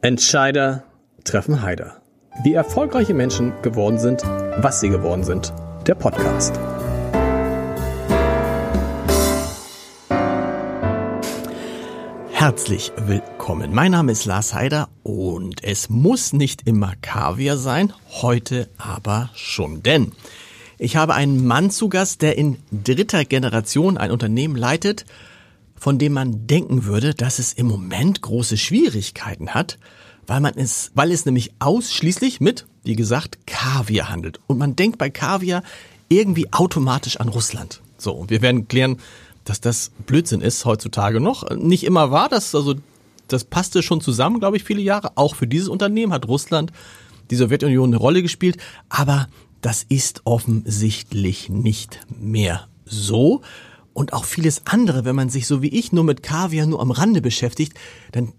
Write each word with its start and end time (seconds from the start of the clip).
Entscheider 0.00 0.84
treffen 1.24 1.60
Heider. 1.60 2.00
Wie 2.44 2.54
erfolgreiche 2.54 3.14
Menschen 3.14 3.52
geworden 3.62 3.98
sind, 3.98 4.22
was 4.22 4.78
sie 4.78 4.90
geworden 4.90 5.24
sind. 5.24 5.52
Der 5.88 5.96
Podcast. 5.96 6.54
Herzlich 12.30 12.92
willkommen. 12.96 13.74
Mein 13.74 13.90
Name 13.90 14.12
ist 14.12 14.24
Lars 14.24 14.54
Heider 14.54 14.88
und 15.02 15.64
es 15.64 15.88
muss 15.90 16.32
nicht 16.32 16.68
immer 16.68 16.92
Kaviar 17.02 17.56
sein, 17.56 17.92
heute 18.22 18.68
aber 18.78 19.30
schon. 19.34 19.82
Denn 19.82 20.12
ich 20.78 20.94
habe 20.94 21.14
einen 21.14 21.44
Mann 21.44 21.72
zu 21.72 21.88
Gast, 21.88 22.22
der 22.22 22.38
in 22.38 22.58
dritter 22.70 23.24
Generation 23.24 23.98
ein 23.98 24.12
Unternehmen 24.12 24.54
leitet, 24.54 25.06
von 25.78 25.98
dem 25.98 26.12
man 26.12 26.46
denken 26.46 26.84
würde, 26.84 27.14
dass 27.14 27.38
es 27.38 27.52
im 27.52 27.66
Moment 27.66 28.22
große 28.22 28.56
Schwierigkeiten 28.56 29.50
hat, 29.50 29.78
weil 30.26 30.40
man 30.40 30.54
es, 30.56 30.90
weil 30.94 31.12
es 31.12 31.24
nämlich 31.24 31.52
ausschließlich 31.58 32.40
mit, 32.40 32.66
wie 32.84 32.96
gesagt, 32.96 33.46
Kaviar 33.46 34.10
handelt. 34.10 34.40
Und 34.46 34.58
man 34.58 34.76
denkt 34.76 34.98
bei 34.98 35.10
Kaviar 35.10 35.62
irgendwie 36.08 36.52
automatisch 36.52 37.18
an 37.18 37.28
Russland. 37.28 37.80
So, 37.96 38.12
und 38.12 38.30
wir 38.30 38.42
werden 38.42 38.68
klären, 38.68 38.98
dass 39.44 39.60
das 39.60 39.90
Blödsinn 40.06 40.40
ist 40.40 40.64
heutzutage 40.64 41.20
noch. 41.20 41.48
Nicht 41.56 41.84
immer 41.84 42.10
war 42.10 42.28
das, 42.28 42.54
also 42.54 42.74
das 43.28 43.44
passte 43.44 43.82
schon 43.82 44.00
zusammen, 44.00 44.40
glaube 44.40 44.56
ich, 44.56 44.64
viele 44.64 44.82
Jahre. 44.82 45.12
Auch 45.16 45.34
für 45.34 45.46
dieses 45.46 45.68
Unternehmen 45.68 46.12
hat 46.12 46.28
Russland, 46.28 46.72
die 47.30 47.36
Sowjetunion 47.36 47.90
eine 47.90 47.96
Rolle 47.96 48.22
gespielt. 48.22 48.58
Aber 48.88 49.28
das 49.60 49.84
ist 49.88 50.22
offensichtlich 50.24 51.48
nicht 51.48 52.00
mehr 52.18 52.68
so. 52.84 53.42
Und 53.98 54.12
auch 54.12 54.26
vieles 54.26 54.62
andere, 54.64 55.04
wenn 55.04 55.16
man 55.16 55.28
sich 55.28 55.48
so 55.48 55.60
wie 55.60 55.70
ich 55.76 55.90
nur 55.90 56.04
mit 56.04 56.22
Kaviar 56.22 56.66
nur 56.66 56.80
am 56.80 56.92
Rande 56.92 57.20
beschäftigt, 57.20 57.76
dann 58.12 58.32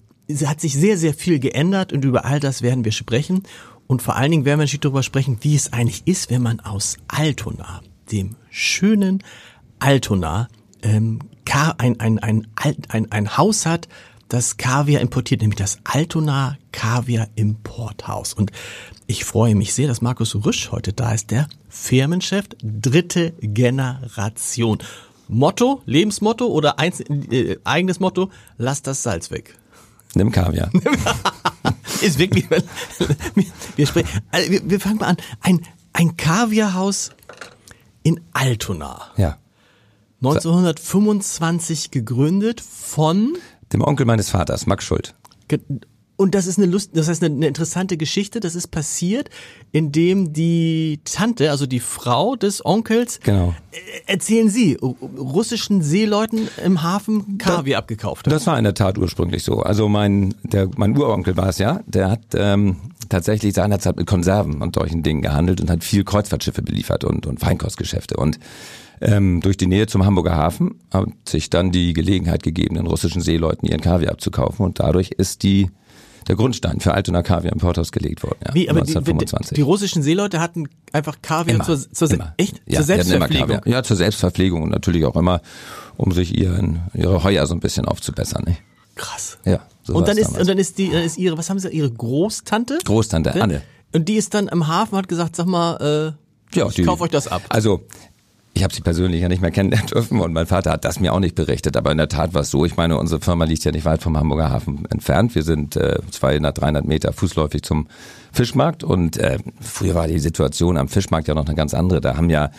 hat 0.45 0.61
sich 0.61 0.73
sehr, 0.73 0.97
sehr 0.97 1.13
viel 1.13 1.37
geändert 1.37 1.91
und 1.91 2.05
über 2.05 2.23
all 2.23 2.39
das 2.39 2.61
werden 2.61 2.85
wir 2.85 2.93
sprechen. 2.93 3.43
Und 3.85 4.01
vor 4.01 4.15
allen 4.15 4.31
Dingen 4.31 4.45
werden 4.45 4.61
wir 4.61 4.79
darüber 4.79 5.03
sprechen, 5.03 5.39
wie 5.41 5.55
es 5.55 5.73
eigentlich 5.73 6.07
ist, 6.07 6.29
wenn 6.29 6.41
man 6.41 6.61
aus 6.61 6.95
Altona, 7.09 7.81
dem 8.09 8.37
schönen 8.49 9.21
Altona, 9.79 10.47
ähm, 10.81 11.19
ein, 11.77 11.99
ein, 11.99 12.19
ein, 12.19 12.47
ein, 12.55 13.11
ein 13.11 13.37
Haus 13.37 13.65
hat, 13.65 13.89
das 14.29 14.55
Kaviar 14.55 15.01
importiert, 15.01 15.41
nämlich 15.41 15.57
das 15.57 15.79
Altona 15.83 16.57
Kaviar 16.71 17.27
Importhaus. 17.35 18.33
Und 18.33 18.53
ich 19.07 19.25
freue 19.25 19.55
mich 19.55 19.73
sehr, 19.73 19.89
dass 19.89 20.01
Markus 20.01 20.35
Rüsch 20.35 20.71
heute 20.71 20.93
da 20.93 21.11
ist, 21.11 21.31
der 21.31 21.49
Firmenchef 21.67 22.45
dritte 22.61 23.33
Generation. 23.41 24.77
Motto, 25.29 25.81
Lebensmotto 25.85 26.47
oder 26.47 26.79
eins, 26.79 26.99
äh, 26.99 27.57
eigenes 27.63 27.99
Motto, 27.99 28.31
lass 28.57 28.81
das 28.81 29.03
Salz 29.03 29.31
weg. 29.31 29.55
Nimm 30.15 30.31
Kaviar. 30.31 30.71
ist 32.01 32.17
wirklich, 32.17 32.49
wir, 32.49 33.87
sprechen, 33.87 34.09
also 34.31 34.51
wir, 34.51 34.69
wir 34.69 34.79
fangen 34.79 34.97
mal 34.97 35.05
an. 35.05 35.17
Ein, 35.41 35.61
ein 35.93 36.17
Kaviarhaus 36.17 37.11
in 38.01 38.19
Altona. 38.33 39.11
Ja. 39.17 39.37
1925 40.21 41.91
gegründet 41.91 42.59
von 42.59 43.37
dem 43.71 43.81
Onkel 43.81 44.05
meines 44.07 44.29
Vaters, 44.31 44.65
Max 44.65 44.83
Schuld. 44.83 45.13
Und 46.19 46.35
das 46.35 46.47
ist 46.47 46.57
eine 46.57 46.67
Lust, 46.67 46.97
das 46.97 47.07
heißt 47.07 47.23
eine, 47.23 47.33
eine 47.33 47.47
interessante 47.47 47.95
Geschichte. 47.95 48.41
Das 48.41 48.53
ist 48.53 48.67
passiert, 48.67 49.29
indem 49.71 50.33
die 50.33 50.99
Tante, 51.05 51.49
also 51.49 51.65
die 51.65 51.79
Frau 51.79 52.35
des 52.35 52.65
Onkels, 52.65 53.21
genau. 53.23 53.55
Äh, 53.71 53.77
erzählen 54.05 54.49
Sie, 54.49 54.77
russischen 54.81 55.81
Seeleuten 55.81 56.49
im 56.65 56.83
Hafen 56.83 57.37
Kaviar 57.37 57.77
das, 57.77 57.83
abgekauft 57.83 58.27
hat. 58.27 58.33
Das 58.33 58.45
war 58.47 58.57
in 58.57 58.65
der 58.65 58.73
Tat 58.73 58.97
ursprünglich 58.97 59.43
so. 59.43 59.61
Also 59.61 59.87
mein, 59.87 60.35
der, 60.43 60.67
mein 60.75 60.97
Uronkel 60.97 61.37
war 61.37 61.47
es 61.47 61.57
ja, 61.57 61.79
der 61.87 62.11
hat 62.11 62.23
ähm, 62.33 62.75
tatsächlich 63.07 63.53
seinerzeit 63.53 63.95
mit 63.95 64.05
Konserven 64.05 64.61
und 64.61 64.75
solchen 64.75 65.03
Dingen 65.03 65.21
gehandelt 65.21 65.61
und 65.61 65.69
hat 65.69 65.85
viel 65.85 66.03
Kreuzfahrtschiffe 66.03 66.63
beliefert 66.63 67.05
und, 67.05 67.27
und 67.27 67.39
Feinkostgeschäfte. 67.39 68.17
Und 68.17 68.39
ähm, 68.99 69.39
durch 69.39 69.55
die 69.55 69.67
Nähe 69.67 69.87
zum 69.87 70.05
Hamburger 70.05 70.35
Hafen 70.35 70.81
hat 70.91 71.07
sich 71.25 71.49
dann 71.49 71.71
die 71.71 71.93
Gelegenheit 71.93 72.43
gegeben, 72.43 72.75
den 72.75 72.87
russischen 72.87 73.21
Seeleuten 73.21 73.69
ihren 73.69 73.79
Kaviar 73.79 74.11
abzukaufen 74.11 74.65
und 74.65 74.81
dadurch 74.81 75.11
ist 75.11 75.43
die 75.43 75.69
der 76.29 76.35
Grundstein 76.35 76.79
für 76.79 76.93
Altona 76.93 77.23
Kaviar 77.23 77.51
im 77.51 77.59
Porthaus 77.59 77.91
gelegt 77.91 78.21
worden. 78.21 78.37
Ja, 78.47 78.53
Wie, 78.53 78.69
aber 78.69 78.81
1925. 78.81 79.49
Die, 79.49 79.55
die, 79.55 79.61
russischen 79.61 80.03
Seeleute 80.03 80.39
hatten 80.39 80.69
einfach 80.93 81.17
Kaviar 81.23 81.55
immer, 81.55 81.65
zur, 81.65 81.91
zur 81.91 82.11
immer. 82.11 82.35
echt 82.37 82.61
ja, 82.67 82.77
zur 82.77 82.85
Selbstverpflegung. 82.85 83.61
Ja, 83.65 83.83
zur 83.83 83.97
Selbstverpflegung 83.97 84.61
und 84.61 84.69
natürlich 84.69 85.05
auch 85.05 85.15
immer, 85.15 85.41
um 85.97 86.11
sich 86.11 86.37
ihren 86.37 86.81
ihre 86.93 87.23
Heuer 87.23 87.47
so 87.47 87.55
ein 87.55 87.59
bisschen 87.59 87.85
aufzubessern. 87.85 88.43
Nicht? 88.45 88.61
Krass. 88.95 89.39
Ja. 89.43 89.59
So 89.81 89.95
und 89.95 90.07
dann 90.07 90.17
ist 90.17 90.27
damals. 90.27 90.41
und 90.41 90.47
dann 90.49 90.57
ist 90.59 90.77
die 90.77 90.91
dann 90.91 91.03
ist 91.03 91.17
ihre 91.17 91.35
was 91.37 91.49
haben 91.49 91.57
sie 91.57 91.69
ihre 91.69 91.89
Großtante? 91.89 92.77
Großtante 92.85 93.41
Anne. 93.41 93.63
Und 93.91 94.07
die 94.07 94.15
ist 94.15 94.35
dann 94.35 94.49
am 94.49 94.67
Hafen 94.67 94.97
hat 94.97 95.07
gesagt, 95.07 95.35
sag 95.35 95.47
mal, 95.47 96.13
äh, 96.53 96.57
ja, 96.57 96.67
ich 96.67 96.85
kauf 96.85 97.01
euch 97.01 97.09
das 97.09 97.27
ab. 97.27 97.41
Also 97.49 97.81
ich 98.53 98.63
habe 98.63 98.73
sie 98.73 98.81
persönlich 98.81 99.21
ja 99.21 99.29
nicht 99.29 99.41
mehr 99.41 99.51
kennenlernen 99.51 99.87
dürfen 99.87 100.19
und 100.19 100.33
mein 100.33 100.47
Vater 100.47 100.71
hat 100.71 100.85
das 100.85 100.99
mir 100.99 101.13
auch 101.13 101.19
nicht 101.19 101.35
berichtet, 101.35 101.77
aber 101.77 101.91
in 101.91 101.97
der 101.97 102.09
Tat 102.09 102.33
war 102.33 102.41
es 102.41 102.51
so. 102.51 102.65
Ich 102.65 102.77
meine, 102.77 102.97
unsere 102.97 103.21
Firma 103.21 103.45
liegt 103.45 103.63
ja 103.63 103.71
nicht 103.71 103.85
weit 103.85 104.01
vom 104.01 104.17
Hamburger 104.17 104.49
Hafen 104.49 104.85
entfernt. 104.89 105.35
Wir 105.35 105.43
sind 105.43 105.75
äh, 105.75 105.99
200, 106.11 106.59
300 106.59 106.85
Meter 106.85 107.13
fußläufig 107.13 107.63
zum 107.63 107.87
Fischmarkt 108.31 108.83
und 108.83 109.17
äh, 109.17 109.39
früher 109.61 109.95
war 109.95 110.07
die 110.07 110.19
Situation 110.19 110.77
am 110.77 110.87
Fischmarkt 110.87 111.27
ja 111.27 111.35
noch 111.35 111.45
eine 111.45 111.55
ganz 111.55 111.73
andere. 111.73 112.01
Da 112.01 112.15
haben 112.15 112.29
ja 112.29 112.51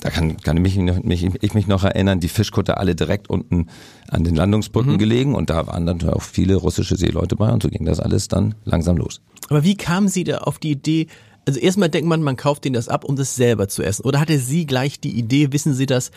da 0.00 0.10
kann, 0.10 0.36
kann 0.38 0.56
ich, 0.64 0.76
mich, 0.76 1.02
mich, 1.02 1.42
ich 1.42 1.54
mich 1.54 1.66
noch 1.66 1.84
erinnern, 1.84 2.20
die 2.20 2.28
Fischkutter 2.28 2.78
alle 2.78 2.94
direkt 2.94 3.30
unten 3.30 3.66
an 4.08 4.24
den 4.24 4.34
Landungsbrücken 4.34 4.94
mhm. 4.94 4.98
gelegen 4.98 5.34
und 5.34 5.50
da 5.50 5.66
waren 5.66 5.86
dann 5.86 6.08
auch 6.08 6.22
viele 6.22 6.56
russische 6.56 6.96
Seeleute 6.96 7.36
bei 7.36 7.50
und 7.50 7.62
so 7.62 7.68
ging 7.68 7.84
das 7.84 8.00
alles 8.00 8.28
dann 8.28 8.54
langsam 8.64 8.96
los. 8.96 9.20
Aber 9.48 9.64
wie 9.64 9.76
kamen 9.76 10.08
Sie 10.08 10.24
da 10.24 10.38
auf 10.38 10.58
die 10.58 10.72
Idee, 10.72 11.06
also 11.48 11.60
erstmal 11.60 11.88
denkt 11.88 12.06
man, 12.06 12.22
man 12.22 12.36
kauft 12.36 12.66
denen 12.66 12.74
das 12.74 12.90
ab, 12.90 13.04
um 13.04 13.16
das 13.16 13.34
selber 13.34 13.68
zu 13.68 13.82
essen. 13.82 14.04
Oder 14.04 14.20
hatte 14.20 14.38
sie 14.38 14.66
gleich 14.66 15.00
die 15.00 15.18
Idee, 15.18 15.50
wissen 15.50 15.72
Sie 15.72 15.86
das, 15.86 16.10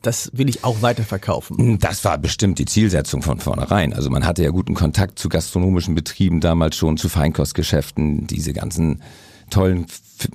das 0.00 0.30
will 0.32 0.48
ich 0.48 0.62
auch 0.62 0.80
weiterverkaufen. 0.80 1.80
Das 1.80 2.04
war 2.04 2.16
bestimmt 2.18 2.60
die 2.60 2.66
Zielsetzung 2.66 3.20
von 3.20 3.40
vornherein. 3.40 3.92
Also 3.92 4.10
man 4.10 4.24
hatte 4.24 4.44
ja 4.44 4.50
guten 4.50 4.74
Kontakt 4.74 5.18
zu 5.18 5.28
gastronomischen 5.28 5.96
Betrieben 5.96 6.40
damals 6.40 6.76
schon, 6.76 6.98
zu 6.98 7.08
Feinkostgeschäften, 7.08 8.28
diese 8.28 8.52
ganzen 8.52 9.02
tollen 9.50 9.86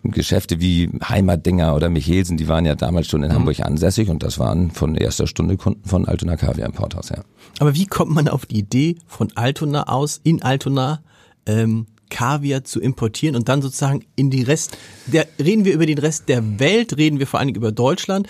Geschäfte 0.03 0.59
wie 0.59 0.89
Heimatdinger 1.01 1.73
oder 1.73 1.87
Michelsen, 1.87 2.35
die 2.35 2.49
waren 2.49 2.65
ja 2.65 2.75
damals 2.75 3.07
schon 3.07 3.23
in 3.23 3.29
mhm. 3.29 3.35
Hamburg 3.35 3.61
ansässig 3.61 4.09
und 4.09 4.21
das 4.21 4.37
waren 4.37 4.71
von 4.71 4.95
erster 4.95 5.27
Stunde 5.27 5.55
Kunden 5.55 5.87
von 5.87 6.05
Altona 6.09 6.35
Kaviar 6.35 6.67
im 6.67 6.73
Porthaus 6.73 7.09
her. 7.09 7.23
Aber 7.59 7.73
wie 7.73 7.85
kommt 7.85 8.11
man 8.11 8.27
auf 8.27 8.45
die 8.45 8.59
Idee, 8.59 8.97
von 9.07 9.31
Altona 9.35 9.83
aus, 9.83 10.19
in 10.23 10.41
Altona, 10.41 11.01
ähm, 11.45 11.85
Kaviar 12.11 12.63
zu 12.63 12.79
importieren 12.79 13.35
und 13.35 13.49
dann 13.49 13.63
sozusagen 13.63 14.05
in 14.15 14.29
die 14.29 14.43
Rest, 14.43 14.77
der, 15.07 15.25
reden 15.43 15.65
wir 15.65 15.73
über 15.73 15.87
den 15.87 15.97
Rest 15.97 16.29
der 16.29 16.59
Welt, 16.59 16.97
reden 16.97 17.17
wir 17.17 17.25
vor 17.25 17.39
allen 17.39 17.47
Dingen 17.47 17.57
über 17.57 17.71
Deutschland. 17.71 18.27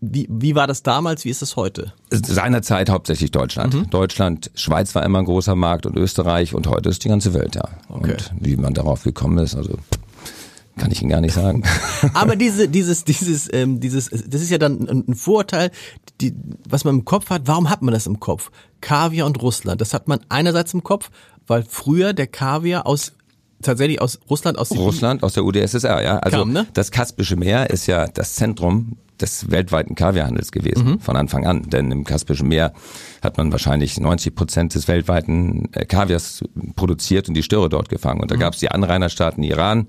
Wie, 0.00 0.26
wie 0.30 0.54
war 0.54 0.66
das 0.66 0.82
damals, 0.82 1.24
wie 1.24 1.30
ist 1.30 1.42
es 1.42 1.56
heute? 1.56 1.92
Seinerzeit 2.10 2.88
hauptsächlich 2.88 3.30
Deutschland. 3.30 3.74
Mhm. 3.74 3.90
Deutschland, 3.90 4.50
Schweiz 4.54 4.94
war 4.94 5.02
immer 5.02 5.18
ein 5.18 5.24
großer 5.24 5.54
Markt 5.54 5.84
und 5.84 5.96
Österreich 5.96 6.54
und 6.54 6.66
heute 6.68 6.88
ist 6.88 7.04
die 7.04 7.08
ganze 7.08 7.34
Welt, 7.34 7.56
ja. 7.56 7.68
Okay. 7.88 8.12
Und 8.12 8.32
wie 8.40 8.56
man 8.56 8.72
darauf 8.72 9.02
gekommen 9.02 9.38
ist, 9.38 9.54
also 9.54 9.76
kann 10.78 10.90
ich 10.90 11.00
Ihnen 11.00 11.10
gar 11.10 11.20
nicht 11.20 11.34
sagen. 11.34 11.62
Aber 12.14 12.36
diese, 12.36 12.68
dieses, 12.68 13.04
dieses, 13.04 13.52
ähm, 13.52 13.80
dieses, 13.80 14.10
das 14.10 14.42
ist 14.42 14.50
ja 14.50 14.58
dann 14.58 15.04
ein 15.08 15.14
Vorurteil, 15.14 15.70
die, 16.20 16.34
was 16.68 16.84
man 16.84 16.96
im 16.96 17.04
Kopf 17.04 17.30
hat. 17.30 17.42
Warum 17.46 17.70
hat 17.70 17.82
man 17.82 17.92
das 17.92 18.06
im 18.06 18.20
Kopf? 18.20 18.50
Kaviar 18.80 19.26
und 19.26 19.40
Russland. 19.40 19.80
Das 19.80 19.94
hat 19.94 20.06
man 20.06 20.20
einerseits 20.28 20.74
im 20.74 20.82
Kopf, 20.82 21.10
weil 21.46 21.64
früher 21.68 22.12
der 22.12 22.26
Kaviar 22.26 22.86
aus 22.86 23.12
tatsächlich 23.62 24.00
aus 24.00 24.20
Russland 24.28 24.58
aus 24.58 24.70
Russland 24.72 25.22
aus 25.22 25.34
der 25.34 25.44
UdSSR, 25.44 26.02
ja. 26.02 26.18
Also 26.18 26.38
kam, 26.38 26.52
ne? 26.52 26.66
das 26.74 26.90
Kaspische 26.90 27.36
Meer 27.36 27.70
ist 27.70 27.86
ja 27.86 28.06
das 28.06 28.34
Zentrum 28.34 28.98
des 29.20 29.50
weltweiten 29.50 29.94
Kaviarhandels 29.94 30.52
gewesen 30.52 30.86
mhm. 30.86 31.00
von 31.00 31.16
Anfang 31.16 31.46
an, 31.46 31.62
denn 31.70 31.90
im 31.90 32.04
Kaspischen 32.04 32.48
Meer 32.48 32.72
hat 33.22 33.38
man 33.38 33.50
wahrscheinlich 33.50 33.98
90 33.98 34.34
Prozent 34.34 34.74
des 34.74 34.88
weltweiten 34.88 35.72
äh, 35.72 35.86
Kaviars 35.86 36.44
produziert 36.74 37.28
und 37.28 37.34
die 37.34 37.42
Störe 37.42 37.68
dort 37.68 37.88
gefangen. 37.88 38.20
Und 38.20 38.30
da 38.30 38.36
mhm. 38.36 38.40
gab 38.40 38.54
es 38.54 38.60
die 38.60 38.70
Anrainerstaaten 38.70 39.42
Iran, 39.42 39.86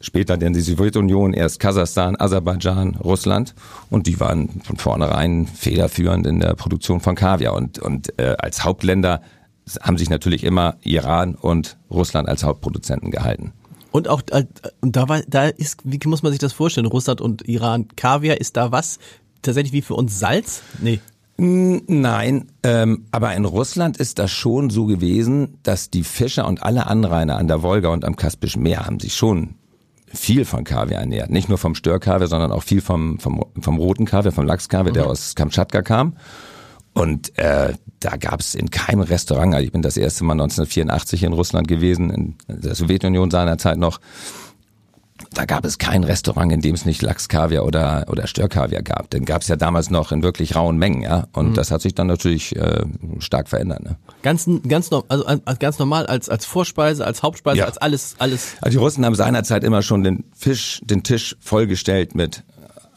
später 0.00 0.36
dann 0.36 0.52
die 0.52 0.60
Sowjetunion, 0.60 1.32
erst 1.32 1.60
Kasachstan, 1.60 2.16
Aserbaidschan, 2.18 2.96
Russland 2.96 3.54
und 3.90 4.08
die 4.08 4.18
waren 4.18 4.60
von 4.64 4.76
vornherein 4.76 5.46
federführend 5.46 6.26
in 6.26 6.40
der 6.40 6.54
Produktion 6.54 7.00
von 7.00 7.14
Kaviar 7.14 7.54
und, 7.54 7.78
und 7.78 8.18
äh, 8.18 8.34
als 8.38 8.64
Hauptländer 8.64 9.22
haben 9.80 9.98
sich 9.98 10.10
natürlich 10.10 10.44
immer 10.44 10.76
Iran 10.82 11.34
und 11.34 11.78
Russland 11.90 12.28
als 12.28 12.44
Hauptproduzenten 12.44 13.10
gehalten. 13.10 13.52
Und 13.90 14.08
auch 14.08 14.22
äh, 14.30 14.44
und 14.80 14.96
da 14.96 15.08
war 15.08 15.20
da 15.26 15.46
ist 15.46 15.80
wie 15.84 16.00
muss 16.06 16.22
man 16.22 16.32
sich 16.32 16.40
das 16.40 16.52
vorstellen? 16.52 16.86
Russland 16.86 17.20
und 17.20 17.46
Iran 17.46 17.88
Kaviar 17.94 18.40
ist 18.40 18.56
da 18.56 18.72
was 18.72 18.98
tatsächlich 19.42 19.72
wie 19.72 19.82
für 19.82 19.94
uns 19.94 20.18
Salz? 20.18 20.62
Nee. 20.80 21.00
Nein, 21.36 22.52
ähm, 22.62 23.06
aber 23.10 23.34
in 23.34 23.44
Russland 23.44 23.96
ist 23.96 24.18
das 24.18 24.30
schon 24.30 24.70
so 24.70 24.84
gewesen, 24.86 25.58
dass 25.62 25.90
die 25.90 26.04
Fischer 26.04 26.46
und 26.46 26.62
alle 26.62 26.86
Anrainer 26.86 27.36
an 27.36 27.48
der 27.48 27.62
Wolga 27.62 27.88
und 27.88 28.04
am 28.04 28.16
Kaspischen 28.16 28.62
Meer 28.62 28.86
haben 28.86 29.00
sich 29.00 29.14
schon 29.14 29.54
viel 30.06 30.44
von 30.44 30.64
Kaviar 30.64 31.00
ernährt. 31.00 31.30
Nicht 31.30 31.48
nur 31.48 31.58
vom 31.58 31.74
Störkaviar, 31.74 32.28
sondern 32.28 32.52
auch 32.52 32.62
viel 32.62 32.80
vom, 32.80 33.18
vom, 33.18 33.44
vom 33.60 33.78
roten 33.78 34.04
Kaviar, 34.04 34.32
vom 34.32 34.46
Lachskaviar, 34.46 34.90
mhm. 34.90 34.94
der 34.94 35.06
aus 35.06 35.34
Kamtschatka 35.34 35.82
kam. 35.82 36.16
Und 36.94 37.36
äh, 37.38 37.74
da 38.00 38.16
gab 38.16 38.40
es 38.40 38.54
in 38.54 38.70
keinem 38.70 39.00
Restaurant, 39.00 39.54
also 39.54 39.64
ich 39.64 39.72
bin 39.72 39.82
das 39.82 39.96
erste 39.96 40.24
Mal 40.24 40.34
1984 40.34 41.22
in 41.22 41.32
Russland 41.32 41.68
gewesen, 41.68 42.10
in 42.10 42.34
der 42.48 42.74
Sowjetunion 42.74 43.30
seinerzeit 43.30 43.78
noch, 43.78 44.00
da 45.34 45.44
gab 45.44 45.64
es 45.64 45.78
kein 45.78 46.04
Restaurant, 46.04 46.52
in 46.52 46.60
dem 46.60 46.74
es 46.74 46.84
nicht 46.84 47.00
Lachskaviar 47.00 47.64
oder, 47.64 48.06
oder 48.08 48.26
Störkaviar 48.26 48.82
gab. 48.82 49.10
Den 49.10 49.24
gab 49.24 49.42
es 49.42 49.48
ja 49.48 49.56
damals 49.56 49.90
noch 49.90 50.12
in 50.12 50.22
wirklich 50.22 50.56
rauen 50.56 50.76
Mengen, 50.76 51.02
ja. 51.02 51.26
Und 51.32 51.50
mhm. 51.50 51.54
das 51.54 51.70
hat 51.70 51.80
sich 51.80 51.94
dann 51.94 52.06
natürlich 52.06 52.56
äh, 52.56 52.84
stark 53.18 53.48
verändert. 53.48 53.82
Ne? 53.82 53.96
Ganz, 54.22 54.48
ganz, 54.68 54.90
also 55.08 55.24
ganz 55.58 55.78
normal 55.78 56.06
als, 56.06 56.28
als 56.28 56.44
Vorspeise, 56.44 57.06
als 57.06 57.22
Hauptspeise, 57.22 57.58
ja. 57.58 57.64
als 57.66 57.78
alles, 57.78 58.16
alles. 58.18 58.54
Also 58.60 58.78
die 58.78 58.82
Russen 58.82 59.04
haben 59.04 59.14
seinerzeit 59.14 59.64
immer 59.64 59.82
schon 59.82 60.04
den 60.04 60.24
Fisch, 60.36 60.80
den 60.84 61.02
Tisch 61.02 61.36
vollgestellt 61.40 62.14
mit 62.14 62.42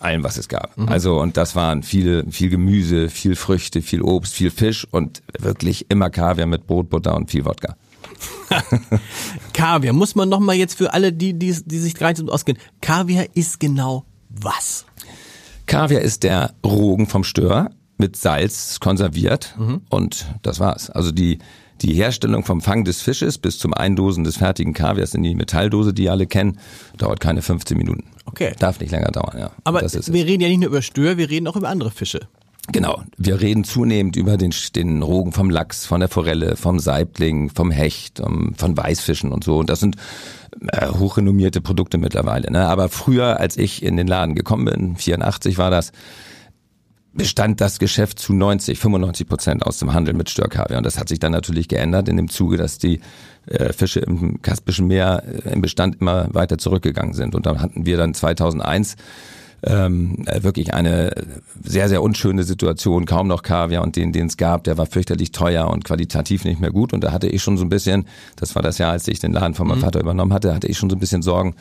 allem, 0.06 0.24
was 0.24 0.38
es 0.38 0.48
gab. 0.48 0.78
Mhm. 0.78 0.90
Also 0.90 1.20
und 1.20 1.38
das 1.38 1.56
waren 1.56 1.84
viel, 1.84 2.26
viel 2.30 2.50
Gemüse, 2.50 3.10
viel 3.10 3.36
Früchte, 3.36 3.82
viel 3.82 4.02
Obst, 4.02 4.34
viel 4.34 4.52
Fisch 4.52 4.88
und 4.90 5.22
wirklich 5.38 5.88
immer 5.90 6.10
Kaviar 6.10 6.48
mit 6.48 6.68
Brot, 6.68 6.90
Butter 6.90 7.16
und 7.16 7.32
viel 7.32 7.46
Wodka. 7.46 7.76
Kaviar 9.54 9.94
muss 9.94 10.16
man 10.16 10.30
noch 10.30 10.40
mal 10.40 10.56
jetzt 10.56 10.78
für 10.78 10.94
alle, 10.94 11.12
die, 11.12 11.38
die, 11.38 11.56
die 11.66 11.80
sich 11.80 11.96
gar 11.96 12.10
nicht 12.10 12.30
auskennen. 12.30 12.62
Kaviar 12.82 13.26
ist 13.34 13.60
genau 13.60 14.06
was? 14.30 14.86
Kaviar 15.66 16.02
ist 16.02 16.24
der 16.24 16.54
Rogen 16.64 17.08
vom 17.08 17.24
Stör 17.24 17.72
mit 17.98 18.16
Salz 18.16 18.80
konserviert 18.80 19.56
mhm. 19.58 19.82
und 19.90 20.28
das 20.42 20.60
war's. 20.60 20.90
Also 20.90 21.12
die 21.12 21.40
die 21.82 21.94
Herstellung 21.94 22.46
vom 22.46 22.62
Fang 22.62 22.86
des 22.86 23.02
Fisches 23.02 23.38
bis 23.38 23.58
zum 23.58 23.74
Eindosen 23.74 24.24
des 24.24 24.38
fertigen 24.38 24.74
Kaviars 24.74 25.14
in 25.14 25.24
die 25.24 25.36
Metalldose, 25.36 25.94
die 25.94 26.10
alle 26.10 26.26
kennen, 26.26 26.60
dauert 26.98 27.20
keine 27.20 27.42
15 27.42 27.78
Minuten. 27.78 28.06
Okay. 28.26 28.54
Darf 28.60 28.80
nicht 28.80 28.92
länger 28.92 29.12
dauern, 29.12 29.38
ja. 29.38 29.52
Aber 29.64 29.82
wir 29.82 30.26
reden 30.26 30.42
ja 30.42 30.50
nicht 30.50 30.60
nur 30.60 30.70
über 30.70 30.82
Stör, 30.82 31.18
wir 31.18 31.30
reden 31.30 31.48
auch 31.48 31.56
über 31.56 31.70
andere 31.70 31.92
Fische. 31.92 32.28
Genau. 32.72 33.04
Wir 33.18 33.40
reden 33.42 33.64
zunehmend 33.64 34.16
über 34.16 34.38
den, 34.38 34.54
den 34.76 35.04
Rogen 35.04 35.32
vom 35.32 35.50
Lachs, 35.52 35.86
von 35.86 36.00
der 36.00 36.10
Forelle, 36.10 36.58
vom 36.58 36.80
Saibling, 36.80 37.52
vom 37.52 37.70
Hecht, 37.70 38.20
von 38.20 38.78
Weißfischen 38.78 39.32
und 39.32 39.44
so. 39.44 39.60
Und 39.60 39.70
das 39.70 39.80
sind 39.80 39.98
äh, 40.72 40.88
hochrenommierte 40.88 41.62
Produkte 41.62 41.98
mittlerweile. 42.00 42.52
Ne? 42.52 42.68
Aber 42.68 42.90
früher, 42.90 43.40
als 43.40 43.58
ich 43.58 43.84
in 43.84 43.98
den 43.98 44.08
Laden 44.08 44.34
gekommen 44.34 44.66
bin, 44.66 44.96
84 44.96 45.58
war 45.60 45.70
das, 45.70 45.92
bestand 47.16 47.62
das 47.62 47.80
Geschäft 47.80 48.20
zu 48.20 48.34
90, 48.34 48.78
95 48.78 49.28
Prozent 49.28 49.66
aus 49.66 49.80
dem 49.80 49.94
Handel 49.94 50.14
mit 50.14 50.30
Störkaviar. 50.30 50.78
Und 50.78 50.86
das 50.86 51.00
hat 51.00 51.10
sich 51.10 51.20
dann 51.20 51.32
natürlich 51.32 51.68
geändert 51.68 52.10
in 52.10 52.18
dem 52.18 52.30
Zuge, 52.30 52.58
dass 52.58 52.78
die 52.78 53.00
äh, 53.48 53.74
Fische 53.74 54.02
im 54.02 54.42
Kaspischen 54.42 54.88
Meer 54.88 55.24
äh, 55.46 55.54
im 55.54 55.62
Bestand 55.62 56.02
immer 56.02 56.28
weiter 56.34 56.58
zurückgegangen 56.58 57.14
sind. 57.14 57.36
Und 57.36 57.46
dann 57.46 57.62
hatten 57.62 57.86
wir 57.86 57.98
dann 57.98 58.14
2001 58.14 58.96
ähm, 59.64 60.24
äh, 60.28 60.44
wirklich 60.44 60.74
eine 60.74 61.12
sehr, 61.64 61.90
sehr 61.90 62.04
unschöne 62.04 62.44
Situation, 62.44 63.06
kaum 63.06 63.28
noch 63.28 63.42
Kaviar 63.42 63.84
und 63.84 63.96
den, 63.96 64.12
den 64.12 64.28
es 64.28 64.38
gab, 64.38 64.64
der 64.64 64.78
war 64.78 64.86
fürchterlich 64.86 65.32
teuer 65.32 65.70
und 65.70 65.84
qualitativ 65.86 66.44
nicht 66.44 66.60
mehr 66.60 66.72
gut. 66.72 66.94
Und 66.94 67.04
da 67.04 67.12
hatte 67.12 67.28
ich 67.28 67.42
schon 67.42 67.58
so 67.58 67.66
ein 67.66 67.70
bisschen, 67.70 68.06
das 68.36 68.56
war 68.56 68.62
das 68.62 68.78
Jahr, 68.78 68.92
als 68.92 69.08
ich 69.08 69.20
den 69.20 69.34
Laden 69.34 69.54
von 69.54 69.68
meinem 69.68 69.80
mhm. 69.80 69.84
Vater 69.84 70.00
übernommen 70.00 70.34
hatte, 70.34 70.54
hatte 70.54 70.68
ich 70.68 70.78
schon 70.78 70.90
so 70.90 70.96
ein 70.96 71.00
bisschen 71.00 71.22
Sorgen, 71.22 71.56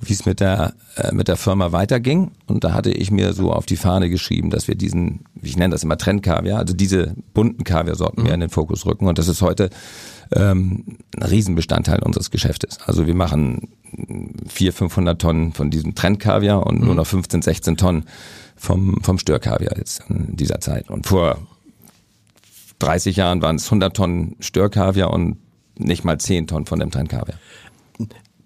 wie 0.00 0.12
es 0.12 0.26
mit 0.26 0.40
der 0.40 0.74
äh, 0.96 1.12
mit 1.12 1.28
der 1.28 1.36
Firma 1.36 1.72
weiterging 1.72 2.32
und 2.46 2.64
da 2.64 2.72
hatte 2.72 2.90
ich 2.90 3.10
mir 3.10 3.32
so 3.32 3.52
auf 3.52 3.66
die 3.66 3.76
Fahne 3.76 4.08
geschrieben, 4.10 4.50
dass 4.50 4.68
wir 4.68 4.74
diesen, 4.74 5.24
ich 5.42 5.56
nenne 5.56 5.72
das 5.72 5.82
immer 5.82 5.98
Trendkaviar, 5.98 6.58
also 6.58 6.74
diese 6.74 7.14
bunten 7.34 7.64
Kaviarsorten 7.64 8.22
mhm. 8.22 8.24
mehr 8.24 8.34
in 8.34 8.40
den 8.40 8.50
Fokus 8.50 8.86
rücken 8.86 9.06
und 9.06 9.18
das 9.18 9.28
ist 9.28 9.42
heute 9.42 9.70
ähm, 10.34 10.98
ein 11.16 11.22
Riesenbestandteil 11.22 12.00
unseres 12.02 12.30
Geschäftes. 12.30 12.78
Also 12.84 13.06
wir 13.06 13.14
machen 13.14 13.68
400, 14.46 14.74
500 14.76 15.20
Tonnen 15.20 15.52
von 15.52 15.70
diesem 15.70 15.94
Trendkaviar 15.94 16.66
und 16.66 16.80
mhm. 16.80 16.86
nur 16.86 16.94
noch 16.94 17.06
15, 17.06 17.42
16 17.42 17.76
Tonnen 17.76 18.04
vom 18.56 19.00
vom 19.02 19.18
Störkaviar 19.18 19.76
jetzt 19.76 20.02
in 20.08 20.36
dieser 20.36 20.60
Zeit 20.60 20.90
und 20.90 21.06
vor 21.06 21.38
30 22.80 23.16
Jahren 23.16 23.42
waren 23.42 23.56
es 23.56 23.64
100 23.66 23.96
Tonnen 23.96 24.36
Störkaviar 24.40 25.12
und 25.12 25.38
nicht 25.76 26.04
mal 26.04 26.18
10 26.18 26.48
Tonnen 26.48 26.66
von 26.66 26.80
dem 26.80 26.90
Trendkaviar 26.90 27.38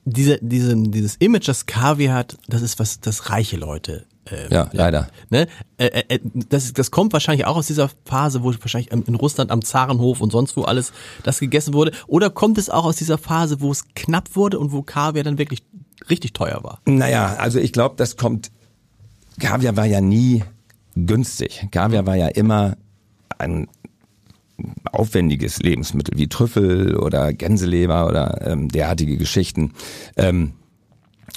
diese, 0.05 0.39
diese, 0.41 0.77
dieses 0.77 1.17
Image, 1.17 1.49
das 1.49 1.67
Kaviar 1.67 2.15
hat, 2.15 2.39
das 2.49 2.63
ist 2.63 2.79
was, 2.79 3.01
das 3.01 3.31
reiche 3.31 3.57
Leute. 3.57 4.07
Äh, 4.31 4.53
ja, 4.53 4.69
leider. 4.73 5.09
Ne? 5.31 5.49
Äh, 5.79 5.87
äh, 5.87 6.05
äh, 6.09 6.19
das, 6.49 6.73
das 6.73 6.91
kommt 6.91 7.13
wahrscheinlich 7.13 7.47
auch 7.47 7.57
aus 7.57 7.67
dieser 7.67 7.91
Phase, 8.05 8.43
wo 8.43 8.53
wahrscheinlich 8.53 8.93
in 8.93 9.15
Russland 9.15 9.51
am 9.51 9.63
Zarenhof 9.63 10.21
und 10.21 10.31
sonst 10.31 10.57
wo 10.57 10.63
alles 10.63 10.93
das 11.25 11.41
gegessen 11.41 11.75
wurde. 11.75 11.93
Oder 12.07 12.31
kommt 12.31 12.59
es 12.59 12.71
auch 12.71 12.85
aus 12.85 12.97
dieser 12.97 13.19
Phase, 13.19 13.61
wo 13.61 13.71
es 13.73 13.85
knapp 13.95 14.37
wurde 14.37 14.59
und 14.59 14.73
wo 14.73 14.83
Kaviar 14.83 15.25
dann 15.25 15.39
wirklich 15.39 15.65
richtig 16.09 16.33
teuer 16.35 16.63
war? 16.63 16.81
Naja, 16.85 17.37
also 17.39 17.59
ich 17.59 17.73
glaube, 17.73 17.97
das 17.97 18.17
kommt. 18.17 18.53
Kaviar 19.41 19.77
war 19.77 19.87
ja 19.87 20.01
nie 20.01 20.45
günstig. 20.95 21.67
Kaviar 21.73 22.07
war 22.07 22.17
ja 22.17 22.29
immer 22.29 22.77
ein 23.39 23.67
aufwendiges 24.91 25.59
Lebensmittel 25.59 26.19
wie 26.19 26.29
Trüffel 26.29 26.97
oder 26.97 27.33
Gänseleber 27.33 28.07
oder 28.07 28.47
ähm, 28.47 28.69
derartige 28.69 29.17
Geschichten. 29.17 29.73
Ähm, 30.17 30.53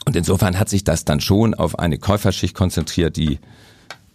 und 0.06 0.16
insofern 0.16 0.60
hat 0.60 0.70
sich 0.70 0.84
das 0.84 1.06
dann 1.06 1.20
schon 1.22 1.54
auf 1.54 1.80
eine 1.80 1.98
Käuferschicht 1.98 2.56
konzentriert, 2.56 3.18
die 3.18 3.40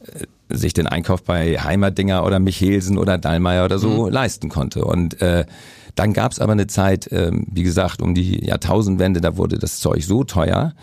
äh, 0.00 0.26
sich 0.48 0.72
den 0.72 0.86
Einkauf 0.86 1.22
bei 1.22 1.58
Heimerdinger 1.58 2.24
oder 2.24 2.38
Michelsen 2.38 2.98
oder 2.98 3.18
Dallmayr 3.18 3.64
oder 3.64 3.78
so 3.78 4.06
mhm. 4.06 4.12
leisten 4.12 4.48
konnte. 4.48 4.84
Und 4.84 5.20
äh, 5.22 5.46
dann 5.94 6.12
gab 6.12 6.32
es 6.32 6.38
aber 6.38 6.52
eine 6.52 6.66
Zeit, 6.66 7.06
äh, 7.08 7.30
wie 7.32 7.62
gesagt, 7.62 8.02
um 8.02 8.14
die 8.14 8.44
Jahrtausendwende, 8.44 9.20
da 9.20 9.36
wurde 9.36 9.58
das 9.58 9.78
Zeug 9.78 10.04
so 10.04 10.24
teuer, 10.24 10.74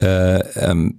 äh, 0.00 0.38
ähm, 0.58 0.98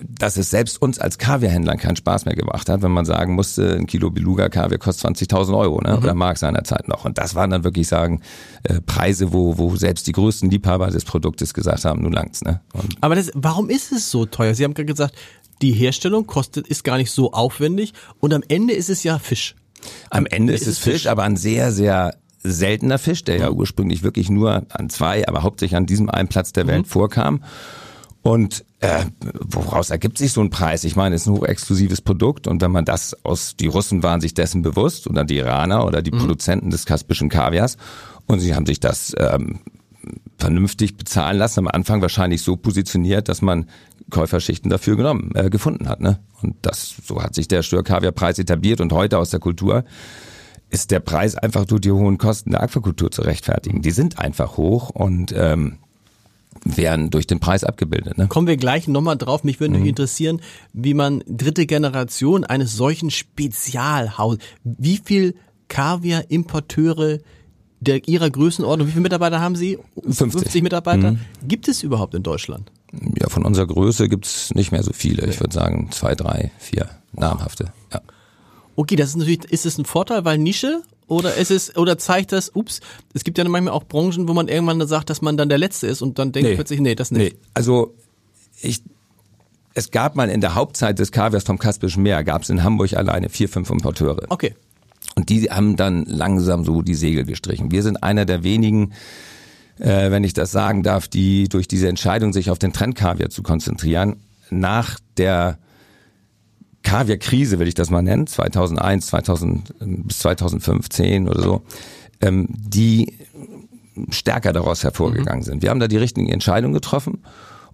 dass 0.00 0.36
es 0.36 0.50
selbst 0.50 0.80
uns 0.80 0.98
als 0.98 1.18
Kaviarhändlern 1.18 1.78
keinen 1.78 1.96
Spaß 1.96 2.24
mehr 2.24 2.34
gemacht 2.34 2.68
hat, 2.68 2.82
wenn 2.82 2.90
man 2.90 3.04
sagen 3.04 3.34
musste, 3.34 3.74
ein 3.74 3.86
Kilo 3.86 4.10
Beluga 4.10 4.48
Kaviar 4.48 4.78
kostet 4.78 5.16
20.000 5.16 5.58
Euro, 5.58 5.80
ne? 5.80 5.92
Mhm. 5.92 6.02
oder 6.02 6.14
mag 6.14 6.38
seinerzeit 6.38 6.88
noch. 6.88 7.04
Und 7.04 7.18
das 7.18 7.34
waren 7.34 7.50
dann 7.50 7.64
wirklich 7.64 7.88
sagen 7.88 8.20
äh, 8.64 8.80
Preise, 8.80 9.32
wo, 9.32 9.58
wo 9.58 9.74
selbst 9.76 10.06
die 10.06 10.12
größten 10.12 10.50
Liebhaber 10.50 10.88
des 10.90 11.04
Produktes 11.04 11.54
gesagt 11.54 11.84
haben, 11.84 12.02
nun 12.02 12.12
langt's. 12.12 12.42
Ne? 12.42 12.60
Und 12.72 12.96
Aber 13.00 13.14
das, 13.14 13.30
warum 13.34 13.70
ist 13.70 13.92
es 13.92 14.10
so 14.10 14.26
teuer? 14.26 14.54
Sie 14.54 14.64
haben 14.64 14.74
gerade 14.74 14.86
gesagt, 14.86 15.14
die 15.60 15.72
Herstellung 15.72 16.26
kostet, 16.26 16.66
ist 16.66 16.84
gar 16.84 16.96
nicht 16.96 17.10
so 17.10 17.32
aufwendig 17.32 17.92
und 18.20 18.34
am 18.34 18.42
Ende 18.48 18.74
ist 18.74 18.90
es 18.90 19.04
ja 19.04 19.18
Fisch. 19.18 19.54
Am, 20.10 20.20
am 20.20 20.26
Ende 20.26 20.52
ist 20.52 20.66
es 20.66 20.78
Fisch, 20.78 20.92
Fisch, 20.92 21.06
aber 21.06 21.22
ein 21.22 21.36
sehr, 21.36 21.72
sehr 21.72 22.14
seltener 22.42 22.98
Fisch, 22.98 23.24
der 23.24 23.38
ja 23.38 23.50
mhm. 23.50 23.58
ursprünglich 23.58 24.02
wirklich 24.02 24.28
nur 24.28 24.66
an 24.68 24.90
zwei, 24.90 25.26
aber 25.28 25.42
hauptsächlich 25.42 25.76
an 25.76 25.86
diesem 25.86 26.10
einen 26.10 26.28
Platz 26.28 26.52
der 26.52 26.66
Welt 26.66 26.86
mhm. 26.86 26.90
vorkam. 26.90 27.44
Und 28.22 28.64
äh, 28.82 29.04
woraus 29.20 29.90
ergibt 29.90 30.18
sich 30.18 30.32
so 30.32 30.40
ein 30.40 30.50
Preis? 30.50 30.82
Ich 30.82 30.96
meine, 30.96 31.14
es 31.14 31.22
ist 31.22 31.28
ein 31.28 31.34
hochexklusives 31.34 32.00
Produkt 32.00 32.48
und 32.48 32.60
wenn 32.60 32.72
man 32.72 32.84
das 32.84 33.16
aus, 33.24 33.54
die 33.54 33.68
Russen 33.68 34.02
waren 34.02 34.20
sich 34.20 34.34
dessen 34.34 34.62
bewusst 34.62 35.06
oder 35.06 35.24
die 35.24 35.36
Iraner 35.36 35.86
oder 35.86 36.02
die 36.02 36.10
mhm. 36.10 36.18
Produzenten 36.18 36.70
des 36.70 36.84
kaspischen 36.84 37.28
Kaviars 37.28 37.76
und 38.26 38.40
sie 38.40 38.56
haben 38.56 38.66
sich 38.66 38.80
das 38.80 39.14
ähm, 39.18 39.60
vernünftig 40.36 40.96
bezahlen 40.96 41.38
lassen, 41.38 41.60
am 41.60 41.68
Anfang 41.68 42.02
wahrscheinlich 42.02 42.42
so 42.42 42.56
positioniert, 42.56 43.28
dass 43.28 43.40
man 43.40 43.66
Käuferschichten 44.10 44.68
dafür 44.68 44.96
genommen, 44.96 45.30
äh, 45.36 45.48
gefunden 45.48 45.88
hat. 45.88 46.00
Ne? 46.00 46.18
Und 46.42 46.56
das, 46.62 46.96
so 47.04 47.22
hat 47.22 47.36
sich 47.36 47.46
der 47.46 47.62
Störkaviarpreis 47.62 48.40
etabliert 48.40 48.80
und 48.80 48.92
heute 48.92 49.18
aus 49.18 49.30
der 49.30 49.38
Kultur 49.38 49.84
ist 50.70 50.90
der 50.90 51.00
Preis 51.00 51.36
einfach 51.36 51.66
durch 51.66 51.82
die 51.82 51.92
hohen 51.92 52.18
Kosten 52.18 52.50
der 52.50 52.64
Aquakultur 52.64 53.12
zu 53.12 53.22
rechtfertigen. 53.22 53.80
Die 53.82 53.92
sind 53.92 54.18
einfach 54.18 54.56
hoch 54.56 54.90
und 54.90 55.32
ähm, 55.36 55.78
werden 56.64 57.10
durch 57.10 57.26
den 57.26 57.40
Preis 57.40 57.64
abgebildet. 57.64 58.18
Ne? 58.18 58.28
Kommen 58.28 58.46
wir 58.46 58.56
gleich 58.56 58.88
nochmal 58.88 59.16
drauf. 59.16 59.44
Mich 59.44 59.60
würde 59.60 59.78
mhm. 59.78 59.86
interessieren, 59.86 60.40
wie 60.72 60.94
man 60.94 61.22
dritte 61.26 61.66
Generation 61.66 62.44
eines 62.44 62.76
solchen 62.76 63.10
Spezialhaus, 63.10 64.38
wie 64.64 65.00
viel 65.02 65.34
Kaviar-Importeure 65.68 67.18
der 67.80 68.06
ihrer 68.06 68.30
Größenordnung, 68.30 68.86
wie 68.86 68.92
viele 68.92 69.02
Mitarbeiter 69.02 69.40
haben 69.40 69.56
Sie? 69.56 69.76
50, 70.04 70.32
50 70.32 70.62
Mitarbeiter. 70.62 71.12
Mhm. 71.12 71.18
Gibt 71.42 71.66
es 71.66 71.82
überhaupt 71.82 72.14
in 72.14 72.22
Deutschland? 72.22 72.70
Ja, 73.18 73.28
von 73.28 73.44
unserer 73.44 73.66
Größe 73.66 74.08
gibt's 74.08 74.54
nicht 74.54 74.70
mehr 74.70 74.84
so 74.84 74.92
viele. 74.92 75.26
Ich 75.26 75.40
würde 75.40 75.52
sagen 75.52 75.88
zwei, 75.90 76.14
drei, 76.14 76.52
vier 76.58 76.88
namhafte. 77.12 77.72
Ja. 77.92 78.00
Okay, 78.76 78.94
das 78.94 79.10
ist 79.10 79.16
natürlich, 79.16 79.44
ist 79.46 79.66
es 79.66 79.78
ein 79.78 79.84
Vorteil, 79.84 80.24
weil 80.24 80.38
Nische 80.38 80.82
oder 81.06 81.34
ist 81.34 81.50
es, 81.50 81.76
oder 81.76 81.98
zeigt 81.98 82.32
das, 82.32 82.54
ups, 82.54 82.80
es 83.12 83.24
gibt 83.24 83.38
ja 83.38 83.48
manchmal 83.48 83.74
auch 83.74 83.84
Branchen, 83.84 84.28
wo 84.28 84.34
man 84.34 84.48
irgendwann 84.48 84.86
sagt, 84.86 85.10
dass 85.10 85.22
man 85.22 85.36
dann 85.36 85.48
der 85.48 85.58
Letzte 85.58 85.86
ist 85.86 86.02
und 86.02 86.18
dann 86.18 86.32
denkt 86.32 86.50
nee. 86.50 86.54
plötzlich, 86.54 86.80
nee, 86.80 86.94
das 86.94 87.10
nicht. 87.10 87.34
Nee, 87.34 87.38
also 87.54 87.94
ich, 88.60 88.82
es 89.74 89.90
gab 89.90 90.16
mal 90.16 90.30
in 90.30 90.40
der 90.40 90.54
Hauptzeit 90.54 90.98
des 90.98 91.12
Kaviars 91.12 91.44
vom 91.44 91.58
Kaspischen 91.58 92.02
Meer, 92.02 92.24
gab 92.24 92.42
es 92.42 92.50
in 92.50 92.62
Hamburg 92.62 92.94
alleine 92.94 93.28
vier, 93.28 93.48
fünf 93.48 93.70
Importeure. 93.70 94.26
Okay. 94.28 94.54
Und 95.14 95.28
die 95.28 95.50
haben 95.50 95.76
dann 95.76 96.04
langsam 96.06 96.64
so 96.64 96.82
die 96.82 96.94
Segel 96.94 97.24
gestrichen. 97.24 97.70
Wir 97.70 97.82
sind 97.82 98.02
einer 98.02 98.24
der 98.24 98.44
wenigen, 98.44 98.92
äh, 99.78 100.10
wenn 100.10 100.24
ich 100.24 100.32
das 100.32 100.52
sagen 100.52 100.82
darf, 100.82 101.08
die 101.08 101.48
durch 101.48 101.68
diese 101.68 101.88
Entscheidung, 101.88 102.32
sich 102.32 102.50
auf 102.50 102.58
den 102.58 102.72
Trendkaviar 102.72 103.28
zu 103.28 103.42
konzentrieren, 103.42 104.16
nach 104.50 104.98
der 105.16 105.58
Kaviar-Krise, 106.82 107.58
will 107.58 107.68
ich 107.68 107.74
das 107.74 107.90
mal 107.90 108.02
nennen, 108.02 108.26
2001, 108.26 109.06
2000 109.06 109.74
bis 110.06 110.18
2015 110.20 111.28
oder 111.28 111.42
so, 111.42 111.62
ähm, 112.20 112.48
die 112.50 113.14
stärker 114.10 114.52
daraus 114.52 114.84
hervorgegangen 114.84 115.40
mhm. 115.40 115.46
sind. 115.46 115.62
Wir 115.62 115.70
haben 115.70 115.80
da 115.80 115.88
die 115.88 115.96
richtigen 115.96 116.28
Entscheidungen 116.28 116.74
getroffen 116.74 117.22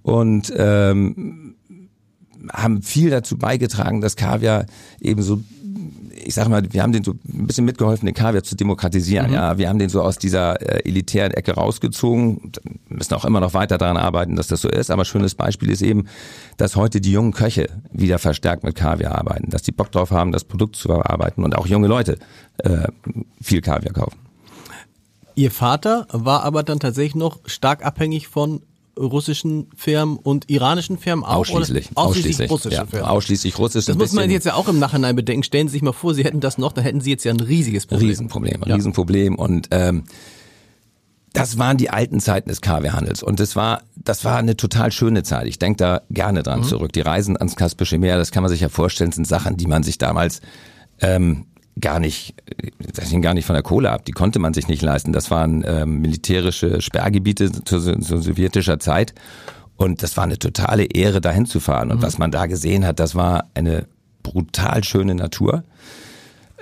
und 0.02 0.52
ähm, 0.56 1.54
haben 2.52 2.82
viel 2.82 3.10
dazu 3.10 3.36
beigetragen, 3.36 4.00
dass 4.00 4.16
Kaviar 4.16 4.66
eben 5.00 5.22
so 5.22 5.40
ich 6.28 6.35
sag 6.35 6.47
mal, 6.49 6.62
wir 6.70 6.82
haben 6.82 6.92
den 6.92 7.02
so 7.02 7.12
ein 7.12 7.47
bisschen 7.47 7.64
mitgeholfen, 7.64 8.04
den 8.04 8.14
Kaviar 8.14 8.42
zu 8.42 8.54
demokratisieren. 8.54 9.28
Mhm. 9.28 9.35
Ja, 9.35 9.56
wir 9.56 9.66
haben 9.66 9.78
den 9.78 9.88
so 9.88 10.02
aus 10.02 10.18
dieser 10.18 10.61
äh, 10.61 10.87
elitären 10.87 11.32
Ecke 11.32 11.52
rausgezogen. 11.54 12.52
müssen 12.90 13.14
auch 13.14 13.25
immer 13.25 13.40
noch 13.40 13.54
weiter 13.54 13.78
daran 13.78 13.97
arbeiten, 13.97 14.37
dass 14.37 14.47
das 14.47 14.61
so 14.61 14.68
ist. 14.68 14.90
Aber 14.90 15.06
schönes 15.06 15.35
Beispiel 15.35 15.70
ist 15.70 15.80
eben, 15.80 16.06
dass 16.58 16.76
heute 16.76 17.00
die 17.00 17.12
jungen 17.12 17.32
Köche 17.32 17.70
wieder 17.92 18.18
verstärkt 18.18 18.62
mit 18.62 18.75
Kaviar 18.75 19.16
arbeiten, 19.16 19.49
dass 19.49 19.62
die 19.62 19.73
Bock 19.73 19.90
drauf 19.90 20.11
haben, 20.11 20.30
das 20.30 20.44
Produkt 20.44 20.76
zu 20.76 20.88
verarbeiten 20.88 21.44
und 21.44 21.56
auch 21.56 21.66
junge 21.66 21.88
Leute 21.88 22.18
äh, 22.58 22.88
viel 23.40 23.62
Kaviar 23.62 23.94
kaufen. 23.94 24.18
Ihr 25.35 25.50
Vater 25.50 26.06
war 26.12 26.42
aber 26.42 26.62
dann 26.62 26.78
tatsächlich 26.78 27.14
noch 27.14 27.38
stark 27.47 27.87
abhängig 27.87 28.28
von 28.28 28.61
russischen 28.99 29.69
Firmen 29.76 30.17
und 30.17 30.50
iranischen 30.50 30.99
Firmen 30.99 31.25
auch? 31.25 31.37
Ausschließlich. 31.37 31.90
Ausschließlich, 31.95 31.97
ausschließlich 31.97 32.50
russische 32.50 32.75
ja, 32.76 32.87
Firmen. 32.87 33.09
Ausschließlich 33.09 33.59
russisch. 33.59 33.85
Das 33.87 33.97
muss 33.97 34.12
man 34.12 34.31
jetzt 34.31 34.45
ja 34.45 34.55
auch 34.55 34.69
im 34.69 34.78
Nachhinein 34.78 35.17
bedenken. 35.17 35.43
Stellen 35.43 35.69
Sie 35.69 35.73
sich 35.73 35.83
mal 35.83 35.93
vor, 35.93 36.14
Sie 36.14 36.25
hätten 36.25 36.40
das 36.40 36.59
noch, 36.59 36.73
dann 36.73 36.85
hätten 36.85 37.00
Sie 37.00 37.11
jetzt 37.11 37.25
ja 37.25 37.33
ein 37.33 37.40
riesiges 37.40 37.87
Problem. 37.87 38.09
Riesenproblem, 38.09 38.62
ein 38.62 38.69
ja. 38.69 38.75
Riesenproblem. 38.75 39.37
Und 39.37 39.69
ähm, 39.71 40.05
das 41.33 41.59
waren 41.59 41.76
die 41.76 41.90
alten 41.90 42.21
Zeiten 42.21 42.49
des 42.49 42.61
Kaviarhandels 42.61 43.23
und 43.23 43.38
das 43.38 43.55
war 43.55 43.83
das 43.97 44.25
war 44.25 44.38
eine 44.38 44.57
total 44.57 44.90
schöne 44.93 45.23
Zeit. 45.23 45.47
Ich 45.47 45.59
denke 45.59 45.76
da 45.76 46.02
gerne 46.11 46.43
dran 46.43 46.61
mhm. 46.61 46.64
zurück. 46.64 46.93
Die 46.93 47.00
Reisen 47.00 47.37
ans 47.37 47.57
Kaspische 47.57 47.99
Meer, 47.99 48.17
das 48.17 48.31
kann 48.31 48.43
man 48.43 48.50
sich 48.50 48.61
ja 48.61 48.69
vorstellen, 48.69 49.12
sind 49.12 49.26
Sachen, 49.26 49.57
die 49.57 49.67
man 49.67 49.83
sich 49.83 49.99
damals 49.99 50.40
ähm, 51.00 51.47
gar 51.80 52.00
nicht, 52.00 52.35
das 52.94 53.11
hing 53.11 53.23
gar 53.23 53.35
nicht 53.35 53.47
von 53.47 53.54
der 53.54 53.62
Kohle 53.62 53.90
ab, 53.90 54.04
die 54.04 54.12
konnte 54.12 54.38
man 54.38 54.54
sich 54.54 54.68
nicht 54.68 54.82
leisten. 54.82 55.12
Das 55.12 55.30
waren 55.30 55.64
ähm, 55.66 56.00
militärische 56.00 56.80
Sperrgebiete 56.80 57.52
zu, 57.64 57.80
zu 57.80 58.18
sowjetischer 58.18 58.78
Zeit 58.78 59.14
und 59.76 60.02
das 60.02 60.16
war 60.16 60.25
eine 60.25 60.38
totale 60.38 60.85
Ehre, 60.85 61.20
dahin 61.20 61.47
zu 61.47 61.61
fahren. 61.61 61.90
Und 61.90 61.99
mhm. 61.99 62.02
was 62.02 62.18
man 62.18 62.30
da 62.30 62.47
gesehen 62.47 62.85
hat, 62.85 62.99
das 62.99 63.14
war 63.14 63.49
eine 63.54 63.87
brutal 64.23 64.82
schöne 64.85 65.14
Natur. 65.14 65.64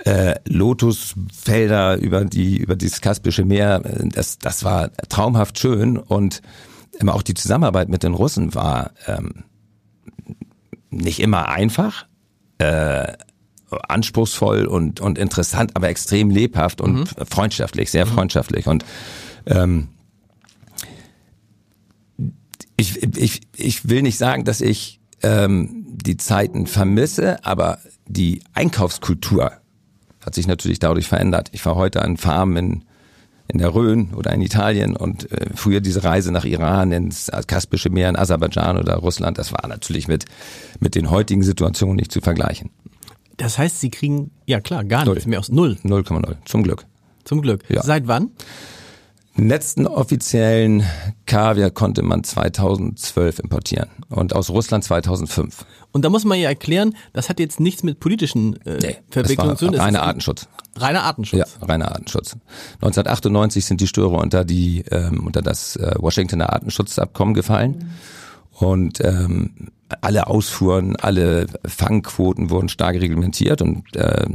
Äh, 0.05 0.35
Lotusfelder 0.47 1.97
über 1.97 2.23
die 2.23 2.57
über 2.57 2.75
dieses 2.75 3.01
Kaspische 3.01 3.43
Meer, 3.43 3.79
das 3.79 4.37
das 4.37 4.63
war 4.63 4.91
traumhaft 5.09 5.57
schön 5.57 5.97
und 5.97 6.43
immer 6.99 7.15
auch 7.15 7.23
die 7.23 7.33
Zusammenarbeit 7.33 7.89
mit 7.89 8.03
den 8.03 8.13
Russen 8.13 8.53
war 8.53 8.91
ähm, 9.07 9.43
nicht 10.91 11.19
immer 11.19 11.49
einfach. 11.49 12.05
Äh, 12.59 13.13
anspruchsvoll 13.69 14.65
und, 14.65 14.99
und 15.01 15.17
interessant, 15.17 15.75
aber 15.75 15.89
extrem 15.89 16.29
lebhaft 16.29 16.81
und 16.81 16.99
mhm. 16.99 17.25
freundschaftlich, 17.29 17.91
sehr 17.91 18.05
mhm. 18.05 18.11
freundschaftlich. 18.11 18.67
Und 18.67 18.85
ähm, 19.45 19.89
ich, 22.77 23.03
ich, 23.17 23.41
ich 23.55 23.89
will 23.89 24.01
nicht 24.03 24.17
sagen, 24.17 24.45
dass 24.45 24.61
ich 24.61 24.99
ähm, 25.23 25.85
die 25.87 26.17
Zeiten 26.17 26.67
vermisse, 26.67 27.43
aber 27.43 27.79
die 28.07 28.41
Einkaufskultur 28.53 29.51
hat 30.21 30.35
sich 30.35 30.47
natürlich 30.47 30.79
dadurch 30.79 31.07
verändert. 31.07 31.49
Ich 31.53 31.65
war 31.65 31.75
heute 31.75 32.01
an 32.01 32.17
Farmen 32.17 32.57
in, 32.57 32.83
in 33.47 33.57
der 33.59 33.73
Rhön 33.73 34.13
oder 34.13 34.31
in 34.31 34.41
Italien 34.41 34.95
und 34.95 35.31
äh, 35.31 35.47
früher 35.55 35.81
diese 35.81 36.03
Reise 36.03 36.31
nach 36.31 36.45
Iran, 36.45 36.91
ins 36.91 37.31
Kaspische 37.47 37.89
Meer, 37.89 38.09
in 38.09 38.15
Aserbaidschan 38.15 38.77
oder 38.77 38.95
Russland, 38.95 39.37
das 39.37 39.51
war 39.51 39.67
natürlich 39.67 40.07
mit, 40.07 40.25
mit 40.79 40.95
den 40.95 41.09
heutigen 41.09 41.43
Situationen 41.43 41.95
nicht 41.95 42.11
zu 42.11 42.21
vergleichen. 42.21 42.69
Das 43.37 43.57
heißt, 43.57 43.79
Sie 43.79 43.89
kriegen, 43.89 44.31
ja 44.45 44.59
klar, 44.59 44.83
gar 44.83 45.05
nichts 45.05 45.25
mehr 45.25 45.39
aus 45.39 45.49
Null. 45.49 45.77
0,0. 45.83 46.37
Zum 46.45 46.63
Glück. 46.63 46.85
Zum 47.23 47.41
Glück. 47.41 47.63
Ja. 47.69 47.83
Seit 47.83 48.07
wann? 48.07 48.31
letzten 49.37 49.85
offiziellen 49.85 50.83
Kaviar 51.25 51.69
konnte 51.69 52.01
man 52.01 52.23
2012 52.23 53.39
importieren 53.39 53.89
und 54.09 54.35
aus 54.35 54.49
Russland 54.49 54.83
2005. 54.83 55.65
Und 55.91 56.03
da 56.03 56.09
muss 56.09 56.25
man 56.25 56.39
ja 56.39 56.49
erklären, 56.49 56.95
das 57.13 57.29
hat 57.29 57.39
jetzt 57.39 57.59
nichts 57.59 57.83
mit 57.83 57.99
politischen 57.99 58.59
äh, 58.65 58.79
nee, 58.81 58.97
Verwicklungen 59.09 59.57
zu 59.57 59.67
tun. 59.67 59.75
Reiner 59.75 60.03
Artenschutz. 60.03 60.47
Reiner 60.75 61.03
Artenschutz. 61.03 61.39
Ja, 61.39 61.67
reiner 61.67 61.91
Artenschutz. 61.91 62.37
1998 62.75 63.65
sind 63.65 63.81
die 63.81 63.87
Störe 63.87 64.15
unter 64.17 64.43
die 64.43 64.83
ähm, 64.91 65.25
unter 65.25 65.41
das 65.41 65.75
äh, 65.75 65.95
Washingtoner 65.97 66.51
Artenschutzabkommen 66.51 67.33
gefallen. 67.33 67.91
Und 68.51 68.99
ähm, 69.01 69.69
alle 70.01 70.27
Ausfuhren, 70.27 70.95
alle 70.95 71.47
Fangquoten 71.65 72.49
wurden 72.49 72.69
stark 72.69 72.95
reglementiert 72.95 73.61
und 73.61 73.83
äh, 73.95 74.25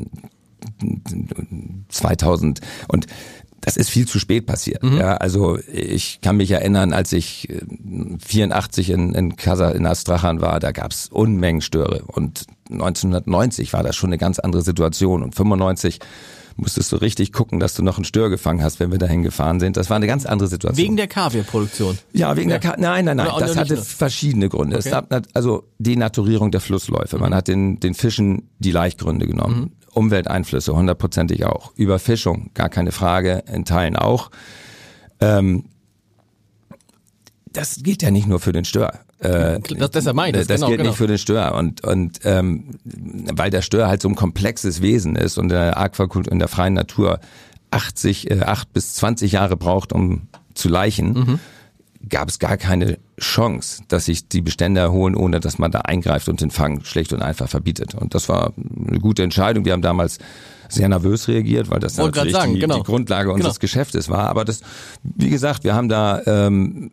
2000 1.89 2.61
und 2.89 3.07
das 3.61 3.77
ist 3.77 3.91
viel 3.91 4.09
zu 4.09 4.19
spät 4.19 4.47
passiert. 4.47 4.83
Mhm. 4.83 4.99
Ja, 4.99 5.17
also 5.19 5.57
ich 5.73 6.21
kann 6.21 6.37
mich 6.37 6.51
erinnern, 6.51 6.93
als 6.93 7.13
ich 7.13 7.49
84 8.27 8.91
äh, 8.91 8.93
in, 8.93 9.15
in 9.15 9.37
Kasa 9.37 9.71
in 9.71 9.87
Astrachan 9.87 10.41
war, 10.41 10.59
da 10.59 10.73
gab 10.73 10.91
es 10.91 11.09
Unmengen 11.09 11.61
Störe 11.61 12.03
und 12.07 12.47
1990 12.71 13.73
war 13.73 13.85
das 13.85 13.95
schon 13.95 14.11
eine 14.11 14.19
ganz 14.19 14.41
andere 14.41 14.63
Situation 14.63 15.23
und 15.23 15.35
95 15.35 16.01
musstest 16.57 16.93
du 16.93 16.97
richtig 16.97 17.33
gucken, 17.33 17.61
dass 17.61 17.75
du 17.75 17.83
noch 17.83 17.97
einen 17.97 18.05
Stör 18.05 18.31
gefangen 18.31 18.63
hast, 18.63 18.81
wenn 18.81 18.91
wir 18.91 18.99
dahin 18.99 19.23
gefahren 19.23 19.61
sind. 19.61 19.77
Das 19.77 19.91
war 19.91 19.97
eine 19.97 20.07
ganz 20.07 20.27
andere 20.27 20.49
Situation. 20.49 20.85
Wegen 20.85 20.97
der 20.97 21.09
Kaviarproduktion? 21.09 21.99
Ja, 22.13 22.37
wegen 22.37 22.51
ja. 22.51 22.59
der 22.59 22.71
Kaviar. 22.71 22.91
Nein, 22.91 23.05
nein, 23.05 23.17
nein. 23.17 23.29
Das 23.39 23.57
hatte 23.57 23.77
verschiedene 23.77 24.49
Gründe. 24.49 24.77
Okay. 24.77 24.89
Es 24.89 24.93
gab 24.93 25.13
also 25.35 25.65
Denaturierung 25.79 26.51
der 26.51 26.61
Flussläufe. 26.61 27.19
Man 27.19 27.35
hat 27.35 27.49
den, 27.49 27.81
den 27.81 27.95
Fischen 27.95 28.51
die 28.59 28.73
Laichgründe 28.73 29.27
genommen. 29.27 29.61
Mhm. 29.61 29.71
Umwelteinflüsse, 29.93 30.75
hundertprozentig 30.75 31.45
auch. 31.45 31.73
Überfischung, 31.77 32.51
gar 32.55 32.69
keine 32.71 32.93
Frage, 32.93 33.45
in 33.53 33.65
Teilen 33.65 33.97
auch. 33.97 34.31
Ähm, 35.21 35.67
das 37.53 37.83
gilt 37.83 38.03
ja 38.03 38.11
nicht 38.11 38.27
nur 38.27 38.41
für 38.41 38.53
den 38.53 38.65
Stör. 38.65 39.01
Äh, 39.23 39.61
das, 39.79 39.91
deshalb 39.91 40.17
meine 40.17 40.39
ich 40.39 40.47
das. 40.47 40.49
Das 40.49 40.57
genau, 40.57 40.69
gilt 40.69 40.79
genau. 40.79 40.91
nicht 40.91 40.99
für 40.99 41.07
den 41.07 41.19
Stör. 41.19 41.55
Und, 41.55 41.85
und 41.85 42.21
ähm, 42.25 42.79
weil 42.85 43.51
der 43.51 43.63
Stör 43.63 43.89
halt 43.89 44.03
so 44.03 44.09
ein 44.09 44.17
komplexes 44.17 44.83
Wesen 44.83 45.17
ist 45.17 45.39
und 45.39 45.49
der 45.49 45.79
Aquakultur, 45.79 46.33
in 46.33 46.39
der 46.39 46.49
freien 46.49 46.75
Natur 46.75 47.21
80, 47.71 48.31
äh, 48.31 48.41
8 48.41 48.73
bis 48.73 48.95
20 48.95 49.33
Jahre 49.33 49.57
braucht, 49.57 49.93
um 49.93 50.29
zu 50.55 50.69
leichen, 50.69 51.13
mhm. 51.13 51.39
gab 52.09 52.29
es 52.29 52.39
gar 52.39 52.57
keine 52.57 52.99
Chance, 53.21 53.85
dass 53.89 54.07
sich 54.07 54.29
die 54.29 54.43
Bestände 54.43 54.81
erholen, 54.81 55.15
ohne 55.15 55.39
dass 55.39 55.59
man 55.59 55.71
da 55.71 55.81
eingreift 55.81 56.29
und 56.29 56.41
den 56.41 56.51
Fang 56.51 56.83
schlecht 56.85 57.13
und 57.13 57.23
einfach 57.23 57.49
verbietet. 57.49 57.95
Und 57.95 58.15
das 58.15 58.29
war 58.29 58.53
eine 58.89 58.99
gute 58.99 59.23
Entscheidung. 59.23 59.65
Wir 59.65 59.73
haben 59.73 59.83
damals 59.83 60.19
sehr 60.69 60.89
nervös 60.89 61.29
reagiert, 61.29 61.71
weil 61.71 61.79
das 61.79 61.97
Wollt 61.99 62.17
natürlich 62.17 62.35
sagen, 62.35 62.55
die, 62.55 62.61
genau. 62.61 62.79
die 62.79 62.83
Grundlage 62.83 63.31
unseres 63.31 63.61
genau. 63.61 63.61
Geschäftes 63.61 64.09
war. 64.09 64.29
Aber 64.29 64.45
das, 64.45 64.63
wie 65.03 65.31
gesagt, 65.31 65.65
wir 65.65 65.75
haben 65.75 65.89
da 65.89 66.23
ähm, 66.27 66.91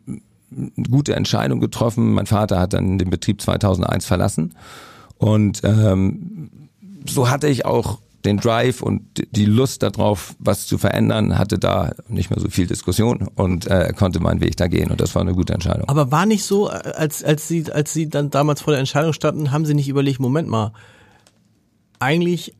gute 0.90 1.14
Entscheidung 1.14 1.60
getroffen. 1.60 2.12
Mein 2.12 2.26
Vater 2.26 2.58
hat 2.58 2.72
dann 2.72 2.98
den 2.98 3.10
Betrieb 3.10 3.40
2001 3.40 4.06
verlassen 4.06 4.54
und 5.18 5.62
ähm, 5.64 6.50
so 7.06 7.30
hatte 7.30 7.48
ich 7.48 7.64
auch 7.64 7.98
den 8.24 8.36
Drive 8.36 8.82
und 8.82 9.02
die 9.30 9.46
Lust 9.46 9.82
darauf, 9.82 10.34
was 10.38 10.66
zu 10.66 10.76
verändern, 10.76 11.38
hatte 11.38 11.58
da 11.58 11.92
nicht 12.08 12.30
mehr 12.30 12.38
so 12.38 12.50
viel 12.50 12.66
Diskussion 12.66 13.28
und 13.34 13.66
äh, 13.66 13.92
konnte 13.96 14.20
meinen 14.20 14.40
Weg 14.40 14.56
da 14.56 14.66
gehen 14.68 14.90
und 14.90 15.00
das 15.00 15.14
war 15.14 15.22
eine 15.22 15.32
gute 15.32 15.54
Entscheidung. 15.54 15.88
Aber 15.88 16.10
war 16.10 16.26
nicht 16.26 16.44
so, 16.44 16.68
als 16.68 17.24
als 17.24 17.48
Sie 17.48 17.70
als 17.72 17.92
Sie 17.92 18.08
dann 18.08 18.30
damals 18.30 18.60
vor 18.60 18.72
der 18.72 18.80
Entscheidung 18.80 19.12
standen, 19.12 19.52
haben 19.52 19.64
Sie 19.64 19.74
nicht 19.74 19.88
überlegt, 19.88 20.20
Moment 20.20 20.48
mal, 20.48 20.72
eigentlich 21.98 22.54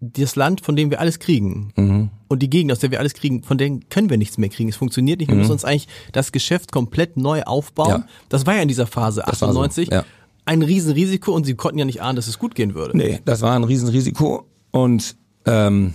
das 0.00 0.36
Land, 0.36 0.60
von 0.60 0.76
dem 0.76 0.90
wir 0.90 1.00
alles 1.00 1.18
kriegen 1.18 1.72
mhm. 1.76 2.10
und 2.28 2.42
die 2.42 2.50
Gegend, 2.50 2.70
aus 2.72 2.78
der 2.78 2.90
wir 2.90 3.00
alles 3.00 3.14
kriegen, 3.14 3.42
von 3.42 3.58
denen 3.58 3.88
können 3.88 4.10
wir 4.10 4.16
nichts 4.16 4.38
mehr 4.38 4.48
kriegen. 4.48 4.68
Es 4.68 4.76
funktioniert 4.76 5.18
nicht. 5.18 5.28
Wir 5.28 5.34
mhm. 5.34 5.40
müssen 5.40 5.52
uns 5.52 5.64
eigentlich 5.64 5.88
das 6.12 6.32
Geschäft 6.32 6.70
komplett 6.70 7.16
neu 7.16 7.42
aufbauen. 7.42 7.88
Ja. 8.02 8.06
Das 8.28 8.46
war 8.46 8.54
ja 8.54 8.62
in 8.62 8.68
dieser 8.68 8.86
Phase 8.86 9.22
das 9.26 9.42
98 9.42 9.88
so, 9.88 9.94
ja. 9.94 10.04
ein 10.44 10.62
Riesenrisiko 10.62 11.32
und 11.32 11.44
sie 11.44 11.54
konnten 11.54 11.78
ja 11.78 11.84
nicht 11.84 12.00
ahnen, 12.00 12.16
dass 12.16 12.28
es 12.28 12.38
gut 12.38 12.54
gehen 12.54 12.74
würde. 12.74 12.96
Nee, 12.96 13.20
das 13.24 13.42
war 13.42 13.56
ein 13.56 13.64
Riesenrisiko 13.64 14.46
und 14.70 15.16
ähm, 15.46 15.94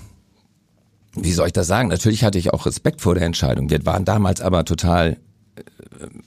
wie 1.15 1.31
soll 1.31 1.48
ich 1.48 1.53
das 1.53 1.67
sagen? 1.67 1.89
Natürlich 1.89 2.24
hatte 2.24 2.39
ich 2.39 2.51
auch 2.53 2.65
Respekt 2.65 3.01
vor 3.01 3.15
der 3.15 3.24
Entscheidung. 3.24 3.69
Wir 3.69 3.86
waren 3.86 4.03
damals 4.03 4.41
aber 4.41 4.65
total 4.65 5.17
äh, 5.55 5.62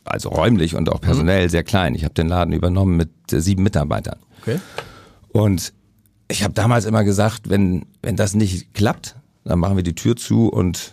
also 0.05 0.31
räumlich 0.31 0.77
und 0.77 0.89
auch 0.89 1.01
personell 1.01 1.45
mhm. 1.45 1.51
sehr 1.51 1.65
klein. 1.65 1.95
Ich 1.95 2.05
habe 2.05 2.15
den 2.15 2.29
Laden 2.29 2.55
übernommen 2.55 2.97
mit 2.97 3.11
äh, 3.33 3.41
sieben 3.41 3.63
Mitarbeitern. 3.65 4.19
Okay. 4.41 4.61
Und 5.29 5.75
ich 6.29 6.43
habe 6.43 6.55
damals 6.55 6.85
immer 6.85 7.05
gesagt, 7.05 7.49
wenn, 7.49 7.87
wenn 8.03 8.17
das 8.17 8.35
nicht 8.35 8.75
klappt, 8.75 9.17
dann 9.45 9.59
machen 9.59 9.77
wir 9.77 9.83
die 9.83 9.95
Tür 9.95 10.17
zu 10.17 10.49
und 10.49 10.93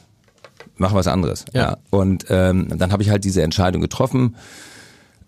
machen 0.75 0.95
was 0.95 1.07
anderes. 1.07 1.45
Ja. 1.53 1.61
ja. 1.61 1.77
Und 1.89 2.25
ähm, 2.29 2.67
dann 2.77 2.91
habe 2.91 3.03
ich 3.03 3.09
halt 3.09 3.23
diese 3.23 3.41
Entscheidung 3.41 3.81
getroffen, 3.81 4.35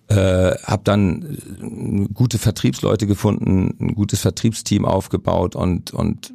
äh, 0.08 0.52
habe 0.64 0.82
dann 0.84 1.24
äh, 1.62 2.14
gute 2.14 2.38
Vertriebsleute 2.38 3.08
gefunden, 3.08 3.76
ein 3.80 3.96
gutes 3.96 4.22
Vertriebsteam 4.22 4.86
aufgebaut 4.86 5.56
und 5.56 5.92
und 5.92 6.34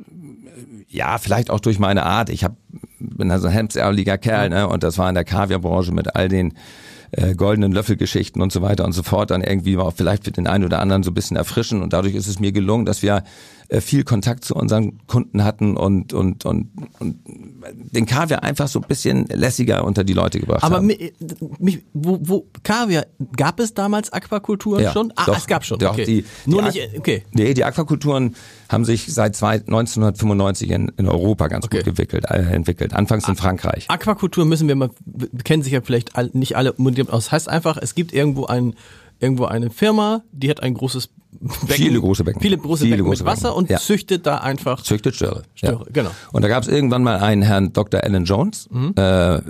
ja, 0.89 1.19
vielleicht 1.19 1.51
auch 1.51 1.61
durch 1.61 1.79
meine 1.79 2.05
Art. 2.05 2.31
Ich 2.31 2.43
habe 2.43 2.57
bin 2.99 3.31
also 3.31 3.47
ein 3.47 3.53
hemdsärmeliger 3.53 4.19
Kerl, 4.19 4.51
ne? 4.51 4.69
Und 4.69 4.83
das 4.83 4.99
war 4.99 5.09
in 5.09 5.15
der 5.15 5.25
Kaviarbranche 5.25 5.93
mit 5.93 6.17
all 6.17 6.29
den 6.29 6.55
äh, 7.13 7.35
goldenen 7.35 7.73
Löffelgeschichten 7.73 8.43
und 8.43 8.53
so 8.53 8.63
weiter 8.63 8.85
und 8.85 8.93
so 8.93 9.03
fort 9.03 9.31
dann 9.31 9.43
irgendwie 9.43 9.77
auch 9.77 9.95
vielleicht 9.95 10.25
für 10.25 10.31
den 10.31 10.47
einen 10.47 10.65
oder 10.65 10.81
anderen 10.81 11.03
so 11.03 11.11
ein 11.11 11.15
bisschen 11.15 11.37
erfrischen 11.37 11.83
und 11.83 11.93
dadurch 11.93 12.15
ist 12.15 12.27
es 12.27 12.41
mir 12.41 12.53
gelungen, 12.53 12.85
dass 12.85 13.03
wir 13.03 13.17
äh, 13.17 13.23
viel 13.81 14.03
Kontakt 14.05 14.45
zu 14.45 14.55
unseren 14.57 14.99
Kunden 15.07 15.45
hatten 15.45 15.77
und, 15.77 16.13
und, 16.13 16.45
und, 16.45 16.71
und 16.99 17.19
den 17.93 18.05
Kaviar 18.07 18.43
einfach 18.43 18.67
so 18.67 18.81
ein 18.81 18.89
bisschen 18.89 19.27
lässiger 19.27 19.85
unter 19.85 20.03
die 20.03 20.13
Leute 20.13 20.41
gebracht 20.41 20.65
Aber 20.65 20.77
haben. 20.77 20.87
mich, 20.87 21.13
mich, 21.59 21.79
wo, 21.93 22.19
wo 22.21 22.47
Kaviar, 22.65 23.07
gab 23.37 23.61
es 23.61 23.73
damals 23.75 24.13
Aquakulturen 24.13 24.83
Ja, 24.83 24.93
schon? 24.93 25.13
Ah, 25.15 25.27
doch, 25.27 25.37
es 25.37 25.47
gab 25.47 25.65
schon. 25.65 25.79
doch, 25.79 25.93
okay. 25.93 26.05
die- 26.05 26.25
Nur 26.47 26.63
die 26.63 26.81
nicht, 26.81 26.99
okay. 26.99 27.23
Nee, 27.31 27.55
die 27.55 27.63
Aquakulturen 27.65 28.35
haben 28.69 28.85
sich 28.85 29.13
seit 29.13 29.37
zwei, 29.37 29.55
1995 29.55 30.71
in, 30.71 30.91
in 30.97 31.07
Europa 31.09 31.47
ganz 31.49 31.67
Okay. 31.67 31.79
gut 31.79 31.87
entwickelt, 31.89 32.25
äh, 32.29 32.39
entwickelt. 32.53 32.93
Anfangs 32.95 33.29
in 33.29 33.37
Frankreich. 33.37 33.87
Aquakultur 33.89 34.45
müssen 34.47 34.67
wir 34.69 34.75
mal, 34.75 34.91
kennen 35.45 35.63
sich 35.63 35.73
ja 35.73 35.81
vielleicht 35.81 36.17
nicht 36.35 36.57
alle 36.57 36.75
aus. 37.09 37.31
Heißt 37.31 37.49
einfach, 37.49 37.77
es 37.81 37.95
gibt 37.95 38.13
irgendwo 38.13 38.47
ein, 38.47 38.75
irgendwo 39.21 39.45
eine 39.45 39.71
Firma, 39.71 40.23
die 40.33 40.51
hat 40.51 40.63
ein 40.63 40.75
großes 40.75 41.11
Becken. 41.41 41.69
Viele 41.69 42.01
große 42.01 42.23
Becken. 42.25 42.41
Viele 42.43 42.59
große 42.59 42.83
Viele 42.85 42.97
Becken 42.97 43.07
große 43.09 43.25
mit 43.25 43.33
Wasser 43.33 43.49
Becken. 43.49 43.57
und 43.59 43.71
Ja. 43.71 43.79
züchtet 43.79 44.27
da 44.27 44.39
einfach. 44.39 44.83
Züchtet 44.83 45.15
Störe. 45.17 45.43
Störe, 45.55 45.87
genau. 45.93 46.11
Und 46.33 46.43
da 46.43 46.49
gab 46.49 46.63
es 46.63 46.69
irgendwann 46.69 47.03
mal 47.03 47.19
einen 47.19 47.41
Herrn 47.43 47.73
Dr. 47.73 48.05
Alan 48.05 48.25
Jones, 48.27 48.69
Mhm. 48.71 48.93
äh, 48.97 49.41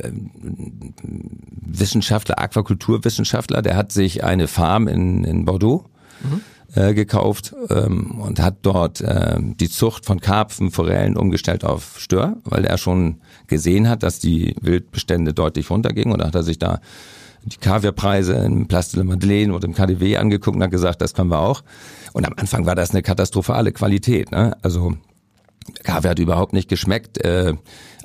Wissenschaftler, 1.03 2.39
Aquakulturwissenschaftler, 2.39 3.63
der 3.63 3.77
hat 3.77 3.93
sich 3.93 4.25
eine 4.25 4.49
Farm 4.49 4.89
in, 4.89 5.25
in 5.25 5.45
Bordeaux 5.45 5.85
Mhm. 6.23 6.41
äh, 6.75 6.93
gekauft 6.95 7.55
ähm, 7.71 8.21
und 8.21 8.41
hat 8.41 8.59
dort 8.63 9.01
äh, 9.01 9.37
die 9.41 9.69
Zucht 9.71 10.05
von 10.05 10.21
Karpfen, 10.21 10.71
Forellen 10.71 11.17
umgestellt 11.17 11.65
auf 11.65 11.99
Stör, 11.99 12.37
weil 12.45 12.65
er 12.67 12.77
schon 12.79 13.21
gesehen 13.47 13.89
hat, 13.89 14.03
dass 14.03 14.19
die 14.19 14.55
Wildbestände 14.61 15.33
deutlich 15.33 15.71
runtergingen 15.71 16.13
und 16.13 16.21
da 16.21 16.27
hat 16.27 16.35
er 16.35 16.43
sich 16.43 16.59
da 16.59 16.81
die 17.45 17.57
Kaviarpreise 17.57 18.35
im 18.35 18.67
Place 18.69 18.93
de 18.93 19.05
Madeleine 19.05 19.55
oder 19.55 19.67
im 19.67 19.75
KDW 19.75 20.17
angeguckt 20.17 20.57
und 20.57 20.63
hat 20.63 20.71
gesagt, 20.71 21.01
das 21.01 21.15
können 21.15 21.31
wir 21.31 21.41
auch. 21.41 21.63
Und 22.13 22.27
am 22.27 22.35
Anfang 22.37 22.67
war 22.67 22.75
das 22.75 22.91
eine 22.91 23.03
katastrophale 23.03 23.73
Qualität. 23.73 24.31
Ne? 24.31 24.57
Also 24.63 24.95
Kaviar 25.83 26.13
hat 26.13 26.19
überhaupt 26.19 26.53
nicht 26.53 26.69
geschmeckt, 26.69 27.19
äh, 27.25 27.55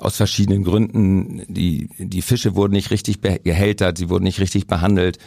aus 0.00 0.16
verschiedenen 0.16 0.64
Gründen. 0.64 1.42
Die, 1.48 1.88
die 1.98 2.22
Fische 2.22 2.54
wurden 2.54 2.72
nicht 2.72 2.90
richtig 2.90 3.20
gehältert, 3.20 3.98
sie 3.98 4.08
wurden 4.08 4.24
nicht 4.24 4.40
richtig 4.40 4.66
behandelt. 4.66 5.18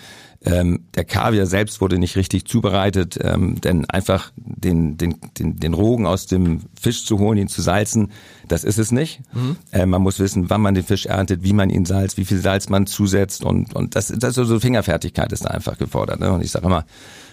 Ähm, 0.41 0.85
der 0.95 1.03
Kaviar 1.03 1.45
selbst 1.45 1.81
wurde 1.81 1.99
nicht 1.99 2.15
richtig 2.15 2.45
zubereitet, 2.45 3.19
ähm, 3.21 3.59
denn 3.59 3.89
einfach 3.89 4.31
den, 4.38 4.95
den, 4.95 5.17
den, 5.38 5.57
den 5.57 5.73
Rogen 5.73 6.05
aus 6.05 6.27
dem 6.27 6.61
Fisch 6.79 7.05
zu 7.05 7.19
holen, 7.19 7.38
ihn 7.38 7.49
zu 7.49 7.61
salzen, 7.61 8.11
das 8.47 8.63
ist 8.63 8.79
es 8.79 8.93
nicht. 8.93 9.19
Äh, 9.73 9.85
man 9.85 10.01
muss 10.01 10.17
wissen, 10.17 10.49
wann 10.49 10.61
man 10.61 10.75
den 10.75 10.85
Fisch 10.85 11.07
erntet, 11.07 11.43
wie 11.43 11.51
man 11.51 11.69
ihn 11.69 11.83
salzt, 11.83 12.17
wie 12.17 12.23
viel 12.23 12.39
Salz 12.39 12.69
man 12.69 12.88
zusetzt 12.88 13.43
und, 13.43 13.75
und 13.75 13.97
das, 13.97 14.13
das 14.15 14.38
ist 14.38 14.47
so 14.47 14.59
Fingerfertigkeit 14.61 15.33
ist 15.33 15.43
da 15.43 15.49
einfach 15.49 15.77
gefordert. 15.77 16.21
Ne? 16.21 16.31
Und 16.31 16.41
ich 16.41 16.51
sage 16.51 16.67
immer, 16.67 16.85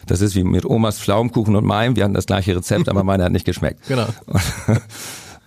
das 0.07 0.21
ist 0.21 0.35
wie 0.35 0.43
mit 0.43 0.64
Omas 0.64 0.99
Pflaumenkuchen 0.99 1.55
und 1.55 1.64
meinem, 1.64 1.95
wir 1.95 2.02
hatten 2.02 2.14
das 2.14 2.26
gleiche 2.26 2.57
Rezept, 2.57 2.88
aber 2.88 3.05
meiner 3.05 3.25
hat 3.25 3.33
nicht 3.33 3.47
geschmeckt. 3.47 3.87
Genau. 3.87 4.09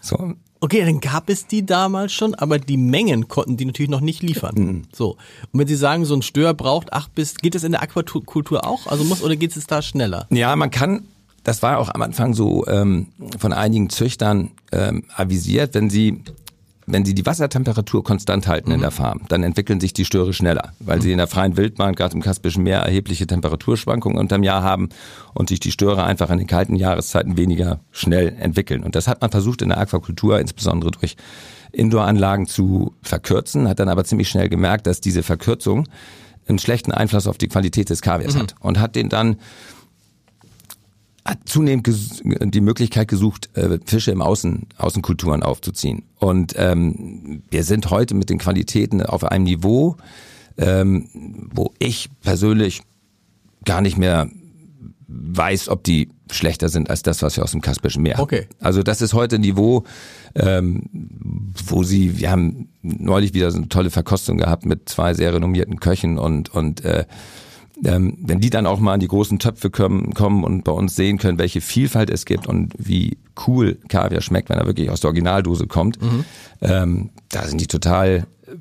So, 0.01 0.34
Okay, 0.62 0.84
dann 0.84 1.00
gab 1.00 1.30
es 1.30 1.48
die 1.48 1.66
damals 1.66 2.12
schon, 2.12 2.36
aber 2.36 2.60
die 2.60 2.75
Mengen 2.75 3.30
konnten 3.30 3.56
die 3.56 3.66
natürlich 3.66 3.89
noch 3.89 4.01
nicht 4.01 4.22
liefern. 4.22 4.56
Mhm. 4.56 4.82
So. 4.94 5.12
Und 5.51 5.60
wenn 5.60 5.68
Sie 5.68 5.75
sagen, 5.75 6.04
so 6.04 6.16
ein 6.16 6.22
Stör 6.22 6.54
braucht 6.54 6.92
acht 6.92 7.16
bis, 7.16 7.36
geht 7.36 7.56
es 7.56 7.63
in 7.63 7.72
der 7.72 7.82
Aquakultur 7.82 8.68
auch? 8.68 8.88
Also 8.88 9.06
muss, 9.06 9.24
oder 9.24 9.38
geht 9.38 9.56
es 9.56 9.68
da 9.68 9.82
schneller? 9.82 10.28
Ja, 10.30 10.54
man 10.56 10.70
kann, 10.70 11.04
das 11.44 11.62
war 11.62 11.78
auch 11.80 11.89
am 11.89 12.01
Anfang 12.01 12.34
so 12.34 12.68
ähm, 12.68 13.08
von 13.38 13.54
einigen 13.54 13.89
Züchtern 13.89 14.51
ähm, 14.74 15.06
avisiert, 15.16 15.75
wenn 15.75 15.89
sie 15.89 16.24
wenn 16.91 17.05
sie 17.05 17.13
die 17.13 17.25
Wassertemperatur 17.25 18.03
konstant 18.03 18.48
halten 18.48 18.72
in 18.72 18.81
der 18.81 18.91
Farm, 18.91 19.22
dann 19.29 19.43
entwickeln 19.43 19.79
sich 19.79 19.93
die 19.93 20.05
Störe 20.05 20.34
schneller, 20.34 20.74
weil 20.79 21.01
sie 21.01 21.12
in 21.12 21.17
der 21.17 21.27
freien 21.27 21.55
Wildbahn, 21.58 21.96
gerade 21.96 22.15
im 22.15 22.22
Kaspischen 22.22 22.63
Meer, 22.63 22.79
erhebliche 22.79 23.27
Temperaturschwankungen 23.27 24.17
unterm 24.17 24.43
Jahr 24.43 24.63
haben 24.63 24.89
und 25.34 25.50
sich 25.50 25.60
die 25.60 25.72
Störe 25.72 26.03
einfach 26.03 26.29
in 26.29 26.39
den 26.39 26.48
kalten 26.48 26.75
Jahreszeiten 26.75 27.38
weniger 27.38 27.79
schnell 27.91 28.36
entwickeln. 28.39 28.84
Und 28.84 28.96
das 28.96 29.08
hat 29.08 29.22
man 29.22 29.31
versucht 29.31 29.62
in 29.62 29.69
der 29.69 29.79
Aquakultur, 29.79 30.39
insbesondere 30.39 30.91
durch 30.91 31.15
Indoor-Anlagen 31.72 32.48
zu 32.48 32.93
verkürzen, 33.01 33.67
hat 33.67 33.79
dann 33.79 33.89
aber 33.89 34.03
ziemlich 34.03 34.29
schnell 34.29 34.50
gemerkt, 34.50 34.88
dass 34.88 35.01
diese 35.01 35.24
Verkürzung 35.24 35.88
einen 36.48 36.60
schlechten 36.60 36.91
Einfluss 36.91 37.27
auf 37.27 37.38
die 37.38 37.48
Qualität 37.48 37.89
des 37.89 38.01
Kaviars 38.01 38.36
hat 38.36 38.55
und 38.60 38.79
hat 38.79 38.96
den 38.96 39.10
dann 39.10 39.38
hat 41.26 41.40
zunehmend 41.46 41.88
die 42.24 42.62
Möglichkeit 42.62 43.08
gesucht, 43.08 43.50
äh, 43.56 43.80
Fische 43.86 44.12
im 44.12 44.22
Außen, 44.22 44.68
Außenkulturen 44.78 45.44
aufzuziehen. 45.44 46.04
Und 46.18 46.54
ähm, 46.58 47.44
wir 47.50 47.64
sind 47.64 47.90
heute 47.90 48.16
mit 48.16 48.30
den 48.30 48.38
Qualitäten 48.38 49.02
auf 49.02 49.24
einem 49.24 49.44
Niveau, 49.44 49.98
ähm, 50.58 51.50
wo 51.54 51.74
ich 51.80 52.10
persönlich 52.22 52.82
gar 53.66 53.82
nicht 53.82 53.98
mehr 53.98 54.29
weiß, 55.08 55.70
ob 55.70 55.84
die 55.84 56.10
schlechter 56.32 56.70
sind 56.70 56.90
als 56.90 57.01
das, 57.01 57.22
was 57.22 57.36
wir 57.36 57.44
aus 57.44 57.51
dem 57.51 57.62
Kaspischen 57.62 58.03
Meer 58.03 58.16
haben. 58.16 58.24
Okay. 58.24 58.48
Also 58.60 58.84
das 58.84 59.01
ist 59.01 59.14
heute 59.14 59.36
ein 59.38 59.42
Niveau, 59.42 59.84
ähm, 60.36 60.84
wo 61.66 61.84
sie, 61.84 62.20
wir 62.20 62.29
haben 62.29 62.70
neulich 62.82 63.34
wieder 63.34 63.50
so 63.50 63.58
eine 63.58 63.70
tolle 63.70 63.90
Verkostung 63.90 64.38
gehabt 64.38 64.66
mit 64.66 64.88
zwei 64.88 65.14
sehr 65.16 65.34
renommierten 65.34 65.79
Köchen 65.79 66.20
und 66.20 66.50
und 66.53 66.86
äh, 66.86 67.05
ähm, 67.85 68.18
wenn 68.22 68.39
die 68.39 68.50
dann 68.50 68.65
auch 68.65 68.79
mal 68.79 68.96
in 68.96 69.00
die 69.00 69.07
großen 69.07 69.39
Töpfe 69.39 69.70
kommen, 69.70 70.13
kommen 70.13 70.44
und 70.44 70.63
bei 70.63 70.72
uns 70.72 70.96
sehen 70.96 71.18
können, 71.18 71.37
welche 71.37 71.61
Vielfalt 71.61 72.09
es 72.09 72.25
gibt 72.25 72.48
und 72.48 72.74
wie 72.77 73.18
cool 73.48 73.77
Kaviar 73.87 74.22
schmeckt, 74.22 74.50
wenn 74.50 74.57
er 74.57 74.65
wirklich 74.65 74.89
aus 74.89 75.01
der 75.01 75.09
Originaldose 75.09 75.68
kommt, 75.68 75.98
ähm, 76.61 77.11
da 77.29 77.44
sind 77.44 77.61
die 77.61 77.68
total 77.68 78.27
äh, 78.46 78.51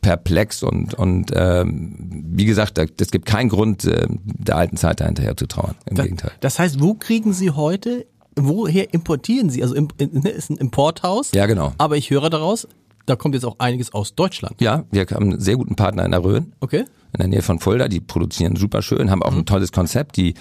perplex 0.00 0.62
und 0.62 0.94
und 0.94 1.30
ähm, 1.34 1.94
wie 2.36 2.44
gesagt, 2.44 2.78
es 2.78 3.10
gibt 3.10 3.26
keinen 3.26 3.48
Grund, 3.48 3.84
äh, 3.84 4.06
der 4.24 4.56
alten 4.56 4.76
Zeit 4.76 5.00
da 5.00 5.06
hinterher 5.06 5.36
zu 5.36 5.46
trauern. 5.46 5.74
Im 5.86 5.96
Gegenteil. 5.96 6.32
Das 6.40 6.58
heißt, 6.58 6.80
wo 6.80 6.94
kriegen 6.94 7.32
Sie 7.32 7.50
heute, 7.50 8.06
woher 8.36 8.92
importieren 8.92 9.50
Sie? 9.50 9.62
Also 9.62 9.74
ne, 9.74 10.28
ist 10.28 10.50
ein 10.50 10.56
Importhaus. 10.56 11.32
Ja, 11.32 11.46
genau. 11.46 11.72
Aber 11.78 11.96
ich 11.96 12.10
höre 12.10 12.28
daraus, 12.30 12.68
da 13.06 13.16
kommt 13.16 13.34
jetzt 13.34 13.44
auch 13.44 13.56
einiges 13.58 13.92
aus 13.92 14.14
Deutschland. 14.14 14.60
Ja, 14.60 14.84
wir 14.90 15.06
haben 15.06 15.32
einen 15.32 15.40
sehr 15.40 15.56
guten 15.56 15.76
Partner 15.76 16.04
in 16.04 16.10
der 16.10 16.24
Rhön. 16.24 16.52
Okay. 16.60 16.84
in 17.12 17.18
der 17.18 17.28
Nähe 17.28 17.42
von 17.42 17.60
Fulda, 17.60 17.88
die 17.88 18.00
produzieren 18.00 18.56
super 18.56 18.82
schön, 18.82 19.10
haben 19.10 19.22
auch 19.22 19.34
ein 19.34 19.46
tolles 19.46 19.72
Konzept. 19.72 20.16
Die, 20.16 20.34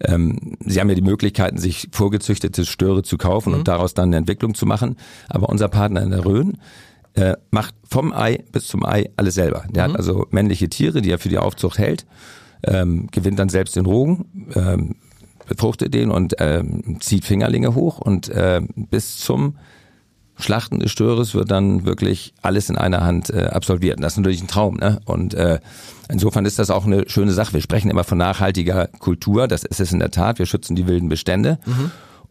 ähm, 0.00 0.56
sie 0.64 0.80
haben 0.80 0.88
ja 0.88 0.94
die 0.94 1.02
Möglichkeiten, 1.02 1.58
sich 1.58 1.88
vorgezüchtete 1.92 2.64
Störe 2.64 3.02
zu 3.02 3.18
kaufen 3.18 3.54
und 3.54 3.68
daraus 3.68 3.94
dann 3.94 4.10
eine 4.10 4.16
Entwicklung 4.16 4.54
zu 4.54 4.66
machen. 4.66 4.96
Aber 5.28 5.48
unser 5.48 5.68
Partner 5.68 6.02
in 6.02 6.10
der 6.10 6.24
Rhön 6.24 6.58
äh, 7.14 7.36
macht 7.50 7.74
vom 7.88 8.12
Ei 8.12 8.44
bis 8.52 8.68
zum 8.68 8.84
Ei 8.84 9.10
alles 9.16 9.34
selber. 9.34 9.64
Der 9.70 9.84
hat 9.84 9.96
also 9.96 10.26
männliche 10.30 10.68
Tiere, 10.68 11.02
die 11.02 11.10
er 11.10 11.18
für 11.18 11.28
die 11.28 11.38
Aufzucht 11.38 11.78
hält, 11.78 12.06
ähm, 12.62 13.08
gewinnt 13.10 13.38
dann 13.38 13.48
selbst 13.48 13.76
den 13.76 13.86
Rogen, 13.86 14.48
ähm, 14.54 14.96
befruchtet 15.48 15.92
den 15.94 16.10
und 16.10 16.36
ähm, 16.38 16.98
zieht 17.00 17.24
Fingerlinge 17.24 17.74
hoch 17.74 17.98
und 17.98 18.28
äh, 18.28 18.60
bis 18.76 19.18
zum 19.18 19.56
Schlachten 20.40 20.80
des 20.80 20.90
Störes 20.90 21.34
wird 21.34 21.50
dann 21.50 21.84
wirklich 21.84 22.32
alles 22.42 22.70
in 22.70 22.76
einer 22.76 23.02
Hand 23.02 23.30
äh, 23.30 23.44
absolviert. 23.44 23.96
Und 23.96 24.02
das 24.02 24.14
ist 24.14 24.18
natürlich 24.18 24.42
ein 24.42 24.48
Traum. 24.48 24.76
Ne? 24.76 25.00
Und 25.04 25.34
äh, 25.34 25.60
insofern 26.08 26.44
ist 26.44 26.58
das 26.58 26.70
auch 26.70 26.86
eine 26.86 27.08
schöne 27.08 27.32
Sache. 27.32 27.54
Wir 27.54 27.62
sprechen 27.62 27.90
immer 27.90 28.04
von 28.04 28.18
nachhaltiger 28.18 28.88
Kultur. 28.98 29.48
Das 29.48 29.64
ist 29.64 29.80
es 29.80 29.92
in 29.92 29.98
der 29.98 30.10
Tat. 30.10 30.38
Wir 30.38 30.46
schützen 30.46 30.76
die 30.76 30.86
wilden 30.86 31.08
Bestände. 31.08 31.58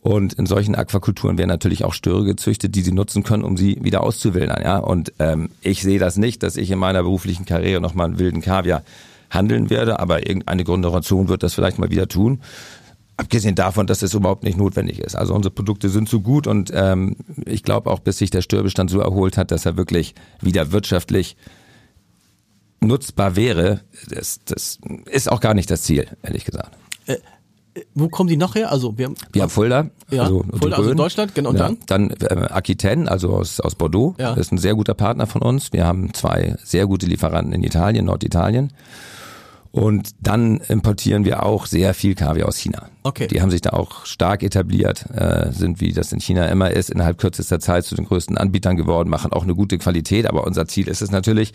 Und 0.01 0.33
in 0.33 0.45
solchen 0.45 0.75
Aquakulturen 0.75 1.37
werden 1.37 1.49
natürlich 1.49 1.83
auch 1.83 1.93
Störe 1.93 2.23
gezüchtet, 2.23 2.75
die 2.75 2.81
sie 2.81 2.93
nutzen 2.93 3.23
können, 3.23 3.43
um 3.43 3.57
sie 3.57 3.77
wieder 3.81 4.01
auszuwildern. 4.01 4.61
Ja? 4.63 4.77
Und 4.77 5.13
ähm, 5.19 5.49
ich 5.61 5.81
sehe 5.81 5.99
das 5.99 6.17
nicht, 6.17 6.43
dass 6.43 6.55
ich 6.55 6.71
in 6.71 6.79
meiner 6.79 7.03
beruflichen 7.03 7.45
Karriere 7.45 7.81
nochmal 7.81 8.07
einen 8.07 8.19
wilden 8.19 8.41
Kaviar 8.41 8.83
handeln 9.29 9.69
werde, 9.69 9.99
aber 9.99 10.27
irgendeine 10.27 10.63
Generation 10.63 11.27
wird 11.27 11.43
das 11.43 11.53
vielleicht 11.53 11.77
mal 11.77 11.91
wieder 11.91 12.07
tun. 12.07 12.39
Abgesehen 13.19 13.53
davon, 13.53 13.85
dass 13.85 14.01
es 14.01 14.13
überhaupt 14.13 14.45
nicht 14.45 14.57
notwendig 14.57 14.99
ist. 14.99 15.13
Also 15.13 15.33
unsere 15.33 15.53
Produkte 15.53 15.89
sind 15.89 16.07
so 16.07 16.21
gut 16.21 16.47
und 16.47 16.71
ähm, 16.73 17.17
ich 17.45 17.63
glaube 17.63 17.91
auch, 17.91 17.99
bis 17.99 18.17
sich 18.17 18.29
der 18.29 18.41
Störbestand 18.41 18.89
so 18.89 19.01
erholt 19.01 19.35
hat, 19.37 19.51
dass 19.51 19.65
er 19.65 19.75
wirklich 19.75 20.15
wieder 20.39 20.71
wirtschaftlich 20.71 21.35
nutzbar 22.79 23.35
wäre, 23.35 23.81
das, 24.09 24.39
das 24.45 24.79
ist 25.11 25.29
auch 25.29 25.41
gar 25.41 25.53
nicht 25.53 25.69
das 25.69 25.81
Ziel, 25.81 26.07
ehrlich 26.23 26.45
gesagt. 26.45 26.77
Wo 27.93 28.07
kommen 28.07 28.29
die 28.29 28.37
noch 28.37 28.55
her? 28.55 28.71
Also 28.71 28.97
wir 28.97 29.07
haben, 29.07 29.15
Wir 29.33 29.41
haben 29.41 29.49
Fulda, 29.49 29.89
Ja, 30.09 30.23
also, 30.23 30.45
Fulda, 30.57 30.77
also. 30.77 30.93
Deutschland, 30.93 31.35
genau, 31.35 31.49
und 31.49 31.59
ja, 31.59 31.67
dann? 31.67 31.77
Dann 31.87 32.09
äh, 32.21 32.47
Aquitaine, 32.51 33.11
also 33.11 33.35
aus, 33.35 33.59
aus 33.59 33.75
Bordeaux. 33.75 34.15
Ja. 34.17 34.29
Das 34.29 34.47
ist 34.47 34.53
ein 34.53 34.57
sehr 34.57 34.75
guter 34.75 34.93
Partner 34.93 35.27
von 35.27 35.41
uns. 35.41 35.73
Wir 35.73 35.85
haben 35.85 36.13
zwei 36.13 36.55
sehr 36.63 36.87
gute 36.87 37.05
Lieferanten 37.05 37.51
in 37.51 37.63
Italien, 37.63 38.05
Norditalien. 38.05 38.71
Und 39.71 40.15
dann 40.19 40.57
importieren 40.61 41.25
wir 41.25 41.43
auch 41.43 41.67
sehr 41.67 41.93
viel 41.93 42.15
Kaviar 42.15 42.47
aus 42.47 42.57
China. 42.57 42.89
Okay. 43.03 43.27
Die 43.27 43.41
haben 43.41 43.51
sich 43.51 43.61
da 43.61 43.71
auch 43.71 44.05
stark 44.05 44.41
etabliert, 44.41 45.05
äh, 45.13 45.51
sind, 45.51 45.79
wie 45.79 45.93
das 45.93 46.11
in 46.11 46.19
China 46.19 46.45
immer 46.47 46.71
ist, 46.71 46.89
innerhalb 46.89 47.19
kürzester 47.19 47.59
Zeit 47.59 47.85
zu 47.85 47.95
den 47.95 48.05
größten 48.05 48.37
Anbietern 48.37 48.77
geworden, 48.77 49.09
machen 49.09 49.31
auch 49.31 49.43
eine 49.43 49.53
gute 49.53 49.77
Qualität. 49.77 50.27
Aber 50.27 50.47
unser 50.47 50.67
Ziel 50.67 50.87
ist 50.87 51.03
es 51.03 51.11
natürlich, 51.11 51.53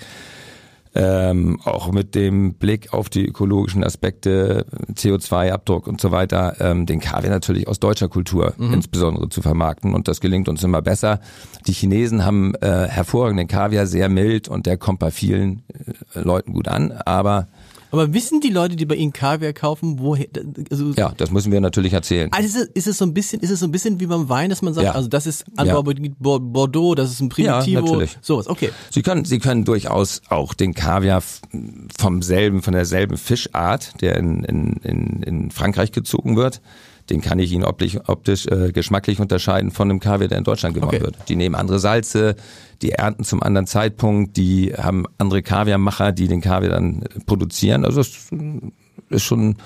ähm, 0.95 1.59
auch 1.65 1.91
mit 1.91 2.15
dem 2.15 2.55
Blick 2.55 2.93
auf 2.93 3.09
die 3.09 3.27
ökologischen 3.27 3.83
Aspekte, 3.83 4.65
CO2-Abdruck 4.93 5.89
und 5.89 6.01
so 6.01 6.13
weiter, 6.13 6.55
ähm, 6.61 6.87
den 6.87 7.01
Kaviar 7.01 7.33
natürlich 7.33 7.67
aus 7.67 7.81
deutscher 7.81 8.09
Kultur 8.09 8.55
mhm. 8.57 8.75
insbesondere 8.75 9.29
zu 9.29 9.43
vermarkten. 9.43 9.93
Und 9.93 10.07
das 10.07 10.21
gelingt 10.21 10.49
uns 10.49 10.63
immer 10.63 10.83
besser. 10.83 11.19
Die 11.67 11.73
Chinesen 11.73 12.25
haben 12.25 12.55
äh, 12.61 12.87
hervorragenden 12.87 13.49
Kaviar, 13.49 13.87
sehr 13.87 14.09
mild 14.09 14.49
und 14.49 14.67
der 14.67 14.77
kommt 14.77 15.01
bei 15.01 15.11
vielen 15.11 15.65
äh, 16.15 16.21
Leuten 16.21 16.53
gut 16.53 16.69
an. 16.69 16.93
Aber 16.93 17.49
aber 17.91 18.13
wissen 18.13 18.41
die 18.41 18.51
Leute, 18.51 18.77
die 18.77 18.87
bei 18.87 18.95
Ihnen 18.95 19.13
Kaviar 19.13 19.53
kaufen, 19.53 19.99
woher? 20.01 20.27
Also 20.71 20.93
ja, 20.93 21.13
das 21.17 21.31
müssen 21.31 21.53
wir 21.53 21.61
natürlich 21.61 21.93
erzählen. 21.93 22.31
Also 22.33 22.47
ist 22.47 22.57
es, 22.57 22.69
ist 22.75 22.87
es 22.87 22.99
so 22.99 23.05
ein 23.05 23.15
bisschen, 23.15 23.41
ist 23.41 23.51
es 23.51 23.61
so 23.61 23.67
ein 23.67 23.73
bisschen 23.73 24.01
wie 24.01 24.07
beim 24.07 24.29
Wein, 24.29 24.51
dass 24.51 24.63
man 24.63 24.75
sagt, 24.75 24.87
ja. 24.87 24.93
also 24.93 25.09
das 25.09 25.27
ist 25.27 25.45
Anbau 25.57 25.85
ja. 25.91 26.11
Bordeaux, 26.19 26.95
das 26.95 27.11
ist 27.11 27.21
ein 27.21 27.29
Primitivo, 27.29 27.71
ja, 27.71 27.81
natürlich. 27.81 28.19
sowas. 28.21 28.49
Okay. 28.49 28.71
Sie 28.91 29.03
können, 29.03 29.25
Sie 29.25 29.39
können 29.39 29.65
durchaus 29.65 30.23
auch 30.29 30.55
den 30.55 30.75
Kaviar 30.75 31.23
vom 31.97 32.23
selben, 32.23 32.63
von 32.63 32.75
derselben 32.75 33.17
Fischart, 33.17 34.01
der 34.01 34.17
in, 34.17 34.45
in, 34.45 34.73
in, 34.83 35.23
in 35.23 35.51
Frankreich 35.51 35.93
gezogen 35.93 36.37
wird, 36.37 36.61
den 37.11 37.21
kann 37.21 37.39
ich 37.39 37.53
Ihnen 37.53 37.65
optisch, 37.65 37.99
optisch 38.07 38.47
äh, 38.47 38.73
geschmacklich 38.73 39.21
unterscheiden 39.21 39.71
von 39.71 39.91
einem 39.91 40.01
Kaviar, 40.01 40.29
der 40.29 40.39
in 40.39 40.45
Deutschland 40.45 40.75
gewonnen 40.75 40.95
okay. 40.95 41.05
wird. 41.05 41.17
Die 41.29 41.37
nehmen 41.37 41.55
andere 41.55 41.79
Salze, 41.79 42.37
die 42.83 42.93
ernten 42.93 43.25
zum 43.25 43.43
anderen 43.43 43.67
Zeitpunkt, 43.67 44.37
die 44.37 44.73
haben 44.75 45.05
andere 45.19 45.43
Kaviarmacher, 45.43 46.13
die 46.13 46.29
den 46.29 46.41
Kaviar 46.41 46.73
dann 46.73 47.05
produzieren. 47.27 47.85
Also 47.85 48.01
es 48.01 48.31
ist 49.11 49.23
schon 49.23 49.57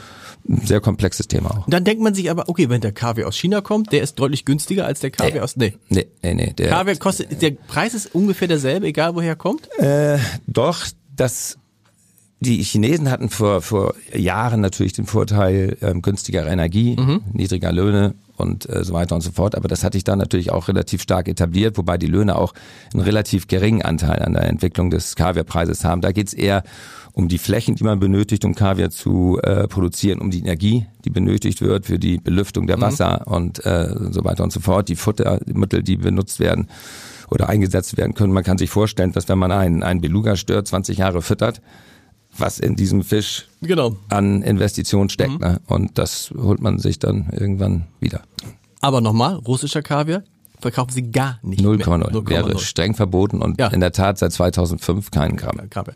ein 0.49 0.67
sehr 0.67 0.81
komplexes 0.81 1.29
Thema 1.29 1.51
auch. 1.51 1.67
Dann 1.69 1.85
denkt 1.85 2.03
man 2.03 2.15
sich 2.15 2.31
aber, 2.31 2.49
okay, 2.49 2.69
wenn 2.69 2.81
der 2.81 2.93
Kaviar 2.93 3.29
aus 3.29 3.37
China 3.37 3.61
kommt, 3.61 3.93
der 3.93 4.03
ist 4.03 4.19
deutlich 4.19 4.45
günstiger 4.45 4.87
als 4.87 5.01
der 5.01 5.11
Kaviar 5.11 5.35
nee. 5.35 5.41
aus. 5.41 5.57
Nee. 5.57 5.75
Nee, 5.89 6.07
nee, 6.23 6.35
nee. 6.35 6.53
Der 6.55 6.71
Kaviar 6.71 6.97
kostet, 6.97 7.41
der 7.41 7.53
Preis 7.53 7.95
ist 7.95 8.15
ungefähr 8.15 8.49
derselbe, 8.49 8.87
egal 8.87 9.15
woher 9.15 9.31
er 9.31 9.37
kommt? 9.37 9.69
Äh, 9.79 10.19
doch, 10.47 10.87
das 11.15 11.59
die 12.41 12.63
Chinesen 12.63 13.11
hatten 13.11 13.31
vor, 13.31 13.63
vor 13.63 13.95
Jahren 14.15 14.61
natürlich 14.61 14.93
den 14.93 15.07
Vorteil 15.07 15.77
ähm, 15.83 16.03
günstigerer 16.03 16.47
Energie, 16.47 16.97
mhm. 16.97 17.23
niedriger 17.33 17.73
Löhne 17.73 18.15
und 18.37 18.69
äh, 18.69 18.85
so 18.85 18.95
weiter 18.95 19.17
und 19.17 19.23
so 19.23 19.33
fort. 19.33 19.57
Aber 19.57 19.67
das 19.67 19.83
hatte 19.83 19.99
ich 19.99 20.05
dann 20.05 20.19
natürlich 20.19 20.53
auch 20.53 20.69
relativ 20.69 21.03
stark 21.03 21.27
etabliert, 21.27 21.77
wobei 21.77 21.99
die 21.99 22.07
Löhne 22.07 22.37
auch 22.37 22.55
einen 22.95 23.03
relativ 23.03 23.49
geringen 23.49 23.83
Anteil 23.83 24.23
an 24.23 24.35
der 24.35 24.45
Entwicklung 24.45 24.91
des 24.91 25.17
Kaviarpreises 25.17 25.85
haben. 25.85 26.01
Da 26.01 26.13
geht's 26.13 26.33
eher 26.33 26.63
um 27.13 27.27
die 27.27 27.39
Flächen, 27.39 27.75
die 27.75 27.83
man 27.83 27.99
benötigt, 27.99 28.45
um 28.45 28.55
Kaviar 28.55 28.91
zu 28.91 29.41
äh, 29.43 29.67
produzieren, 29.67 30.21
um 30.21 30.31
die 30.31 30.39
Energie, 30.39 30.87
die 31.05 31.11
benötigt 31.11 31.61
wird 31.61 31.87
für 31.87 31.99
die 31.99 32.19
Belüftung 32.19 32.69
der 32.69 32.77
mhm. 32.77 32.83
Wasser 32.83 33.25
mhm. 33.27 33.35
und 33.35 33.67
äh, 33.67 33.93
so 34.13 34.23
weiter 34.25 34.45
und 34.45 34.53
so 34.53 34.61
fort, 34.61 34.89
die 34.89 34.95
Futtermittel, 34.95 35.83
die 35.83 35.97
benutzt 35.97 36.39
werden 36.39 36.69
oder 37.29 37.49
eingesetzt 37.49 37.97
werden 37.97 38.15
können. 38.15 38.33
Man 38.33 38.45
kann 38.45 38.59
sich 38.59 38.71
vorstellen, 38.71 39.11
dass 39.11 39.29
wenn 39.29 39.39
man 39.39 39.51
einen, 39.51 39.83
einen 39.83 40.01
Beluga 40.01 40.37
stört, 40.37 40.69
20 40.69 40.99
Jahre 40.99 41.21
füttert, 41.21 41.61
was 42.41 42.59
in 42.59 42.77
diesem 42.77 43.03
Fisch 43.03 43.47
genau. 43.61 43.97
an 44.09 44.43
Investitionen 44.43 45.09
steckt. 45.09 45.33
Mhm. 45.33 45.39
Ne? 45.39 45.61
Und 45.67 45.99
das 45.99 46.33
holt 46.37 46.61
man 46.61 46.79
sich 46.79 46.99
dann 46.99 47.31
irgendwann 47.33 47.85
wieder. 48.01 48.23
Aber 48.81 49.01
nochmal, 49.01 49.35
russischer 49.35 49.83
Kaviar 49.83 50.23
verkaufen 50.61 50.93
sie 50.93 51.11
gar 51.11 51.39
nicht 51.43 51.63
0,0. 51.63 52.29
Wäre 52.29 52.59
streng 52.59 52.95
verboten 52.95 53.41
und 53.41 53.61
ja. 53.61 53.69
in 53.69 53.81
der 53.81 53.93
Tat 53.93 54.19
seit 54.19 54.33
2005 54.33 55.11
keinen 55.11 55.37
Gramm. 55.37 55.71
Kaviar. 55.71 55.95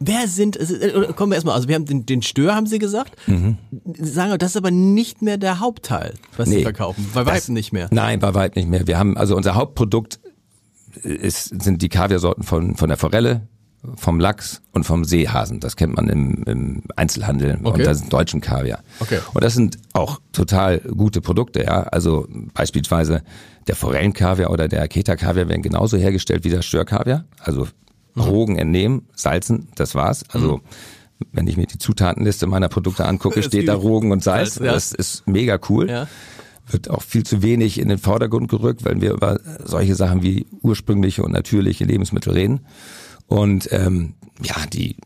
Wer 0.00 0.28
sind, 0.28 0.56
äh, 0.56 1.12
kommen 1.16 1.32
wir 1.32 1.36
erstmal, 1.36 1.56
also 1.56 1.66
wir 1.66 1.74
haben 1.74 1.84
den, 1.84 2.06
den 2.06 2.22
Stör, 2.22 2.54
haben 2.54 2.66
Sie 2.66 2.78
gesagt. 2.78 3.16
Mhm. 3.26 3.58
Sagen, 3.98 4.38
das 4.38 4.52
ist 4.52 4.56
aber 4.56 4.70
nicht 4.70 5.22
mehr 5.22 5.38
der 5.38 5.58
Hauptteil, 5.58 6.14
was 6.36 6.48
nee, 6.48 6.58
Sie 6.58 6.62
verkaufen. 6.62 7.08
Bei 7.12 7.26
weitem 7.26 7.54
nicht 7.54 7.72
mehr. 7.72 7.88
Nein, 7.90 8.20
bei 8.20 8.32
weitem 8.32 8.60
nicht 8.60 8.70
mehr. 8.70 8.86
Wir 8.86 8.98
haben, 8.98 9.16
also 9.16 9.34
unser 9.34 9.56
Hauptprodukt 9.56 10.20
ist, 11.02 11.62
sind 11.62 11.82
die 11.82 11.88
Kaviarsorten 11.88 12.44
von, 12.44 12.76
von 12.76 12.88
der 12.88 12.96
Forelle, 12.96 13.42
vom 13.96 14.18
Lachs 14.18 14.60
und 14.72 14.84
vom 14.84 15.04
Seehasen. 15.04 15.60
Das 15.60 15.76
kennt 15.76 15.96
man 15.96 16.08
im, 16.08 16.42
im 16.44 16.82
Einzelhandel 16.96 17.58
okay. 17.62 17.86
unter 17.86 17.94
deutschen 18.08 18.40
Kaviar. 18.40 18.80
Okay. 19.00 19.20
Und 19.34 19.44
das 19.44 19.54
sind 19.54 19.78
auch 19.92 20.20
total 20.32 20.78
gute 20.80 21.20
Produkte, 21.20 21.62
ja. 21.62 21.84
Also 21.84 22.26
beispielsweise 22.54 23.22
der 23.68 23.76
Forellenkaviar 23.76 24.50
oder 24.50 24.68
der 24.68 24.82
Aketa-Kaviar 24.82 25.48
werden 25.48 25.62
genauso 25.62 25.96
hergestellt 25.96 26.44
wie 26.44 26.50
der 26.50 26.62
Störkaviar. 26.62 27.24
Also 27.38 27.68
mhm. 28.14 28.22
Rogen 28.22 28.58
entnehmen, 28.58 29.08
salzen, 29.14 29.68
das 29.76 29.94
war's. 29.94 30.24
Also 30.30 30.56
mhm. 30.56 30.62
wenn 31.32 31.46
ich 31.46 31.56
mir 31.56 31.66
die 31.66 31.78
Zutatenliste 31.78 32.46
meiner 32.46 32.68
Produkte 32.68 33.06
angucke, 33.06 33.42
steht 33.44 33.68
da 33.68 33.74
Rogen 33.74 34.10
und 34.10 34.24
Salz. 34.24 34.54
Salz 34.54 34.66
ja. 34.66 34.72
Das 34.72 34.92
ist 34.92 35.26
mega 35.26 35.58
cool. 35.68 35.88
Ja 35.88 36.08
wird 36.70 36.90
auch 36.90 37.02
viel 37.02 37.24
zu 37.24 37.42
wenig 37.42 37.80
in 37.80 37.88
den 37.88 37.96
Vordergrund 37.96 38.50
gerückt, 38.50 38.84
wenn 38.84 39.00
wir 39.00 39.12
über 39.12 39.40
solche 39.64 39.94
Sachen 39.94 40.22
wie 40.22 40.46
ursprüngliche 40.60 41.22
und 41.22 41.32
natürliche 41.32 41.84
Lebensmittel 41.84 42.32
reden. 42.34 42.60
Und 43.28 43.68
ähm, 43.72 44.14
ja, 44.42 44.56
die, 44.72 44.96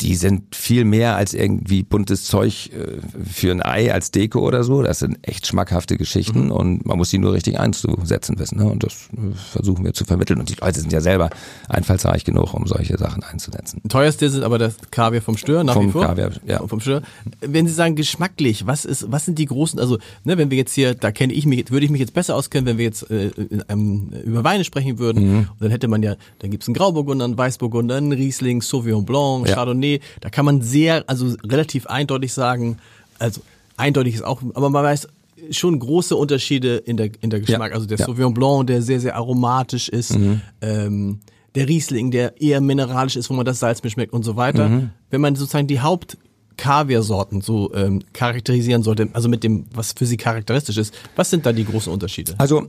die 0.00 0.14
sind 0.14 0.54
viel 0.54 0.84
mehr 0.84 1.16
als 1.16 1.34
irgendwie 1.34 1.82
buntes 1.82 2.24
Zeug 2.24 2.70
äh, 2.72 2.98
für 3.24 3.50
ein 3.50 3.62
Ei 3.62 3.92
als 3.92 4.12
Deko 4.12 4.40
oder 4.40 4.62
so. 4.62 4.82
Das 4.82 5.00
sind 5.00 5.18
echt 5.22 5.46
schmackhafte 5.46 5.96
Geschichten 5.96 6.46
mhm. 6.46 6.50
und 6.52 6.86
man 6.86 6.98
muss 6.98 7.10
sie 7.10 7.18
nur 7.18 7.32
richtig 7.32 7.58
einzusetzen 7.58 8.38
wissen. 8.38 8.58
Ne? 8.58 8.64
Und 8.66 8.84
das 8.84 9.08
äh, 9.12 9.34
versuchen 9.50 9.84
wir 9.84 9.94
zu 9.94 10.04
vermitteln. 10.04 10.38
Und 10.38 10.50
die 10.50 10.54
Leute 10.54 10.80
sind 10.80 10.92
ja 10.92 11.00
selber 11.00 11.30
einfallsreich 11.68 12.24
genug, 12.24 12.54
um 12.54 12.66
solche 12.66 12.96
Sachen 12.96 13.24
einzusetzen. 13.24 13.82
Teuerste 13.88 14.30
sind 14.30 14.44
aber 14.44 14.58
das 14.58 14.76
Kaviar 14.90 15.20
vom 15.20 15.36
Stör 15.36 15.64
nach 15.64 15.74
vom 15.74 15.88
wie 15.88 15.92
vor. 15.92 16.06
Kaviar, 16.06 16.30
ja. 16.46 16.64
Vom 16.66 16.80
Stör. 16.80 17.02
Wenn 17.40 17.66
Sie 17.66 17.72
sagen 17.72 17.96
geschmacklich, 17.96 18.66
was 18.66 18.84
ist, 18.84 19.10
was 19.10 19.24
sind 19.24 19.38
die 19.38 19.46
großen? 19.46 19.80
Also, 19.80 19.98
ne, 20.22 20.38
wenn 20.38 20.50
wir 20.50 20.58
jetzt 20.58 20.74
hier, 20.74 20.94
da 20.94 21.10
kenne 21.10 21.32
ich 21.32 21.44
mich, 21.44 21.70
würde 21.72 21.84
ich 21.84 21.90
mich 21.90 22.00
jetzt 22.00 22.14
besser 22.14 22.36
auskennen, 22.36 22.66
wenn 22.66 22.78
wir 22.78 22.84
jetzt 22.84 23.10
äh, 23.10 23.30
ähm, 23.68 24.10
über 24.24 24.44
Weine 24.44 24.62
sprechen 24.62 24.98
würden. 24.98 25.24
Mhm. 25.24 25.38
Und 25.38 25.60
dann 25.60 25.70
hätte 25.70 25.88
man 25.88 26.02
ja, 26.02 26.14
dann 26.38 26.50
gibt's 26.52 26.68
einen 26.68 26.74
Grauburgunder, 26.74 27.24
einen 27.24 27.36
Weißburgunder, 27.36 27.96
einen 27.96 28.12
Riesling, 28.12 28.62
Sauvignon 28.62 29.04
Blanc, 29.04 29.48
ja. 29.48 29.54
Chardonnay 29.54 29.87
Tournee, 29.88 30.00
da 30.20 30.30
kann 30.30 30.44
man 30.44 30.62
sehr, 30.62 31.04
also 31.06 31.34
relativ 31.44 31.86
eindeutig 31.86 32.32
sagen, 32.32 32.78
also 33.18 33.40
eindeutig 33.76 34.14
ist 34.14 34.24
auch, 34.24 34.42
aber 34.54 34.70
man 34.70 34.84
weiß 34.84 35.08
schon 35.50 35.78
große 35.78 36.16
Unterschiede 36.16 36.76
in 36.76 36.96
der, 36.96 37.10
in 37.20 37.30
der 37.30 37.40
Geschmack. 37.40 37.70
Ja, 37.70 37.74
also 37.74 37.86
der 37.86 37.98
ja. 37.98 38.06
Sauvignon 38.06 38.34
Blanc, 38.34 38.66
der 38.66 38.82
sehr, 38.82 39.00
sehr 39.00 39.16
aromatisch 39.16 39.88
ist, 39.88 40.18
mhm. 40.18 40.40
ähm, 40.60 41.20
der 41.54 41.68
Riesling, 41.68 42.10
der 42.10 42.40
eher 42.40 42.60
mineralisch 42.60 43.16
ist, 43.16 43.30
wo 43.30 43.34
man 43.34 43.44
das 43.44 43.60
Salz 43.60 43.80
schmeckt 43.88 44.12
und 44.12 44.24
so 44.24 44.36
weiter. 44.36 44.68
Mhm. 44.68 44.90
Wenn 45.10 45.20
man 45.20 45.34
sozusagen 45.36 45.66
die 45.66 45.80
Haupt 45.80 46.18
Kaviarsorten 46.56 47.40
so 47.40 47.72
ähm, 47.72 48.02
charakterisieren 48.12 48.82
sollte, 48.82 49.08
also 49.12 49.28
mit 49.28 49.44
dem, 49.44 49.66
was 49.72 49.92
für 49.92 50.06
sie 50.06 50.16
charakteristisch 50.16 50.76
ist, 50.76 50.92
was 51.14 51.30
sind 51.30 51.46
da 51.46 51.52
die 51.52 51.64
großen 51.64 51.92
Unterschiede? 51.92 52.34
Also 52.38 52.66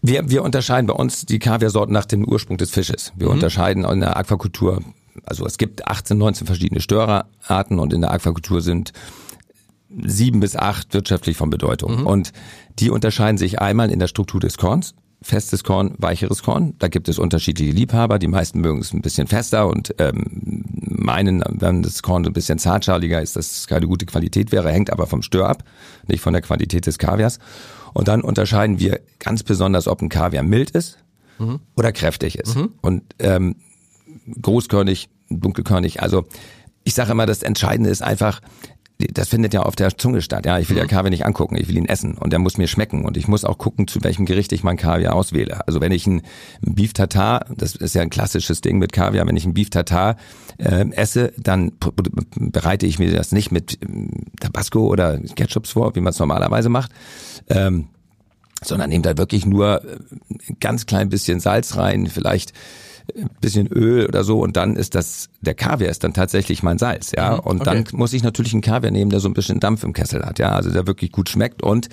wir, 0.00 0.30
wir 0.30 0.44
unterscheiden 0.44 0.86
bei 0.86 0.94
uns 0.94 1.26
die 1.26 1.40
Kaviarsorten 1.40 1.92
nach 1.92 2.04
dem 2.04 2.24
Ursprung 2.24 2.56
des 2.56 2.70
Fisches. 2.70 3.12
Wir 3.16 3.26
mhm. 3.26 3.34
unterscheiden 3.34 3.84
in 3.84 4.00
der 4.00 4.16
Aquakultur 4.16 4.80
also 5.24 5.46
es 5.46 5.58
gibt 5.58 5.86
18, 5.86 6.16
19 6.16 6.46
verschiedene 6.46 6.80
Störerarten 6.80 7.78
und 7.78 7.92
in 7.92 8.00
der 8.00 8.12
Aquakultur 8.12 8.60
sind 8.60 8.92
sieben 10.04 10.40
bis 10.40 10.56
acht 10.56 10.94
wirtschaftlich 10.94 11.36
von 11.36 11.50
Bedeutung. 11.50 12.00
Mhm. 12.00 12.06
Und 12.06 12.32
die 12.78 12.90
unterscheiden 12.90 13.38
sich 13.38 13.60
einmal 13.60 13.90
in 13.90 13.98
der 13.98 14.08
Struktur 14.08 14.40
des 14.40 14.56
Korns. 14.56 14.94
Festes 15.20 15.62
Korn, 15.62 15.94
weicheres 15.98 16.42
Korn. 16.42 16.74
Da 16.80 16.88
gibt 16.88 17.08
es 17.08 17.18
unterschiedliche 17.18 17.70
Liebhaber. 17.70 18.18
Die 18.18 18.26
meisten 18.26 18.60
mögen 18.60 18.80
es 18.80 18.92
ein 18.92 19.02
bisschen 19.02 19.28
fester 19.28 19.68
und 19.68 19.94
ähm, 19.98 20.64
meinen, 20.74 21.44
wenn 21.48 21.82
das 21.82 22.02
Korn 22.02 22.26
ein 22.26 22.32
bisschen 22.32 22.58
zartschaliger 22.58 23.22
ist, 23.22 23.36
dass 23.36 23.58
es 23.58 23.66
keine 23.68 23.86
gute 23.86 24.04
Qualität 24.04 24.50
wäre, 24.50 24.72
hängt 24.72 24.92
aber 24.92 25.06
vom 25.06 25.22
Stör 25.22 25.48
ab, 25.48 25.62
nicht 26.08 26.22
von 26.22 26.32
der 26.32 26.42
Qualität 26.42 26.86
des 26.86 26.98
Kaviars. 26.98 27.38
Und 27.92 28.08
dann 28.08 28.22
unterscheiden 28.22 28.80
wir 28.80 29.00
ganz 29.20 29.44
besonders, 29.44 29.86
ob 29.86 30.02
ein 30.02 30.08
Kaviar 30.08 30.42
mild 30.42 30.70
ist 30.70 30.98
mhm. 31.38 31.60
oder 31.76 31.92
kräftig 31.92 32.38
ist. 32.38 32.56
Mhm. 32.56 32.72
Und 32.80 33.02
ähm, 33.20 33.56
großkörnig, 34.40 35.08
dunkelkörnig. 35.28 36.02
Also 36.02 36.24
ich 36.84 36.94
sage 36.94 37.12
immer, 37.12 37.26
das 37.26 37.42
Entscheidende 37.42 37.90
ist 37.90 38.02
einfach, 38.02 38.40
das 38.98 39.28
findet 39.28 39.54
ja 39.54 39.62
auf 39.62 39.74
der 39.74 39.96
Zunge 39.96 40.22
statt. 40.22 40.46
Ja, 40.46 40.58
ich 40.58 40.68
will 40.68 40.76
ja 40.76 40.84
mhm. 40.84 40.88
Kaviar 40.88 41.10
nicht 41.10 41.26
angucken, 41.26 41.56
ich 41.56 41.68
will 41.68 41.76
ihn 41.76 41.86
essen 41.86 42.14
und 42.14 42.32
der 42.32 42.38
muss 42.38 42.58
mir 42.58 42.68
schmecken 42.68 43.04
und 43.04 43.16
ich 43.16 43.28
muss 43.28 43.44
auch 43.44 43.58
gucken, 43.58 43.88
zu 43.88 44.02
welchem 44.02 44.26
Gericht 44.26 44.52
ich 44.52 44.62
mein 44.62 44.76
Kaviar 44.76 45.14
auswähle. 45.14 45.66
Also 45.66 45.80
wenn 45.80 45.92
ich 45.92 46.06
ein 46.06 46.22
Beef 46.60 46.92
Tartar, 46.92 47.46
das 47.56 47.74
ist 47.74 47.94
ja 47.94 48.02
ein 48.02 48.10
klassisches 48.10 48.60
Ding 48.60 48.78
mit 48.78 48.92
Kaviar, 48.92 49.26
wenn 49.26 49.36
ich 49.36 49.44
ein 49.44 49.54
Beef 49.54 49.70
Tartar 49.70 50.16
äh, 50.58 50.88
esse, 50.92 51.32
dann 51.36 51.72
bereite 52.36 52.86
ich 52.86 52.98
mir 52.98 53.12
das 53.12 53.32
nicht 53.32 53.50
mit 53.50 53.78
ähm, 53.82 54.10
Tabasco 54.40 54.86
oder 54.86 55.18
Ketchups 55.18 55.72
vor, 55.72 55.94
wie 55.94 56.00
man 56.00 56.10
es 56.12 56.18
normalerweise 56.18 56.68
macht. 56.68 56.92
Ähm, 57.48 57.88
sondern 58.64 58.90
nehme 58.90 59.02
da 59.02 59.18
wirklich 59.18 59.44
nur 59.44 59.84
äh, 59.84 59.98
ein 60.48 60.56
ganz 60.60 60.86
klein 60.86 61.08
bisschen 61.08 61.40
Salz 61.40 61.76
rein, 61.76 62.06
vielleicht 62.06 62.52
bisschen 63.40 63.66
Öl 63.66 64.06
oder 64.06 64.24
so 64.24 64.40
und 64.40 64.56
dann 64.56 64.76
ist 64.76 64.94
das, 64.94 65.28
der 65.40 65.54
Kaviar 65.54 65.90
ist 65.90 66.04
dann 66.04 66.14
tatsächlich 66.14 66.62
mein 66.62 66.78
Salz, 66.78 67.12
ja. 67.16 67.34
Mhm, 67.34 67.40
und 67.40 67.60
okay. 67.60 67.84
dann 67.84 67.98
muss 67.98 68.12
ich 68.12 68.22
natürlich 68.22 68.52
einen 68.52 68.62
Kaviar 68.62 68.90
nehmen, 68.90 69.10
der 69.10 69.20
so 69.20 69.28
ein 69.28 69.34
bisschen 69.34 69.60
Dampf 69.60 69.84
im 69.84 69.92
Kessel 69.92 70.24
hat, 70.24 70.38
ja, 70.38 70.50
also 70.52 70.70
der 70.70 70.86
wirklich 70.86 71.12
gut 71.12 71.28
schmeckt 71.28 71.62
und 71.62 71.88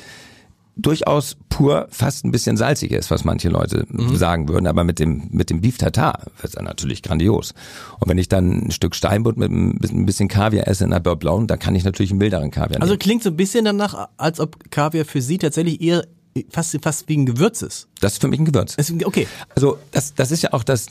durchaus 0.81 1.35
pur 1.49 1.87
fast 1.89 2.25
ein 2.25 2.31
bisschen 2.31 2.57
salzig 2.57 2.91
ist, 2.91 3.11
was 3.11 3.25
manche 3.25 3.49
Leute 3.49 3.85
mhm. 3.89 4.15
sagen 4.15 4.47
würden, 4.47 4.67
aber 4.67 4.83
mit 4.83 4.99
dem 4.99 5.27
mit 5.31 5.49
dem 5.49 5.61
Beef 5.61 5.77
Tartar 5.77 6.23
wird 6.41 6.55
es 6.55 6.61
natürlich 6.61 7.03
grandios. 7.03 7.53
Und 7.99 8.09
wenn 8.09 8.17
ich 8.17 8.29
dann 8.29 8.67
ein 8.67 8.71
Stück 8.71 8.95
Steinbutt 8.95 9.37
mit 9.37 9.51
ein 9.51 10.05
bisschen 10.05 10.27
Kaviar 10.27 10.67
esse 10.67 10.85
in 10.85 10.93
einer 10.93 11.01
Beurre 11.01 11.17
Blanc, 11.17 11.47
dann 11.47 11.59
kann 11.59 11.75
ich 11.75 11.83
natürlich 11.83 12.11
einen 12.11 12.19
milderen 12.19 12.51
Kaviar 12.51 12.67
also 12.67 12.79
nehmen. 12.79 12.83
Also 12.83 12.97
klingt 12.97 13.23
so 13.23 13.29
ein 13.29 13.35
bisschen 13.35 13.65
danach, 13.65 14.09
als 14.17 14.39
ob 14.39 14.71
Kaviar 14.71 15.05
für 15.05 15.21
Sie 15.21 15.37
tatsächlich 15.37 15.81
eher 15.81 16.03
fast 16.49 16.77
fast 16.81 17.07
wie 17.07 17.17
ein 17.17 17.25
Gewürz 17.25 17.61
ist. 17.61 17.87
Das 18.01 18.13
ist 18.13 18.21
für 18.21 18.27
mich 18.27 18.39
ein 18.39 18.45
Gewürz. 18.45 18.75
Okay. 19.05 19.27
Also 19.55 19.77
das 19.91 20.13
das 20.15 20.31
ist 20.31 20.41
ja 20.43 20.53
auch 20.53 20.63
das 20.63 20.87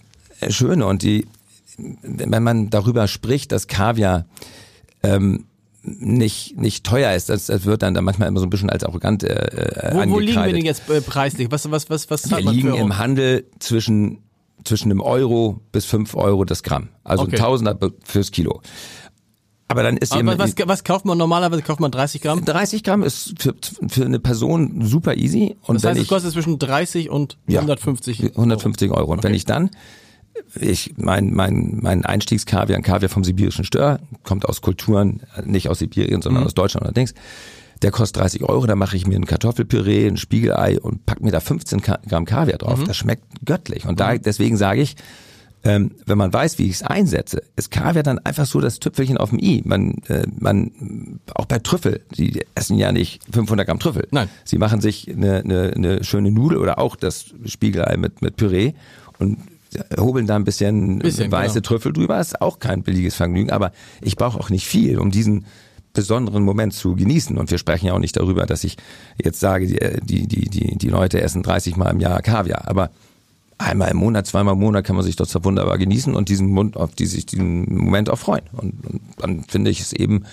Schöne 0.48 0.86
und 0.86 1.02
die 1.02 1.26
wenn 1.78 2.42
man 2.42 2.70
darüber 2.70 3.06
spricht, 3.06 3.52
dass 3.52 3.68
Kaviar 3.68 4.26
ähm, 5.02 5.44
nicht 5.82 6.58
nicht 6.58 6.84
teuer 6.84 7.14
ist, 7.14 7.28
das, 7.28 7.46
das 7.46 7.64
wird 7.64 7.82
dann, 7.82 7.94
dann 7.94 8.04
manchmal 8.04 8.28
immer 8.28 8.40
so 8.40 8.46
ein 8.46 8.50
bisschen 8.50 8.70
als 8.70 8.84
arrogant 8.84 9.22
äh, 9.22 9.28
äh 9.28 9.94
wo, 9.94 10.14
wo 10.14 10.18
liegen 10.18 10.44
wir 10.44 10.52
denn 10.52 10.64
jetzt 10.64 10.88
äh, 10.90 11.00
preislich? 11.00 11.50
Was 11.50 11.70
was 11.70 11.88
was 11.88 12.10
was 12.10 12.30
Wir 12.30 12.40
liegen 12.40 12.74
im 12.74 12.98
Handel 12.98 13.46
zwischen 13.58 14.18
zwischen 14.64 14.90
einem 14.90 15.00
Euro 15.00 15.60
bis 15.72 15.84
fünf 15.84 16.14
Euro 16.14 16.44
das 16.44 16.62
Gramm, 16.62 16.88
also 17.04 17.24
okay. 17.24 17.36
ein 17.36 17.38
Tausender 17.38 17.78
fürs 18.04 18.32
Kilo. 18.32 18.60
Aber 19.68 19.82
dann 19.82 19.98
ist 19.98 20.12
Aber 20.14 20.38
was, 20.38 20.54
was 20.64 20.82
kauft 20.82 21.04
man 21.04 21.18
normalerweise? 21.18 21.62
Kauft 21.62 21.80
man 21.80 21.90
30 21.90 22.22
Gramm? 22.22 22.42
30 22.42 22.82
Gramm 22.82 23.02
ist 23.02 23.34
für, 23.38 23.54
für 23.86 24.04
eine 24.04 24.18
Person 24.18 24.80
super 24.86 25.16
easy. 25.16 25.56
Und 25.62 25.76
das 25.76 25.84
heißt, 25.84 26.00
es 26.00 26.08
kostet 26.08 26.32
zwischen 26.32 26.58
30 26.58 27.10
und 27.10 27.36
150 27.48 28.18
ja, 28.18 28.28
150 28.30 28.90
Euro. 28.90 29.12
Und 29.12 29.18
okay. 29.18 29.28
wenn 29.28 29.34
ich 29.34 29.44
dann, 29.44 29.70
ich, 30.58 30.94
mein, 30.96 31.34
mein, 31.34 31.78
mein 31.82 32.04
Einstiegskaviar, 32.06 32.78
ein 32.78 32.82
Kaviar 32.82 33.10
vom 33.10 33.24
sibirischen 33.24 33.64
Stör, 33.64 34.00
kommt 34.24 34.46
aus 34.46 34.62
Kulturen, 34.62 35.20
nicht 35.44 35.68
aus 35.68 35.80
Sibirien, 35.80 36.22
sondern 36.22 36.44
mhm. 36.44 36.46
aus 36.46 36.54
Deutschland 36.54 36.86
allerdings, 36.86 37.12
der 37.82 37.90
kostet 37.90 38.22
30 38.22 38.44
Euro, 38.44 38.66
da 38.66 38.74
mache 38.74 38.96
ich 38.96 39.06
mir 39.06 39.16
ein 39.16 39.26
Kartoffelpüree, 39.26 40.08
ein 40.08 40.16
Spiegelei 40.16 40.80
und 40.80 41.04
pack 41.04 41.20
mir 41.20 41.30
da 41.30 41.40
15 41.40 41.82
Gramm 41.82 42.24
Kaviar 42.24 42.58
drauf. 42.58 42.80
Mhm. 42.80 42.86
Das 42.86 42.96
schmeckt 42.96 43.24
göttlich. 43.44 43.86
Und 43.86 44.00
da, 44.00 44.14
mhm. 44.14 44.22
deswegen 44.22 44.56
sage 44.56 44.80
ich, 44.80 44.96
ähm, 45.68 45.90
wenn 46.06 46.16
man 46.16 46.32
weiß, 46.32 46.58
wie 46.58 46.64
ich 46.64 46.76
es 46.76 46.82
einsetze, 46.82 47.42
ist 47.56 47.70
Kaviar 47.70 48.02
dann 48.02 48.18
einfach 48.20 48.46
so 48.46 48.58
das 48.58 48.80
Tüpfelchen 48.80 49.18
auf 49.18 49.28
dem 49.28 49.38
i. 49.38 49.60
Man, 49.66 49.98
äh, 50.08 50.26
man, 50.38 51.20
auch 51.34 51.44
bei 51.44 51.58
Trüffel, 51.58 52.00
sie 52.10 52.42
essen 52.54 52.78
ja 52.78 52.90
nicht 52.90 53.22
500 53.30 53.66
Gramm 53.66 53.78
Trüffel. 53.78 54.08
Nein. 54.10 54.30
Sie 54.44 54.56
machen 54.56 54.80
sich 54.80 55.10
eine, 55.10 55.40
eine, 55.40 55.72
eine 55.76 56.04
schöne 56.04 56.30
Nudel 56.30 56.56
oder 56.56 56.78
auch 56.78 56.96
das 56.96 57.26
Spiegelei 57.44 57.98
mit, 57.98 58.22
mit 58.22 58.36
Püree 58.36 58.72
und 59.18 59.40
hobeln 59.98 60.26
da 60.26 60.36
ein 60.36 60.44
bisschen, 60.44 61.00
bisschen 61.00 61.30
weiße 61.30 61.60
genau. 61.60 61.68
Trüffel 61.68 61.92
drüber. 61.92 62.18
Ist 62.18 62.40
auch 62.40 62.60
kein 62.60 62.82
billiges 62.82 63.14
Vergnügen, 63.14 63.50
aber 63.50 63.72
ich 64.00 64.16
brauche 64.16 64.40
auch 64.40 64.48
nicht 64.48 64.66
viel, 64.66 64.98
um 64.98 65.10
diesen 65.10 65.44
besonderen 65.92 66.44
Moment 66.44 66.72
zu 66.72 66.96
genießen. 66.96 67.36
Und 67.36 67.50
wir 67.50 67.58
sprechen 67.58 67.88
ja 67.88 67.92
auch 67.92 67.98
nicht 67.98 68.16
darüber, 68.16 68.46
dass 68.46 68.64
ich 68.64 68.78
jetzt 69.22 69.40
sage, 69.40 69.66
die, 70.02 70.26
die, 70.26 70.48
die, 70.48 70.78
die 70.78 70.88
Leute 70.88 71.20
essen 71.20 71.42
30 71.42 71.76
Mal 71.76 71.90
im 71.90 72.00
Jahr 72.00 72.22
Kaviar. 72.22 72.66
Aber 72.68 72.90
einmal 73.58 73.90
im 73.90 73.98
Monat, 73.98 74.26
zweimal 74.26 74.54
im 74.54 74.60
Monat 74.60 74.84
kann 74.84 74.96
man 74.96 75.04
sich 75.04 75.16
das 75.16 75.34
wunderbar 75.44 75.78
genießen 75.78 76.14
und 76.14 76.28
diesen 76.28 76.48
Mund, 76.48 76.76
auf 76.76 76.94
die 76.94 77.06
sich 77.06 77.26
diesen 77.26 77.76
Moment 77.76 78.08
auch 78.08 78.18
freuen. 78.18 78.44
Und, 78.52 78.86
und 78.86 79.00
dann 79.18 79.44
finde 79.44 79.70
ich 79.70 79.80
es 79.80 79.92
eben 79.92 80.24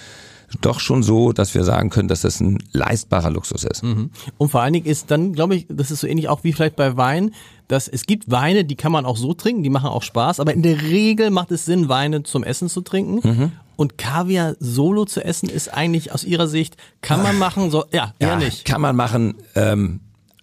doch 0.62 0.80
schon 0.80 1.04
so, 1.04 1.34
dass 1.34 1.54
wir 1.56 1.64
sagen 1.64 1.90
können, 1.90 2.08
dass 2.08 2.22
das 2.22 2.40
ein 2.40 2.60
leistbarer 2.72 3.30
Luxus 3.30 3.64
ist. 3.64 3.84
Mhm. 3.84 4.12
Und 4.38 4.50
vor 4.50 4.62
allen 4.62 4.74
Dingen 4.74 4.86
ist 4.86 5.12
dann, 5.12 5.34
glaube 5.34 5.56
ich, 5.56 5.66
das 5.70 5.92
ist 5.92 6.02
so 6.02 6.08
ähnlich 6.08 6.30
auch 6.30 6.44
wie 6.44 6.54
vielleicht 6.54 6.76
bei 6.76 6.96
Wein, 6.98 7.32
dass 7.68 7.88
es 7.88 8.06
gibt 8.06 8.30
Weine, 8.30 8.64
die 8.64 8.76
kann 8.76 8.92
man 8.92 9.06
auch 9.06 9.18
so 9.18 9.34
trinken, 9.34 9.64
die 9.64 9.70
machen 9.70 9.90
auch 9.90 10.04
Spaß, 10.04 10.40
aber 10.40 10.54
in 10.54 10.62
der 10.62 10.82
Regel 10.84 11.32
macht 11.32 11.52
es 11.52 11.66
Sinn, 11.66 11.90
Weine 11.90 12.24
zum 12.24 12.44
Essen 12.44 12.70
zu 12.70 12.82
trinken. 12.82 13.28
Mhm. 13.28 13.52
Und 13.76 13.98
Kaviar 13.98 14.56
solo 14.60 15.04
zu 15.04 15.24
essen 15.24 15.50
ist 15.50 15.74
eigentlich 15.74 16.14
aus 16.14 16.24
Ihrer 16.24 16.48
Sicht, 16.48 16.78
kann 17.02 17.22
man 17.22 17.38
machen, 17.38 17.72
so, 17.72 17.84
ja, 17.92 18.14
eher 18.20 18.30
ja, 18.30 18.36
nicht. 18.38 18.64
Kann 18.64 18.80
man 18.80 18.96
machen, 18.96 19.36
ähm, 19.56 20.00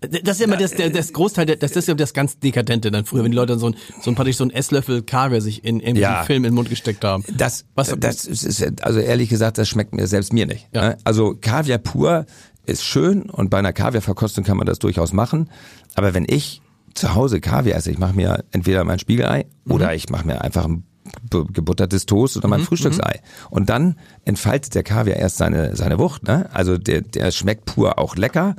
das 0.09 0.37
ist 0.37 0.41
ja 0.41 0.47
immer 0.47 0.57
das, 0.57 0.73
der, 0.73 0.91
das 0.91 1.13
Großteil, 1.13 1.47
das, 1.47 1.59
das 1.59 1.77
ist 1.77 1.89
ja 1.89 1.95
das 1.95 2.13
ganz 2.13 2.39
Dekadente 2.39 2.91
dann 2.91 3.05
früher, 3.05 3.25
wenn 3.25 3.31
die 3.31 3.37
Leute 3.37 3.53
dann 3.53 3.59
so 3.59 3.67
ein, 3.67 3.77
so 4.01 4.11
ein 4.11 4.15
praktisch 4.15 4.37
so 4.37 4.45
ein 4.45 4.51
Esslöffel 4.51 5.03
Kaviar 5.03 5.41
sich 5.41 5.65
in, 5.65 5.81
in 5.81 5.97
ja. 5.97 6.25
Film 6.25 6.45
in 6.45 6.51
den 6.51 6.55
Mund 6.55 6.69
gesteckt 6.71 7.05
haben. 7.05 7.25
Das, 7.37 7.65
Was, 7.75 7.95
das 7.99 8.25
ist, 8.25 8.83
also 8.83 8.99
ehrlich 9.01 9.29
gesagt, 9.29 9.59
das 9.59 9.69
schmeckt 9.69 9.95
mir 9.95 10.07
selbst 10.07 10.33
mir 10.33 10.47
nicht. 10.47 10.69
Ja. 10.75 10.83
Ne? 10.83 10.99
Also 11.05 11.37
Kaviar 11.41 11.79
pur 11.79 12.27
ist 12.67 12.85
schön 12.85 13.23
und 13.31 13.51
bei 13.51 13.59
einer 13.59 13.73
Kaviarverkostung 13.73 14.45
kann 14.45 14.57
man 14.57 14.67
das 14.67 14.79
durchaus 14.79 15.13
machen. 15.13 15.51
Aber 15.95 16.15
wenn 16.15 16.27
ich 16.29 16.63
zu 16.95 17.15
Hause 17.15 17.41
Kaviar 17.41 17.77
esse, 17.77 17.91
ich 17.91 17.99
mache 17.99 18.15
mir 18.15 18.45
entweder 18.53 18.85
mein 18.85 18.99
Spiegelei 18.99 19.47
mhm. 19.65 19.73
oder 19.73 19.95
ich 19.95 20.09
mache 20.11 20.27
mir 20.27 20.43
einfach 20.43 20.67
ein 20.67 20.85
gebuttertes 21.31 22.07
Toast 22.07 22.37
oder 22.37 22.49
mein 22.49 22.61
mhm, 22.61 22.65
Frühstücksei. 22.65 23.21
Mhm. 23.23 23.47
Und 23.51 23.69
dann 23.69 23.97
entfaltet 24.25 24.75
der 24.75 24.83
Kaviar 24.83 25.17
erst 25.17 25.39
seine, 25.39 25.77
seine 25.77 25.99
Wucht. 25.99 26.25
Ne? 26.25 26.49
Also 26.53 26.79
der, 26.79 27.01
der 27.01 27.31
schmeckt 27.31 27.65
pur 27.65 27.99
auch 27.99 28.17
lecker. 28.17 28.57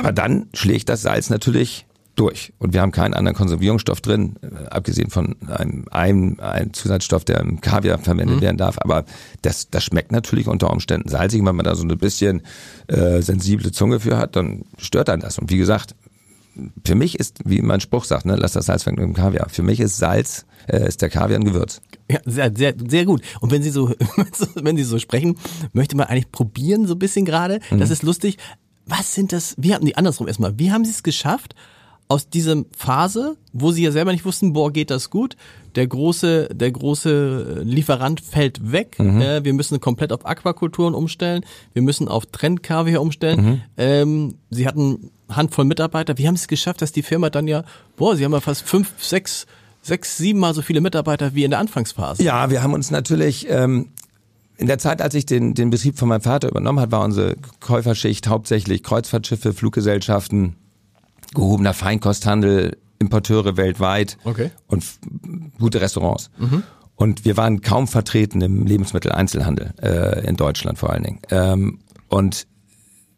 Aber 0.00 0.12
dann 0.12 0.48
schlägt 0.54 0.88
das 0.88 1.02
Salz 1.02 1.30
natürlich 1.30 1.86
durch. 2.16 2.52
Und 2.58 2.74
wir 2.74 2.82
haben 2.82 2.92
keinen 2.92 3.14
anderen 3.14 3.36
Konservierungsstoff 3.36 4.00
drin, 4.00 4.36
äh, 4.42 4.66
abgesehen 4.66 5.10
von 5.10 5.36
einem, 5.48 5.86
einem, 5.90 6.40
einem 6.40 6.72
Zusatzstoff, 6.72 7.24
der 7.24 7.40
im 7.40 7.60
Kaviar 7.60 7.98
verwendet 7.98 8.36
mhm. 8.36 8.40
werden 8.42 8.56
darf. 8.56 8.78
Aber 8.80 9.04
das, 9.42 9.70
das 9.70 9.84
schmeckt 9.84 10.12
natürlich 10.12 10.46
unter 10.46 10.70
Umständen 10.70 11.08
salzig. 11.08 11.44
Wenn 11.44 11.56
man 11.56 11.64
da 11.64 11.74
so 11.74 11.82
ein 11.82 11.98
bisschen 11.98 12.42
äh, 12.88 13.22
sensible 13.22 13.72
Zunge 13.72 14.00
für 14.00 14.18
hat, 14.18 14.36
dann 14.36 14.64
stört 14.78 15.08
dann 15.08 15.20
das. 15.20 15.38
Und 15.38 15.50
wie 15.50 15.58
gesagt, 15.58 15.94
für 16.84 16.94
mich 16.94 17.18
ist, 17.18 17.38
wie 17.44 17.62
mein 17.62 17.80
Spruch 17.80 18.04
sagt, 18.04 18.26
ne, 18.26 18.36
lass 18.36 18.52
das 18.52 18.66
Salz 18.66 18.84
weg 18.84 18.96
mit 18.96 19.04
dem 19.04 19.14
Kaviar. 19.14 19.48
Für 19.48 19.62
mich 19.62 19.80
ist 19.80 19.96
Salz, 19.96 20.44
äh, 20.66 20.86
ist 20.86 21.00
der 21.00 21.08
Kaviar 21.08 21.38
ein 21.38 21.44
Gewürz. 21.44 21.80
Ja, 22.10 22.18
sehr, 22.26 22.52
sehr, 22.54 22.74
sehr 22.86 23.04
gut. 23.06 23.22
Und 23.40 23.50
wenn 23.50 23.62
Sie 23.62 23.70
so, 23.70 23.94
wenn 24.56 24.76
Sie 24.76 24.82
so 24.82 24.98
sprechen, 24.98 25.38
möchte 25.72 25.96
man 25.96 26.08
eigentlich 26.08 26.30
probieren, 26.32 26.86
so 26.86 26.94
ein 26.94 26.98
bisschen 26.98 27.24
gerade. 27.24 27.60
Mhm. 27.70 27.78
Das 27.78 27.90
ist 27.90 28.02
lustig 28.02 28.36
was 28.90 29.14
sind 29.14 29.32
das, 29.32 29.54
wie 29.56 29.74
haben 29.74 29.86
die 29.86 29.96
andersrum 29.96 30.26
erstmal, 30.26 30.58
wie 30.58 30.72
haben 30.72 30.84
sie 30.84 30.90
es 30.90 31.02
geschafft, 31.02 31.54
aus 32.08 32.28
dieser 32.28 32.64
Phase, 32.76 33.36
wo 33.52 33.70
sie 33.70 33.84
ja 33.84 33.92
selber 33.92 34.10
nicht 34.10 34.24
wussten, 34.24 34.52
boah, 34.52 34.72
geht 34.72 34.90
das 34.90 35.10
gut, 35.10 35.36
der 35.76 35.86
große, 35.86 36.48
der 36.52 36.72
große 36.72 37.62
Lieferant 37.62 38.20
fällt 38.20 38.72
weg, 38.72 38.98
mhm. 38.98 39.20
äh, 39.20 39.44
wir 39.44 39.52
müssen 39.52 39.78
komplett 39.80 40.12
auf 40.12 40.26
Aquakulturen 40.26 40.94
umstellen, 40.94 41.44
wir 41.72 41.82
müssen 41.82 42.08
auf 42.08 42.26
Trendkaviar 42.26 43.00
umstellen, 43.00 43.44
mhm. 43.44 43.62
ähm, 43.76 44.34
sie 44.50 44.66
hatten 44.66 45.12
Handvoll 45.28 45.64
Mitarbeiter, 45.64 46.18
wie 46.18 46.26
haben 46.26 46.34
sie 46.36 46.42
es 46.42 46.48
geschafft, 46.48 46.82
dass 46.82 46.90
die 46.90 47.02
Firma 47.02 47.30
dann 47.30 47.46
ja, 47.46 47.62
boah, 47.96 48.16
sie 48.16 48.24
haben 48.24 48.32
ja 48.32 48.40
fast 48.40 48.62
fünf, 48.62 48.92
sechs, 48.98 49.46
sechs, 49.80 50.16
sieben 50.16 50.40
Mal 50.40 50.52
so 50.52 50.62
viele 50.62 50.80
Mitarbeiter 50.80 51.36
wie 51.36 51.44
in 51.44 51.52
der 51.52 51.60
Anfangsphase. 51.60 52.24
Ja, 52.24 52.50
wir 52.50 52.64
haben 52.64 52.74
uns 52.74 52.90
natürlich 52.90 53.46
ähm, 53.48 53.90
in 54.60 54.66
der 54.66 54.78
Zeit, 54.78 55.00
als 55.00 55.14
ich 55.14 55.24
den, 55.24 55.54
den 55.54 55.70
Betrieb 55.70 55.98
von 55.98 56.08
meinem 56.08 56.20
Vater 56.20 56.48
übernommen 56.48 56.80
hat, 56.80 56.92
war 56.92 57.02
unsere 57.02 57.34
Käuferschicht 57.60 58.28
hauptsächlich 58.28 58.82
Kreuzfahrtschiffe, 58.82 59.54
Fluggesellschaften, 59.54 60.56
gehobener 61.34 61.72
Feinkosthandel, 61.72 62.76
Importeure 62.98 63.56
weltweit 63.56 64.18
okay. 64.24 64.50
und 64.66 64.84
gute 65.58 65.80
Restaurants. 65.80 66.30
Mhm. 66.36 66.62
Und 66.94 67.24
wir 67.24 67.38
waren 67.38 67.62
kaum 67.62 67.88
vertreten 67.88 68.42
im 68.42 68.66
Lebensmitteleinzelhandel 68.66 69.72
äh, 69.80 70.26
in 70.28 70.36
Deutschland 70.36 70.78
vor 70.78 70.90
allen 70.90 71.04
Dingen. 71.04 71.20
Ähm, 71.30 71.78
und 72.08 72.46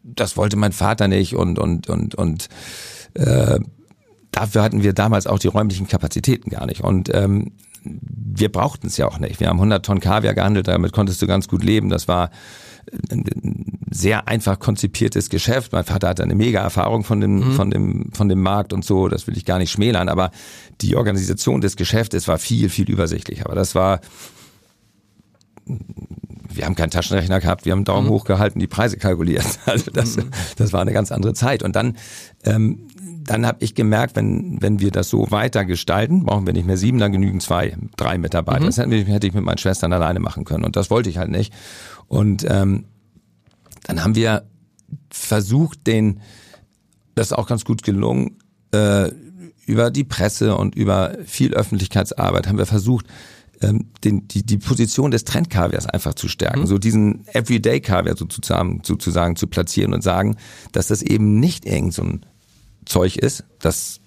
das 0.03 0.37
wollte 0.37 0.55
mein 0.55 0.71
Vater 0.71 1.09
nicht 1.09 1.35
und 1.35 1.59
und 1.59 1.89
und 1.89 2.15
und 2.15 2.47
äh, 3.15 3.59
dafür 4.31 4.63
hatten 4.63 4.83
wir 4.83 4.93
damals 4.93 5.27
auch 5.27 5.39
die 5.39 5.49
räumlichen 5.49 5.87
Kapazitäten 5.87 6.49
gar 6.49 6.65
nicht. 6.65 6.81
Und 6.81 7.13
ähm, 7.13 7.51
wir 7.83 8.51
brauchten 8.51 8.87
es 8.87 8.97
ja 8.97 9.07
auch 9.07 9.19
nicht. 9.19 9.39
Wir 9.39 9.47
haben 9.47 9.57
100 9.57 9.85
Tonnen 9.85 9.99
Kaviar 9.99 10.33
gehandelt, 10.33 10.67
damit 10.67 10.93
konntest 10.93 11.21
du 11.21 11.27
ganz 11.27 11.47
gut 11.47 11.63
leben. 11.63 11.89
Das 11.89 12.07
war 12.07 12.29
ein 13.09 13.23
sehr 13.91 14.27
einfach 14.27 14.59
konzipiertes 14.59 15.29
Geschäft. 15.29 15.71
Mein 15.71 15.83
Vater 15.83 16.09
hatte 16.09 16.23
eine 16.23 16.35
mega 16.35 16.61
Erfahrung 16.61 17.03
von 17.03 17.21
dem, 17.21 17.35
mhm. 17.35 17.51
von 17.53 17.71
dem, 17.71 18.09
von 18.11 18.29
dem 18.29 18.41
Markt 18.41 18.73
und 18.73 18.83
so. 18.83 19.07
Das 19.07 19.27
will 19.27 19.37
ich 19.37 19.45
gar 19.45 19.59
nicht 19.59 19.71
schmälern. 19.71 20.09
Aber 20.09 20.31
die 20.81 20.95
Organisation 20.95 21.61
des 21.61 21.75
Geschäftes 21.75 22.27
war 22.27 22.37
viel, 22.37 22.69
viel 22.69 22.89
übersichtlicher. 22.89 23.45
Aber 23.45 23.55
das 23.55 23.75
war, 23.75 24.01
wir 25.65 26.65
haben 26.65 26.75
keinen 26.75 26.91
Taschenrechner 26.91 27.39
gehabt, 27.39 27.65
wir 27.65 27.71
haben 27.71 27.85
Daumen 27.85 28.07
mhm. 28.07 28.11
hoch 28.11 28.25
gehalten, 28.25 28.59
die 28.59 28.67
Preise 28.67 28.97
kalkuliert. 28.97 29.45
Also 29.65 29.91
das, 29.91 30.17
mhm. 30.17 30.31
das 30.57 30.73
war 30.73 30.81
eine 30.81 30.93
ganz 30.93 31.11
andere 31.11 31.33
Zeit. 31.33 31.63
Und 31.63 31.75
dann 31.75 31.97
ähm, 32.43 32.87
dann 33.25 33.45
habe 33.45 33.63
ich 33.63 33.75
gemerkt, 33.75 34.15
wenn, 34.15 34.61
wenn 34.61 34.79
wir 34.79 34.91
das 34.91 35.09
so 35.09 35.31
weiter 35.31 35.65
gestalten, 35.65 36.25
brauchen 36.25 36.45
wir 36.45 36.53
nicht 36.53 36.65
mehr 36.65 36.77
sieben, 36.77 36.99
dann 36.99 37.11
genügen 37.11 37.39
zwei, 37.39 37.77
drei 37.95 38.17
Mitarbeiter. 38.17 38.61
Mhm. 38.61 38.65
Das 38.65 38.77
hätte, 38.77 39.27
ich 39.27 39.33
mit 39.33 39.43
meinen 39.43 39.57
Schwestern 39.57 39.93
alleine 39.93 40.19
machen 40.19 40.45
können. 40.45 40.63
Und 40.63 40.75
das 40.75 40.89
wollte 40.89 41.09
ich 41.09 41.17
halt 41.17 41.31
nicht. 41.31 41.53
Und 42.07 42.45
ähm, 42.49 42.85
dann 43.83 44.03
haben 44.03 44.15
wir 44.15 44.43
versucht, 45.09 45.87
den, 45.87 46.21
das 47.15 47.27
ist 47.27 47.33
auch 47.33 47.47
ganz 47.47 47.65
gut 47.65 47.83
gelungen, 47.83 48.37
äh, 48.71 49.09
über 49.65 49.91
die 49.91 50.03
Presse 50.03 50.55
und 50.55 50.75
über 50.75 51.17
viel 51.25 51.53
Öffentlichkeitsarbeit 51.53 52.47
haben 52.47 52.57
wir 52.57 52.65
versucht, 52.65 53.05
ähm, 53.61 53.91
den, 54.03 54.27
die, 54.27 54.45
die 54.45 54.57
Position 54.57 55.11
des 55.11 55.23
Trendkaviars 55.23 55.85
einfach 55.85 56.15
zu 56.15 56.27
stärken, 56.27 56.61
mhm. 56.61 56.67
so 56.67 56.77
diesen 56.77 57.25
Everyday-Kaviar 57.27 58.17
sozusagen, 58.17 58.81
sozusagen 58.83 59.35
zu 59.35 59.47
platzieren 59.47 59.93
und 59.93 60.03
sagen, 60.03 60.35
dass 60.71 60.87
das 60.87 61.01
eben 61.01 61.39
nicht 61.39 61.65
irgend 61.65 61.93
so 61.93 62.03
ein 62.03 62.25
Zeug 62.85 63.17
ist, 63.17 63.43
das 63.59 63.99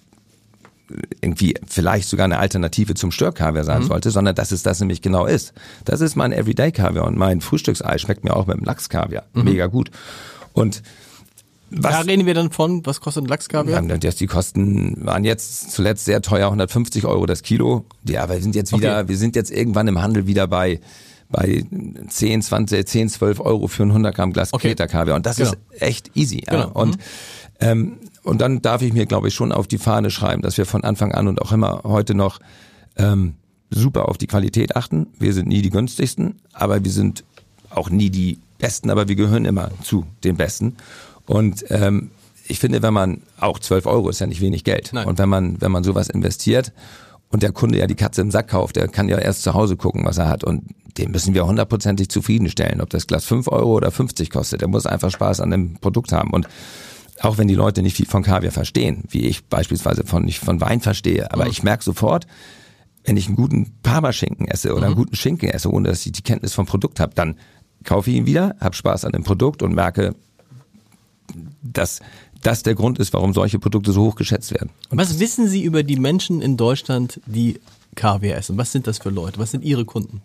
irgendwie 1.21 1.55
vielleicht 1.67 2.07
sogar 2.07 2.25
eine 2.25 2.39
Alternative 2.39 2.93
zum 2.93 3.11
Störkaviar 3.11 3.63
sein 3.63 3.83
mhm. 3.83 3.87
sollte, 3.87 4.11
sondern 4.11 4.35
dass 4.35 4.51
es 4.51 4.63
das 4.63 4.79
nämlich 4.79 5.01
genau 5.01 5.25
ist. 5.25 5.53
Das 5.85 6.01
ist 6.01 6.15
mein 6.15 6.31
Everyday-Kaviar 6.31 7.05
und 7.05 7.17
mein 7.17 7.41
Frühstücksei 7.41 7.97
schmeckt 7.97 8.23
mir 8.23 8.35
auch 8.35 8.47
mit 8.47 8.57
dem 8.57 8.63
Lachskaviar 8.63 9.25
mhm. 9.33 9.43
mega 9.43 9.67
gut. 9.67 9.91
Und 10.53 10.81
was, 11.69 11.91
da 11.91 11.99
reden 12.01 12.25
wir 12.25 12.33
dann 12.33 12.51
von, 12.51 12.85
was 12.85 13.01
kostet 13.01 13.25
ein 13.25 13.27
Lachskaviar? 13.27 13.81
Die 13.81 14.27
Kosten 14.27 15.05
waren 15.05 15.25
jetzt 15.25 15.71
zuletzt 15.71 16.05
sehr 16.05 16.21
teuer, 16.21 16.47
150 16.47 17.05
Euro 17.05 17.25
das 17.25 17.43
Kilo. 17.43 17.85
Ja, 18.07 18.29
wir 18.29 18.41
sind 18.41 18.55
jetzt 18.55 18.71
wieder, 18.71 18.99
okay. 18.99 19.09
wir 19.09 19.17
sind 19.17 19.35
jetzt 19.35 19.51
irgendwann 19.51 19.87
im 19.87 20.01
Handel 20.01 20.27
wieder 20.27 20.47
bei 20.47 20.79
bei 21.29 21.65
10, 22.07 22.41
20, 22.41 22.87
10, 22.87 23.09
12 23.09 23.41
Euro 23.41 23.67
für 23.67 23.83
ein 23.83 23.89
100 23.89 24.15
Gramm 24.15 24.31
Glas 24.31 24.53
okay. 24.53 24.75
Kaviar. 24.75 25.17
Und 25.17 25.25
das 25.25 25.35
genau. 25.35 25.49
ist 25.49 25.81
echt 25.81 26.15
easy. 26.15 26.41
Ja. 26.45 26.51
Genau. 26.53 26.71
Und 26.71 26.95
mhm. 26.95 27.01
Ähm, 27.59 27.93
und 28.27 28.41
dann 28.41 28.61
darf 28.61 28.81
ich 28.81 28.91
mir, 28.91 29.05
glaube 29.05 29.29
ich, 29.29 29.33
schon 29.33 29.53
auf 29.53 29.67
die 29.67 29.77
Fahne 29.77 30.11
schreiben, 30.11 30.41
dass 30.41 30.57
wir 30.57 30.65
von 30.65 30.83
Anfang 30.83 31.13
an 31.13 31.29
und 31.29 31.41
auch 31.41 31.53
immer 31.53 31.81
heute 31.85 32.13
noch 32.13 32.39
ähm, 32.97 33.35
super 33.69 34.09
auf 34.09 34.17
die 34.17 34.27
Qualität 34.27 34.75
achten. 34.75 35.07
Wir 35.17 35.33
sind 35.33 35.47
nie 35.47 35.61
die 35.61 35.69
günstigsten, 35.69 36.35
aber 36.51 36.83
wir 36.83 36.91
sind 36.91 37.23
auch 37.69 37.89
nie 37.89 38.09
die 38.09 38.39
Besten, 38.57 38.89
aber 38.89 39.07
wir 39.07 39.15
gehören 39.15 39.45
immer 39.45 39.71
zu 39.81 40.05
den 40.25 40.35
Besten. 40.35 40.75
Und 41.25 41.63
ähm, 41.69 42.11
ich 42.49 42.59
finde, 42.59 42.81
wenn 42.81 42.93
man 42.93 43.21
auch 43.39 43.59
12 43.59 43.85
Euro 43.85 44.09
ist 44.09 44.19
ja 44.19 44.27
nicht 44.27 44.41
wenig 44.41 44.65
Geld. 44.65 44.89
Nein. 44.91 45.07
Und 45.07 45.19
wenn 45.19 45.29
man, 45.29 45.61
wenn 45.61 45.71
man 45.71 45.85
sowas 45.85 46.09
investiert 46.09 46.73
und 47.29 47.43
der 47.43 47.53
Kunde 47.53 47.77
ja 47.77 47.87
die 47.87 47.95
Katze 47.95 48.19
im 48.19 48.31
Sack 48.31 48.49
kauft, 48.49 48.75
der 48.75 48.89
kann 48.89 49.07
ja 49.07 49.19
erst 49.19 49.43
zu 49.43 49.53
Hause 49.53 49.77
gucken, 49.77 50.03
was 50.03 50.17
er 50.17 50.27
hat. 50.27 50.43
Und 50.43 50.63
den 50.97 51.11
müssen 51.11 51.33
wir 51.33 51.47
hundertprozentig 51.47 52.09
zufriedenstellen. 52.09 52.81
Ob 52.81 52.89
das 52.89 53.07
Glas 53.07 53.23
5 53.23 53.47
Euro 53.47 53.71
oder 53.73 53.89
50 53.89 54.29
kostet, 54.29 54.59
der 54.59 54.67
muss 54.67 54.85
einfach 54.85 55.11
Spaß 55.11 55.39
an 55.39 55.51
dem 55.51 55.75
Produkt 55.75 56.11
haben. 56.11 56.31
Und 56.31 56.47
auch 57.21 57.37
wenn 57.37 57.47
die 57.47 57.55
Leute 57.55 57.81
nicht 57.81 57.95
viel 57.95 58.05
von 58.05 58.23
Kaviar 58.23 58.51
verstehen, 58.51 59.03
wie 59.09 59.25
ich 59.25 59.45
beispielsweise 59.45 60.05
von, 60.05 60.23
nicht 60.23 60.39
von 60.39 60.61
Wein 60.61 60.81
verstehe, 60.81 61.31
aber 61.31 61.45
mhm. 61.45 61.51
ich 61.51 61.63
merke 61.63 61.83
sofort, 61.83 62.27
wenn 63.03 63.17
ich 63.17 63.27
einen 63.27 63.35
guten 63.35 63.73
Parmaschinken 63.83 64.47
esse 64.47 64.71
oder 64.71 64.81
mhm. 64.81 64.85
einen 64.85 64.95
guten 64.95 65.15
Schinken 65.15 65.49
esse, 65.49 65.71
ohne 65.71 65.89
dass 65.89 66.05
ich 66.05 66.11
die 66.11 66.21
Kenntnis 66.21 66.53
vom 66.53 66.65
Produkt 66.65 66.99
habe, 66.99 67.13
dann 67.15 67.37
kaufe 67.83 68.09
ich 68.09 68.17
ihn 68.17 68.25
wieder, 68.25 68.55
habe 68.59 68.75
Spaß 68.75 69.05
an 69.05 69.13
dem 69.13 69.23
Produkt 69.23 69.63
und 69.63 69.73
merke, 69.73 70.15
dass 71.61 72.01
das 72.43 72.63
der 72.63 72.75
Grund 72.75 72.99
ist, 72.99 73.13
warum 73.13 73.33
solche 73.33 73.59
Produkte 73.59 73.91
so 73.91 74.03
hoch 74.03 74.15
geschätzt 74.15 74.51
werden. 74.51 74.69
Und 74.89 74.97
Was 74.97 75.19
wissen 75.19 75.47
Sie 75.47 75.63
über 75.63 75.83
die 75.83 75.97
Menschen 75.97 76.41
in 76.41 76.57
Deutschland, 76.57 77.19
die 77.25 77.59
Kaviar 77.95 78.37
essen? 78.37 78.57
Was 78.57 78.71
sind 78.71 78.87
das 78.87 78.99
für 78.99 79.09
Leute? 79.09 79.39
Was 79.39 79.51
sind 79.51 79.63
Ihre 79.63 79.85
Kunden? 79.85 80.21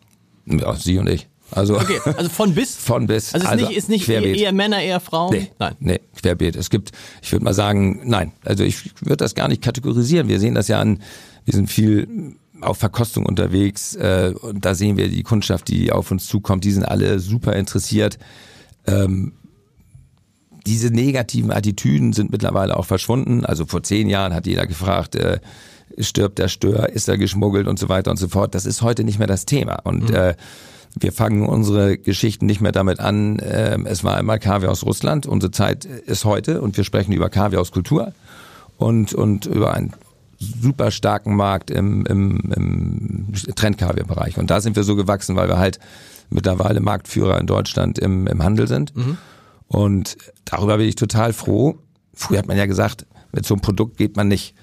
Ja, 0.47 0.75
Sie 0.75 0.99
und 0.99 1.09
ich. 1.09 1.29
Also, 1.53 1.77
okay, 1.79 2.01
also 2.17 2.29
von 2.29 2.55
bis? 2.55 2.77
Von 2.83 3.07
bis. 3.07 3.35
Also, 3.35 3.47
also 3.47 3.65
ist 3.67 3.89
nicht, 3.89 4.09
ist 4.09 4.09
nicht 4.09 4.41
eher 4.41 4.53
Männer, 4.53 4.81
eher 4.81 5.01
Frauen? 5.01 5.33
Nee, 5.35 5.51
nein. 5.59 5.75
Nee, 5.81 6.01
querbeet. 6.17 6.57
Es 6.57 6.71
gibt, 6.71 6.93
ich 7.21 7.31
würde 7.33 7.45
mal 7.45 7.55
sagen, 7.55 8.01
nein. 8.05 8.33
Also 8.45 8.65
ich 8.65 8.93
würde 9.01 9.19
das 9.19 9.35
gar 9.35 9.49
nicht 9.49 9.63
kategorisieren. 9.63 10.29
Wir 10.29 10.41
sehen 10.41 10.55
das 10.55 10.69
ja 10.69 10.81
an, 10.81 11.03
wir 11.45 11.55
sind 11.55 11.71
viel 11.71 12.37
auf 12.61 12.79
Verkostung 12.79 13.27
unterwegs 13.27 13.95
äh, 13.97 14.33
und 14.41 14.65
da 14.65 14.75
sehen 14.75 14.97
wir 14.97 15.09
die 15.09 15.23
Kundschaft, 15.23 15.69
die 15.69 15.93
auf 15.93 16.11
uns 16.11 16.27
zukommt, 16.27 16.65
die 16.65 16.71
sind 16.71 16.85
alle 16.85 17.19
super 17.19 17.55
interessiert. 17.55 18.19
Ähm, 18.87 19.33
diese 20.67 20.89
negativen 20.89 21.51
Attitüden 21.51 22.13
sind 22.13 22.31
mittlerweile 22.31 22.77
auch 22.77 22.87
verschwunden. 22.87 23.45
Also 23.45 23.67
vor 23.67 23.83
zehn 23.83 24.09
Jahren 24.09 24.33
hat 24.33 24.47
jeder 24.47 24.67
gefragt, 24.67 25.17
äh, 25.17 25.41
stirbt 25.99 26.39
der 26.39 26.49
Stör, 26.49 26.89
ist 26.91 27.09
er 27.09 27.19
geschmuggelt 27.19 27.67
und 27.67 27.79
so 27.79 27.89
weiter 27.89 28.11
und 28.11 28.17
so 28.17 28.29
fort. 28.29 28.55
Das 28.55 28.65
ist 28.65 28.83
heute 28.83 29.05
nicht 29.05 29.19
mehr 29.19 29.27
das 29.27 29.45
Thema. 29.45 29.81
Und 29.85 30.11
mhm. 30.11 30.15
äh, 30.15 30.35
wir 30.99 31.13
fangen 31.13 31.47
unsere 31.47 31.97
Geschichten 31.99 32.47
nicht 32.47 32.61
mehr 32.61 32.73
damit 32.73 33.01
an, 33.01 33.39
äh, 33.39 33.79
es 33.85 34.05
war 34.05 34.17
einmal 34.17 34.39
Kaviar 34.39 34.71
aus 34.71 34.85
Russland, 34.85 35.27
unsere 35.27 35.51
Zeit 35.51 35.85
ist 35.85 36.25
heute 36.25 36.61
und 36.61 36.77
wir 36.77 36.85
sprechen 36.85 37.13
über 37.13 37.31
Kaviar 37.31 37.61
aus 37.61 37.73
Kultur 37.73 38.13
und, 38.77 39.15
und 39.15 39.47
über 39.47 39.73
einen 39.75 39.93
super 40.39 40.91
starken 40.91 41.37
Markt 41.37 41.71
im, 41.71 42.05
im, 42.07 42.53
im 42.55 43.33
Trendkaviar-Bereich. 43.33 44.39
Und 44.39 44.51
da 44.51 44.61
sind 44.61 44.77
wir 44.77 44.83
so 44.83 44.97
gewachsen, 44.97 45.37
weil 45.37 45.49
wir 45.49 45.59
halt 45.59 45.79
mittlerweile 46.31 46.81
Marktführer 46.81 47.39
in 47.39 47.47
Deutschland 47.47 47.99
im, 47.99 48.27
im 48.27 48.43
Handel 48.43 48.67
sind. 48.67 48.95
Mhm. 48.97 49.19
Und 49.69 50.17
darüber 50.45 50.79
bin 50.79 50.89
ich 50.89 50.97
total 50.97 51.33
froh. 51.33 51.79
Früher 52.13 52.39
hat 52.39 52.49
man 52.49 52.59
ja 52.59 52.67
gesagt, 52.67 53.07
mit 53.33 53.47
so 53.47 53.55
einem 53.55 53.63
Produkt 53.63 53.97
geht 53.97 54.17
man 54.17 54.29
nicht 54.29 54.55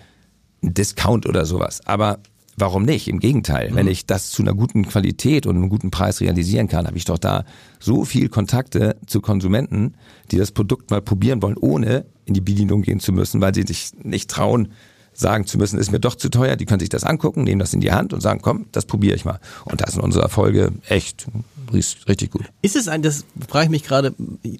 einen 0.62 0.74
Discount 0.74 1.26
oder 1.26 1.46
sowas. 1.46 1.82
Aber 1.86 2.20
Warum 2.60 2.84
nicht? 2.84 3.08
Im 3.08 3.20
Gegenteil. 3.20 3.72
Mhm. 3.72 3.76
Wenn 3.76 3.88
ich 3.88 4.06
das 4.06 4.32
zu 4.32 4.44
einer 4.44 4.54
guten 4.54 4.86
Qualität 4.86 5.46
und 5.46 5.56
einem 5.56 5.70
guten 5.70 5.92
Preis 5.92 6.22
realisieren 6.22 6.68
kann, 6.68 6.86
habe 6.86 6.98
ich 6.98 7.06
doch 7.06 7.18
da 7.18 7.46
so 7.80 8.04
viel 8.06 8.30
Kontakte 8.30 8.98
zu 9.08 9.22
Konsumenten, 9.22 9.96
die 10.32 10.38
das 10.38 10.52
Produkt 10.52 10.92
mal 10.92 11.02
probieren 11.02 11.42
wollen, 11.42 11.58
ohne 11.58 12.06
in 12.26 12.34
die 12.34 12.42
Bedienung 12.42 12.82
gehen 12.82 13.00
zu 13.00 13.14
müssen, 13.14 13.42
weil 13.42 13.56
sie 13.56 13.64
sich 13.64 13.92
nicht 14.04 14.30
trauen, 14.30 14.74
sagen 15.14 15.46
zu 15.46 15.58
müssen, 15.58 15.80
ist 15.80 15.92
mir 15.92 16.00
doch 16.00 16.16
zu 16.16 16.30
teuer. 16.30 16.56
Die 16.56 16.66
können 16.66 16.80
sich 16.80 16.90
das 16.90 17.04
angucken, 17.04 17.44
nehmen 17.44 17.60
das 17.60 17.74
in 17.74 17.82
die 17.82 17.92
Hand 17.92 18.14
und 18.14 18.22
sagen, 18.22 18.42
komm, 18.42 18.66
das 18.72 18.86
probiere 18.86 19.16
ich 19.16 19.26
mal. 19.26 19.40
Und 19.66 19.82
da 19.82 19.90
sind 19.90 20.02
unsere 20.02 20.24
Erfolge 20.24 20.72
echt 20.88 21.28
richtig 21.74 22.32
gut. 22.32 22.46
Ist 22.62 22.76
es 22.76 22.88
ein, 22.88 23.02
das 23.02 23.26
frage 23.48 23.66
ich 23.66 23.72
mich 23.72 23.84
gerade, 23.84 24.14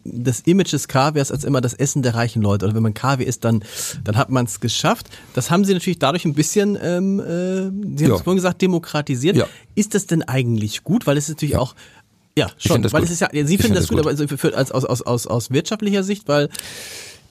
das 0.04 0.42
Image 0.42 0.74
des 0.74 0.88
Kaviars 0.88 1.32
als 1.32 1.44
immer 1.44 1.62
das 1.62 1.74
Essen 1.74 2.02
der 2.02 2.16
reichen 2.16 2.42
Leute. 2.42 2.66
Oder 2.66 2.76
wenn 2.76 2.84
man 2.84 2.94
Kaviar 2.94 3.28
isst, 3.28 3.44
dann, 3.46 3.64
dann 4.04 4.18
hat 4.18 4.30
man 4.30 4.46
es 4.46 4.60
geschafft. 4.60 5.08
Das 5.34 5.52
haben 5.52 5.66
sie 5.66 5.74
natürlich 5.74 6.00
dadurch 6.00 6.26
ein 6.26 6.34
bisschen, 6.34 6.78
ähm, 6.82 7.20
äh, 7.20 7.98
Sie 7.98 8.06
haben 8.06 8.14
es 8.14 8.22
vorhin 8.22 8.36
gesagt, 8.36 8.62
demokratisiert. 8.62 9.36
Ja. 9.36 9.48
Ist 9.76 9.96
das 9.96 10.06
denn 10.08 10.24
eigentlich 10.24 10.84
gut? 10.84 11.08
Weil 11.08 11.18
es 11.18 11.26
ist 11.26 11.36
natürlich 11.36 11.54
ja. 11.54 11.60
auch 11.60 11.76
ja, 12.38 12.50
schon, 12.58 12.84
weil 12.84 12.90
gut. 12.90 13.04
es 13.04 13.12
ist 13.12 13.20
ja, 13.22 13.30
Sie 13.32 13.58
finden 13.58 13.74
das, 13.74 13.84
das, 13.84 13.90
gut, 13.90 13.98
gut, 13.98 14.06
aber 14.06 14.10
also 14.12 14.28
für, 14.28 14.56
als, 14.56 14.72
aus, 14.72 14.86
aus, 14.86 15.02
aus, 15.02 15.28
aus 15.28 15.52
wirtschaftlicher 15.52 16.04
Sicht, 16.04 16.28
weil 16.28 16.50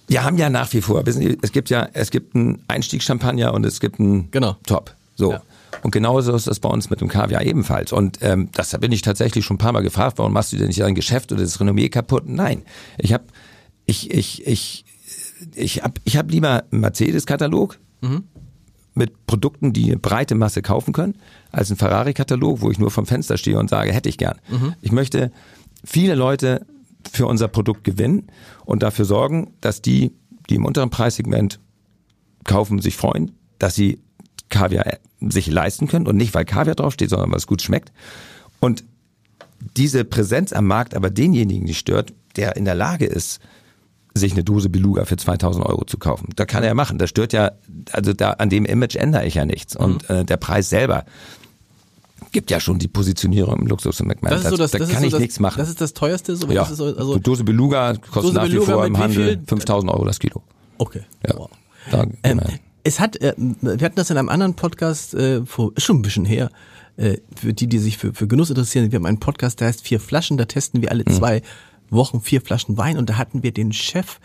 wir 0.09 0.25
haben 0.25 0.39
ja 0.39 0.49
nach 0.49 0.73
wie 0.73 0.81
vor, 0.81 1.05
es 1.07 1.53
gibt 1.53 1.71
ja, 1.71 1.89
es 1.93 2.11
gibt 2.11 2.35
einen 2.35 2.63
Einstiegschampagner 2.67 3.53
und 3.53 3.65
es 3.65 3.79
gibt 3.79 4.01
einen 4.01 4.31
genau. 4.31 4.57
Top. 4.67 4.95
So. 5.17 5.33
Ja. 5.33 5.43
Und 5.83 5.91
genauso 5.91 6.35
ist 6.35 6.47
das 6.47 6.61
bei 6.61 6.69
uns 6.69 6.91
mit 6.91 7.01
dem 7.01 7.09
Kaviar 7.09 7.43
ebenfalls. 7.43 7.93
Und 7.93 8.19
ähm, 8.23 8.51
das 8.53 8.77
bin 8.79 8.93
ich 8.93 9.03
tatsächlich 9.03 9.45
schon 9.45 9.57
ein 9.57 9.59
paar 9.59 9.73
Mal 9.73 9.83
gefragt, 9.83 10.19
warum 10.19 10.33
machst 10.33 10.53
du 10.53 10.57
denn 10.57 10.69
nicht 10.69 10.81
dein 10.81 10.95
Geschäft 10.95 11.33
oder 11.33 11.43
das 11.43 11.61
Renommee 11.61 11.89
kaputt? 11.89 12.25
Nein, 12.27 12.63
ich 12.99 13.13
habe 13.13 13.25
ich 13.87 14.11
ich 14.11 14.47
ich 14.47 14.85
ich 15.55 15.83
hab, 15.83 16.01
ich 16.05 16.17
hab 16.17 16.31
lieber 16.31 16.65
einen 16.71 16.81
Mercedes-Katalog 16.81 17.79
mhm. 18.01 18.25
mit 18.95 19.27
Produkten, 19.27 19.73
die 19.73 19.87
eine 19.87 19.99
breite 19.99 20.35
Masse 20.35 20.63
kaufen 20.63 20.93
können, 20.93 21.15
als 21.53 21.71
einen 21.71 21.79
Ferrari-Katalog, 21.79 22.61
wo 22.61 22.71
ich 22.71 22.79
nur 22.79 22.91
vom 22.91 23.07
Fenster 23.07 23.37
stehe 23.37 23.59
und 23.59 23.71
sage, 23.71 23.93
hätte 23.93 24.09
ich 24.09 24.19
gern. 24.19 24.39
Mhm. 24.49 24.75
Ich 24.83 24.93
möchte 24.93 25.31
viele 25.85 26.15
Leute 26.15 26.67
für 27.11 27.27
unser 27.27 27.49
Produkt 27.49 27.85
gewinnen 27.85 28.27
und 28.65 28.83
dafür 28.83 29.05
sorgen, 29.05 29.55
dass 29.61 29.81
die, 29.81 30.13
die 30.51 30.57
im 30.57 30.65
unteren 30.65 30.91
Preissegment 30.91 31.61
kaufen, 32.45 32.81
sich 32.81 32.97
freuen, 32.97 33.33
dass 33.59 33.75
sie 33.75 34.01
Kaviar 34.49 34.99
sich 35.21 35.47
leisten 35.49 35.89
können 35.89 36.07
und 36.07 36.17
nicht, 36.17 36.35
weil 36.35 36.45
Kaviar 36.45 36.75
draufsteht, 36.75 37.11
sondern 37.11 37.31
weil 37.31 37.39
es 37.39 37.47
gut 37.47 37.63
schmeckt. 37.63 37.93
Und 38.61 38.85
diese 39.77 40.05
Präsenz 40.05 40.53
am 40.53 40.67
Markt 40.67 40.95
aber 40.95 41.11
denjenigen 41.11 41.65
nicht 41.65 41.79
stört, 41.79 42.13
der 42.37 42.57
in 42.57 42.65
der 42.65 42.75
Lage 42.75 43.07
ist, 43.07 43.41
sich 44.15 44.33
eine 44.33 44.45
Dose 44.45 44.69
Beluga 44.69 45.05
für 45.05 45.17
2000 45.17 45.65
Euro 45.65 45.85
zu 45.85 45.99
kaufen. 45.99 46.31
Da 46.37 46.45
kann 46.45 46.65
er 46.65 46.75
machen. 46.75 46.99
Das 46.99 47.11
stört 47.11 47.33
ja, 47.33 47.53
also 47.93 48.13
da 48.13 48.33
an 48.33 48.51
dem 48.51 48.65
Image 48.65 48.97
ändere 48.97 49.27
ich 49.27 49.35
ja 49.35 49.45
nichts. 49.45 49.77
Und 49.77 50.09
mhm. 50.09 50.17
äh, 50.17 50.25
der 50.25 50.37
Preis 50.37 50.69
selber 50.69 51.05
gibt 52.33 52.51
ja 52.51 52.61
schon 52.61 52.79
die 52.79 52.89
Positionierung 52.89 53.61
im 53.61 53.67
Luxussegment. 53.67 54.23
Das 54.23 54.43
ist 54.43 54.51
so 54.51 54.57
das, 54.57 54.73
da 54.73 54.79
das 54.79 54.91
kann 54.91 55.05
ich 55.05 55.13
so 55.13 55.19
nichts 55.19 55.41
machen. 55.41 55.59
Das 55.59 55.69
ist 55.69 55.81
das 55.81 55.95
teuerste. 55.95 56.37
So, 56.37 56.51
ja. 56.51 56.65
so, 56.65 56.85
also 56.87 57.13
Eine 57.13 57.21
Dose 57.21 57.45
Beluga 57.45 57.95
kostet 57.95 58.15
Dose 58.25 58.35
nach 58.35 58.47
wie 58.47 58.51
Beluga 58.51 58.73
vor 58.73 58.87
im 58.87 58.99
Handel 58.99 59.41
5000 59.47 59.93
Euro 59.93 60.05
das 60.05 60.19
Kilo. 60.19 60.43
Okay. 60.79 61.03
Ja. 61.27 61.37
Wow. 61.37 61.51
Da, 61.91 62.07
ähm, 62.23 62.41
es 62.89 63.01
hat, 63.01 63.17
äh, 63.21 63.35
wir 63.37 63.85
hatten 63.85 63.97
das 63.97 64.11
in 64.11 64.17
einem 64.17 64.29
anderen 64.29 64.55
Podcast 64.55 65.15
äh, 65.15 65.45
vor, 65.45 65.73
ist 65.77 65.85
schon 65.85 65.99
ein 65.99 66.03
bisschen 66.03 66.25
her, 66.25 66.51
äh, 66.97 67.19
für 67.37 67.53
die, 67.53 67.67
die 67.67 67.79
sich 67.79 67.99
für, 67.99 68.15
für 68.15 68.27
Genuss 68.27 68.51
interessieren. 68.51 68.91
Wir 68.91 68.97
haben 68.97 69.07
einen 69.07 69.21
Podcast, 69.21 69.61
der 69.61 69.69
heißt 69.69 69.87
Vier 69.87 70.01
Flaschen, 70.01 70.39
da 70.39 70.47
testen 70.47 70.83
wir 70.83 70.91
alle 70.91 71.05
mhm. 71.07 71.13
zwei 71.13 71.43
Wochen 71.91 72.21
vier 72.21 72.41
Flaschen 72.41 72.77
Wein 72.77 72.99
und 72.99 73.09
da 73.09 73.17
hatten 73.17 73.43
wir 73.43 73.53
den 73.53 73.73
Chef, 73.73 74.21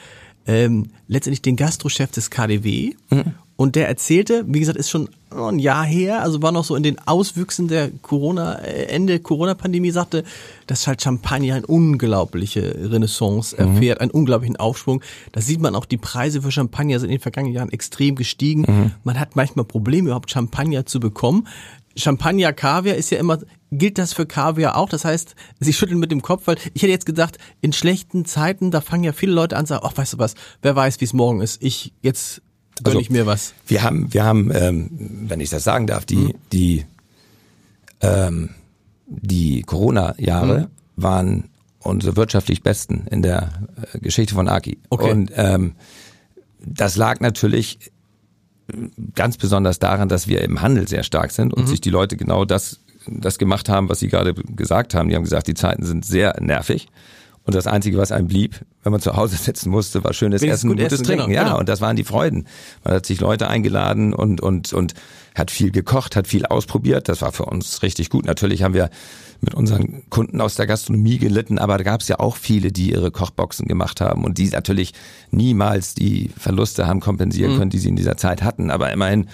ähm, 0.48 0.90
letztendlich 1.08 1.42
den 1.42 1.56
Gastrochef 1.56 2.12
des 2.12 2.30
KDW 2.30 2.94
mhm. 3.10 3.34
Und 3.56 3.76
der 3.76 3.88
erzählte, 3.88 4.44
wie 4.48 4.60
gesagt, 4.60 4.78
ist 4.78 4.90
schon 4.90 5.10
ein 5.36 5.60
Jahr 5.60 5.86
her, 5.86 6.22
also 6.22 6.42
war 6.42 6.52
noch 6.52 6.64
so 6.64 6.76
in 6.76 6.84
den 6.84 7.00
Auswüchsen 7.00 7.68
der 7.68 7.92
Corona, 8.02 8.56
äh, 8.60 8.86
Ende 8.86 9.20
Corona-Pandemie, 9.20 9.92
sagte, 9.92 10.24
dass 10.68 10.88
halt 10.88 11.02
Champagner 11.02 11.56
eine 11.56 11.66
unglaubliche 11.66 12.76
Renaissance 12.92 13.56
mhm. 13.56 13.76
erfährt, 13.76 14.02
einen 14.02 14.12
unglaublichen 14.12 14.58
Aufschwung. 14.58 15.02
Da 15.32 15.42
sieht 15.42 15.62
man 15.62 15.76
auch, 15.76 15.86
die 15.86 15.98
Preise 15.98 16.42
für 16.42 16.52
Champagner 16.52 17.00
sind 17.00 17.10
in 17.10 17.16
den 17.16 17.22
vergangenen 17.22 17.56
Jahren 17.56 17.72
extrem 17.72 18.16
gestiegen. 18.16 18.62
Mhm. 18.62 18.92
Man 19.04 19.20
hat 19.20 19.36
manchmal 19.36 19.66
Probleme, 19.66 20.08
überhaupt 20.08 20.32
Champagner 20.32 20.86
zu 20.86 21.00
bekommen. 21.00 21.48
Champagner 21.96 22.54
Kaviar 22.54 22.96
ist 22.96 23.12
ja 23.12 23.20
immer, 23.20 23.40
gilt 23.72 23.98
das 23.98 24.14
für 24.14 24.26
Kaviar 24.26 24.78
auch? 24.78 24.90
Das 24.90 25.06
heißt, 25.06 25.36
sie 25.60 25.74
schütteln 25.74 26.00
mit 26.00 26.12
dem 26.12 26.22
Kopf, 26.22 26.44
weil 26.46 26.58
ich 26.74 26.82
hätte 26.82 26.92
jetzt 26.92 27.06
gedacht, 27.06 27.38
in 27.62 27.74
schlechten 27.74 28.26
Zeiten, 28.26 28.72
da 28.72 28.82
fangen 28.82 29.04
ja 29.04 29.14
viele 29.14 29.34
Leute 29.34 29.58
an, 29.58 29.66
sagen, 29.66 29.86
ach, 29.86 29.96
weißt 29.96 30.14
du 30.14 30.18
was, 30.18 30.36
wer 30.62 30.76
weiß, 30.76 31.02
wie 31.02 31.06
es 31.06 31.14
morgen 31.14 31.42
ist. 31.42 31.62
Ich 31.62 31.94
jetzt 32.02 32.42
also, 32.90 33.00
ich 33.00 33.10
mir 33.10 33.26
was. 33.26 33.54
Wir 33.68 33.84
haben, 33.84 34.14
wir 34.14 34.24
haben, 34.24 34.52
ähm, 34.54 34.90
wenn 35.28 35.40
ich 35.40 35.50
das 35.50 35.64
sagen 35.64 35.88
darf, 35.88 36.06
die, 36.06 36.16
mhm. 36.16 36.34
die, 36.52 36.86
ähm, 38.02 38.50
die 39.08 39.62
Corona-Jahre 39.64 40.60
mhm. 40.60 40.68
waren 41.02 41.44
unsere 41.80 42.16
wirtschaftlich 42.16 42.64
besten 42.64 43.08
in 43.10 43.22
der 43.22 43.52
äh, 43.94 44.00
Geschichte 44.00 44.36
von 44.36 44.48
Aki. 44.48 44.78
Okay. 44.90 45.12
Und 45.12 45.32
ähm, 45.36 45.74
das 46.60 46.96
lag 46.96 47.20
natürlich 47.20 47.92
ganz 49.16 49.38
besonders 49.38 49.80
daran, 49.80 50.10
dass 50.10 50.28
wir 50.28 50.42
im 50.42 50.62
Handel 50.62 50.88
sehr 50.88 51.04
stark 51.04 51.32
sind 51.32 51.54
und 51.54 51.64
mhm. 51.64 51.68
sich 51.68 51.82
die 51.82 51.90
Leute 51.90 52.18
genau 52.18 52.46
das, 52.46 52.80
das 53.08 53.38
gemacht 53.38 53.70
haben, 53.70 53.90
was 53.90 54.00
sie 54.00 54.08
gerade 54.08 54.34
gesagt 54.34 54.94
haben. 54.94 55.10
Die 55.10 55.16
haben 55.16 55.24
gesagt, 55.24 55.48
die 55.48 55.54
Zeiten 55.54 55.84
sind 55.84 56.06
sehr 56.06 56.40
nervig. 56.40 56.88
Und 57.46 57.56
das 57.56 57.68
Einzige, 57.68 57.98
was 57.98 58.12
einem 58.12 58.28
blieb, 58.28 58.62
wenn 58.84 58.92
man 58.92 59.02
zu 59.02 59.16
Hause 59.16 59.36
sitzen 59.42 59.70
musste, 59.70 60.04
war 60.04 60.14
schönes 60.14 60.42
Essen, 60.42 60.70
gut 60.70 60.78
gutes 60.78 60.94
essen, 60.94 61.06
Trinken. 61.06 61.26
Genau, 61.28 61.36
ja, 61.36 61.44
genau. 61.44 61.60
und 61.60 61.70
das 61.70 61.82
waren 61.82 61.96
die 61.96 62.04
Freuden. 62.04 62.48
Man 62.84 62.96
hat 62.96 63.06
sich 63.06 63.20
Leute 63.20 63.48
eingeladen 63.48 64.14
und, 64.14 64.42
und, 64.42 64.74
und 64.74 64.94
hat 65.36 65.52
viel 65.52 65.72
gekocht, 65.72 66.16
hat 66.16 66.28
viel 66.28 66.46
ausprobiert. 66.46 67.10
Das 67.10 67.22
war 67.22 67.32
für 67.32 67.46
uns 67.46 67.82
richtig 67.82 68.10
gut. 68.10 68.26
Natürlich 68.26 68.64
haben 68.64 68.74
wir 68.74 68.90
mit 69.42 69.56
unseren 69.56 70.10
Kunden 70.10 70.40
aus 70.40 70.56
der 70.56 70.68
Gastronomie 70.68 71.18
gelitten, 71.18 71.58
aber 71.58 71.78
da 71.78 71.84
gab 71.84 72.02
es 72.02 72.08
ja 72.08 72.20
auch 72.20 72.38
viele, 72.38 72.72
die 72.72 72.92
ihre 72.92 73.12
Kochboxen 73.12 73.68
gemacht 73.68 74.00
haben 74.00 74.24
und 74.24 74.38
die 74.38 74.48
natürlich 74.50 74.94
niemals 75.32 75.96
die 75.96 76.30
Verluste 76.38 76.88
haben 76.88 77.02
kompensieren 77.02 77.54
mhm. 77.54 77.58
können, 77.58 77.72
die 77.72 77.80
sie 77.80 77.90
in 77.90 77.96
dieser 77.96 78.16
Zeit 78.16 78.42
hatten. 78.42 78.70
Aber 78.70 78.94
immerhin 78.94 79.28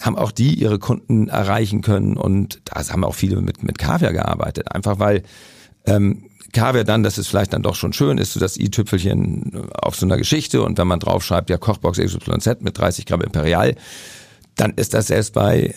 haben 0.00 0.16
auch 0.16 0.32
die 0.32 0.54
ihre 0.54 0.78
Kunden 0.78 1.28
erreichen 1.28 1.80
können 1.80 2.16
und 2.16 2.60
da 2.64 2.86
haben 2.88 3.04
auch 3.04 3.14
viele 3.14 3.40
mit, 3.40 3.62
mit 3.62 3.78
Kaviar 3.78 4.12
gearbeitet. 4.12 4.72
Einfach 4.72 4.98
weil 4.98 5.22
ähm, 5.86 6.24
Kaviar 6.52 6.84
dann, 6.84 7.02
das 7.02 7.18
ist 7.18 7.28
vielleicht 7.28 7.52
dann 7.52 7.62
doch 7.62 7.74
schon 7.74 7.92
schön, 7.92 8.18
ist 8.18 8.32
so 8.32 8.40
das 8.40 8.56
i-Tüpfelchen 8.56 9.68
auf 9.72 9.96
so 9.96 10.06
einer 10.06 10.16
Geschichte 10.16 10.62
und 10.62 10.78
wenn 10.78 10.86
man 10.86 11.00
draufschreibt, 11.00 11.50
ja 11.50 11.58
Kochbox 11.58 11.98
XYZ 11.98 12.60
mit 12.60 12.78
30 12.78 13.06
Gramm 13.06 13.20
Imperial, 13.20 13.74
dann 14.56 14.72
ist 14.74 14.94
das 14.94 15.08
selbst 15.08 15.34
bei 15.34 15.74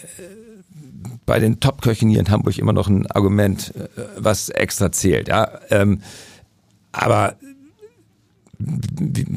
bei 1.25 1.39
den 1.39 1.59
Top-Köchen 1.59 2.09
hier 2.09 2.19
in 2.19 2.29
Hamburg 2.29 2.57
immer 2.57 2.73
noch 2.73 2.87
ein 2.87 3.07
Argument, 3.07 3.73
äh, 3.75 3.87
was 4.17 4.49
extra 4.49 4.91
zählt. 4.91 5.27
Ja, 5.27 5.59
ähm, 5.69 6.01
aber 6.91 7.37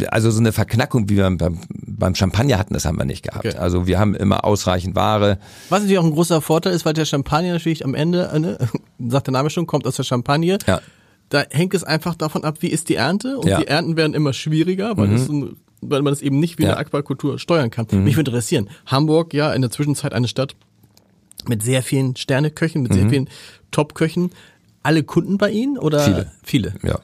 also 0.09 0.30
so 0.30 0.41
eine 0.41 0.53
Verknackung, 0.53 1.09
wie 1.09 1.16
wir 1.16 1.30
beim, 1.30 1.61
beim 1.68 2.14
Champagner 2.14 2.59
hatten, 2.59 2.74
das 2.74 2.85
haben 2.85 2.99
wir 2.99 3.05
nicht 3.05 3.22
gehabt. 3.22 3.47
Okay. 3.47 3.57
Also 3.57 3.87
wir 3.87 3.99
haben 3.99 4.14
immer 4.14 4.45
ausreichend 4.45 4.95
Ware. 4.97 5.39
Was 5.68 5.80
natürlich 5.80 5.99
auch 5.99 6.05
ein 6.05 6.12
großer 6.12 6.41
Vorteil 6.43 6.72
ist, 6.72 6.85
weil 6.85 6.93
der 6.93 7.05
Champagner 7.05 7.53
natürlich 7.53 7.85
am 7.85 7.95
Ende, 7.95 8.30
äh, 8.32 8.39
ne, 8.39 8.59
sagt 9.09 9.28
der 9.28 9.32
Name 9.32 9.51
schon, 9.51 9.66
kommt 9.66 9.87
aus 9.87 9.97
der 9.97 10.05
Champagne. 10.05 10.59
Ja. 10.66 10.80
Da 11.35 11.45
hängt 11.51 11.74
es 11.74 11.82
einfach 11.82 12.14
davon 12.14 12.45
ab, 12.45 12.59
wie 12.61 12.68
ist 12.68 12.89
die 12.89 12.95
Ernte 12.95 13.39
und 13.39 13.49
ja. 13.49 13.59
die 13.59 13.66
Ernten 13.66 13.97
werden 13.97 14.14
immer 14.14 14.32
schwieriger, 14.32 14.97
weil, 14.97 15.09
mhm. 15.09 15.12
das 15.12 15.28
weil 15.80 16.01
man 16.03 16.12
das 16.12 16.22
eben 16.22 16.39
nicht 16.39 16.61
wie 16.61 16.62
ja. 16.62 16.68
eine 16.68 16.78
Aquakultur 16.78 17.41
steuern 17.41 17.70
kann. 17.70 17.89
Mhm. 17.91 18.05
Mich 18.05 18.14
würde 18.14 18.30
interessieren, 18.30 18.70
Hamburg 18.87 19.35
ja 19.35 19.53
in 19.53 19.61
der 19.61 19.72
Zwischenzeit 19.72 20.14
eine 20.14 20.28
Stadt 20.28 20.55
mit 21.49 21.64
sehr 21.64 21.82
vielen 21.82 22.14
Sterneköchen, 22.14 22.82
mit 22.82 22.93
mhm. 22.93 22.95
sehr 22.95 23.11
vielen 23.11 23.28
Topköchen. 23.72 24.30
Alle 24.85 25.03
Kunden 25.03 25.37
bei 25.37 25.51
Ihnen 25.51 25.76
oder 25.76 25.99
viele? 26.05 26.30
Viele. 26.45 26.74
Ja. 26.85 27.01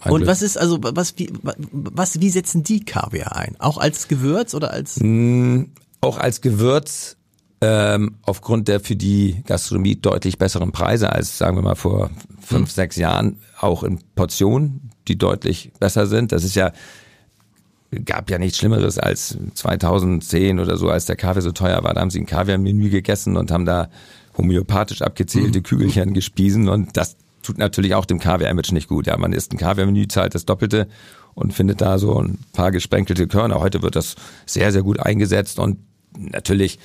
Ein 0.00 0.10
und 0.10 0.18
Glück. 0.22 0.28
was 0.28 0.42
ist 0.42 0.58
also 0.58 0.80
was 0.80 1.16
wie 1.16 1.30
was 1.70 2.20
wie 2.20 2.30
setzen 2.30 2.64
die 2.64 2.84
Kaviar 2.84 3.36
ein? 3.36 3.54
Auch 3.60 3.78
als 3.78 4.08
Gewürz 4.08 4.54
oder 4.54 4.72
als 4.72 4.98
mm, 5.00 5.66
auch 6.00 6.18
als 6.18 6.40
Gewürz 6.40 7.16
ähm, 7.60 8.16
aufgrund 8.22 8.68
der 8.68 8.80
für 8.80 8.96
die 8.96 9.42
Gastronomie 9.46 9.96
deutlich 9.96 10.38
besseren 10.38 10.72
Preise 10.72 11.12
als 11.12 11.36
sagen 11.36 11.56
wir 11.56 11.62
mal 11.62 11.74
vor 11.74 12.10
fünf 12.40 12.68
hm. 12.70 12.74
sechs 12.74 12.96
Jahren 12.96 13.38
auch 13.58 13.84
in 13.84 14.00
Portionen, 14.14 14.90
die 15.08 15.18
deutlich 15.18 15.72
besser 15.78 16.06
sind. 16.06 16.32
Das 16.32 16.44
ist 16.44 16.54
ja 16.54 16.72
gab 18.04 18.30
ja 18.30 18.38
nichts 18.38 18.58
Schlimmeres 18.58 18.98
als 18.98 19.36
2010 19.54 20.60
oder 20.60 20.76
so, 20.76 20.88
als 20.90 21.06
der 21.06 21.16
Kaffee 21.16 21.40
so 21.40 21.50
teuer 21.52 21.82
war. 21.82 21.92
Da 21.94 22.00
haben 22.00 22.10
sie 22.10 22.20
ein 22.20 22.26
Kaviar-Menü 22.26 22.88
gegessen 22.88 23.36
und 23.36 23.50
haben 23.50 23.66
da 23.66 23.88
homöopathisch 24.38 25.02
abgezählte 25.02 25.58
mhm. 25.58 25.62
Kügelchen 25.64 26.14
gespiesen 26.14 26.68
und 26.68 26.96
das 26.96 27.16
tut 27.42 27.58
natürlich 27.58 27.94
auch 27.94 28.04
dem 28.04 28.20
Kaviar-Image 28.20 28.72
nicht 28.72 28.88
gut. 28.88 29.06
Ja, 29.06 29.16
man 29.16 29.32
isst 29.32 29.52
ein 29.52 29.58
Kaviar-Menü, 29.58 30.06
zahlt 30.06 30.34
das 30.34 30.46
Doppelte 30.46 30.88
und 31.34 31.52
findet 31.52 31.80
da 31.80 31.98
so 31.98 32.20
ein 32.20 32.38
paar 32.52 32.70
gesprenkelte 32.70 33.26
Körner. 33.26 33.60
Heute 33.60 33.82
wird 33.82 33.96
das 33.96 34.14
sehr, 34.46 34.70
sehr 34.72 34.82
gut 34.82 35.00
eingesetzt 35.00 35.58
und 35.58 35.78
natürlich 36.16 36.78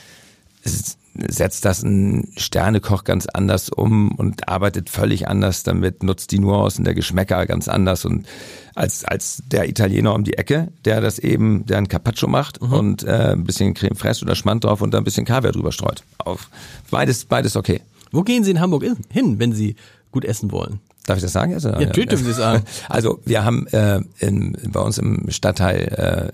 setzt 1.18 1.64
das 1.66 1.82
ein 1.84 2.30
Sternekoch 2.36 3.04
ganz 3.04 3.26
anders 3.26 3.70
um 3.70 4.12
und 4.12 4.50
arbeitet 4.50 4.90
völlig 4.90 5.28
anders 5.28 5.64
damit, 5.64 6.04
nutzt 6.04 6.32
die 6.32 6.40
Nuancen 6.40 6.84
der 6.84 6.94
Geschmäcker 6.94 7.46
ganz 7.46 7.68
anders 7.68 8.06
und 8.06 8.28
als, 8.76 9.06
als 9.06 9.42
der 9.48 9.70
Italiener 9.70 10.14
um 10.14 10.26
die 10.26 10.38
Ecke, 10.38 10.68
der 10.84 11.00
das 11.00 11.20
eben, 11.20 11.66
der 11.66 11.78
ein 11.78 11.88
Carpaccio 11.88 12.28
macht 12.28 12.62
mhm. 12.62 12.74
und 12.74 13.04
äh, 13.04 13.32
ein 13.32 13.46
bisschen 13.46 13.74
Creme 13.74 13.96
Fraiche 13.96 14.26
oder 14.26 14.36
Schmand 14.36 14.66
drauf 14.66 14.82
und 14.82 14.94
da 14.94 14.98
ein 14.98 15.06
bisschen 15.06 15.26
Kaviar 15.26 15.54
drüber 15.54 15.72
streut. 15.72 16.04
Auf 16.18 16.50
beides, 16.92 17.26
beides 17.26 17.56
okay. 17.56 17.82
Wo 18.12 18.24
gehen 18.24 18.44
Sie 18.44 18.52
in 18.52 18.60
Hamburg 18.60 18.84
hin, 19.10 19.40
wenn 19.40 19.54
Sie 19.54 19.76
gut 20.12 20.26
essen 20.26 20.52
wollen? 20.52 20.80
Darf 21.06 21.18
ich 21.18 21.24
das 21.24 21.34
sagen? 21.34 21.54
Also, 21.54 21.70
ja, 21.70 21.80
natürlich 21.80 22.10
dürfen 22.10 22.26
Sie 22.26 22.34
sagen. 22.34 22.64
Also 22.90 23.20
wir 23.26 23.46
haben 23.46 23.68
äh, 23.68 24.02
in, 24.20 24.58
bei 24.68 24.82
uns 24.82 24.98
im 24.98 25.30
Stadtteil 25.30 26.34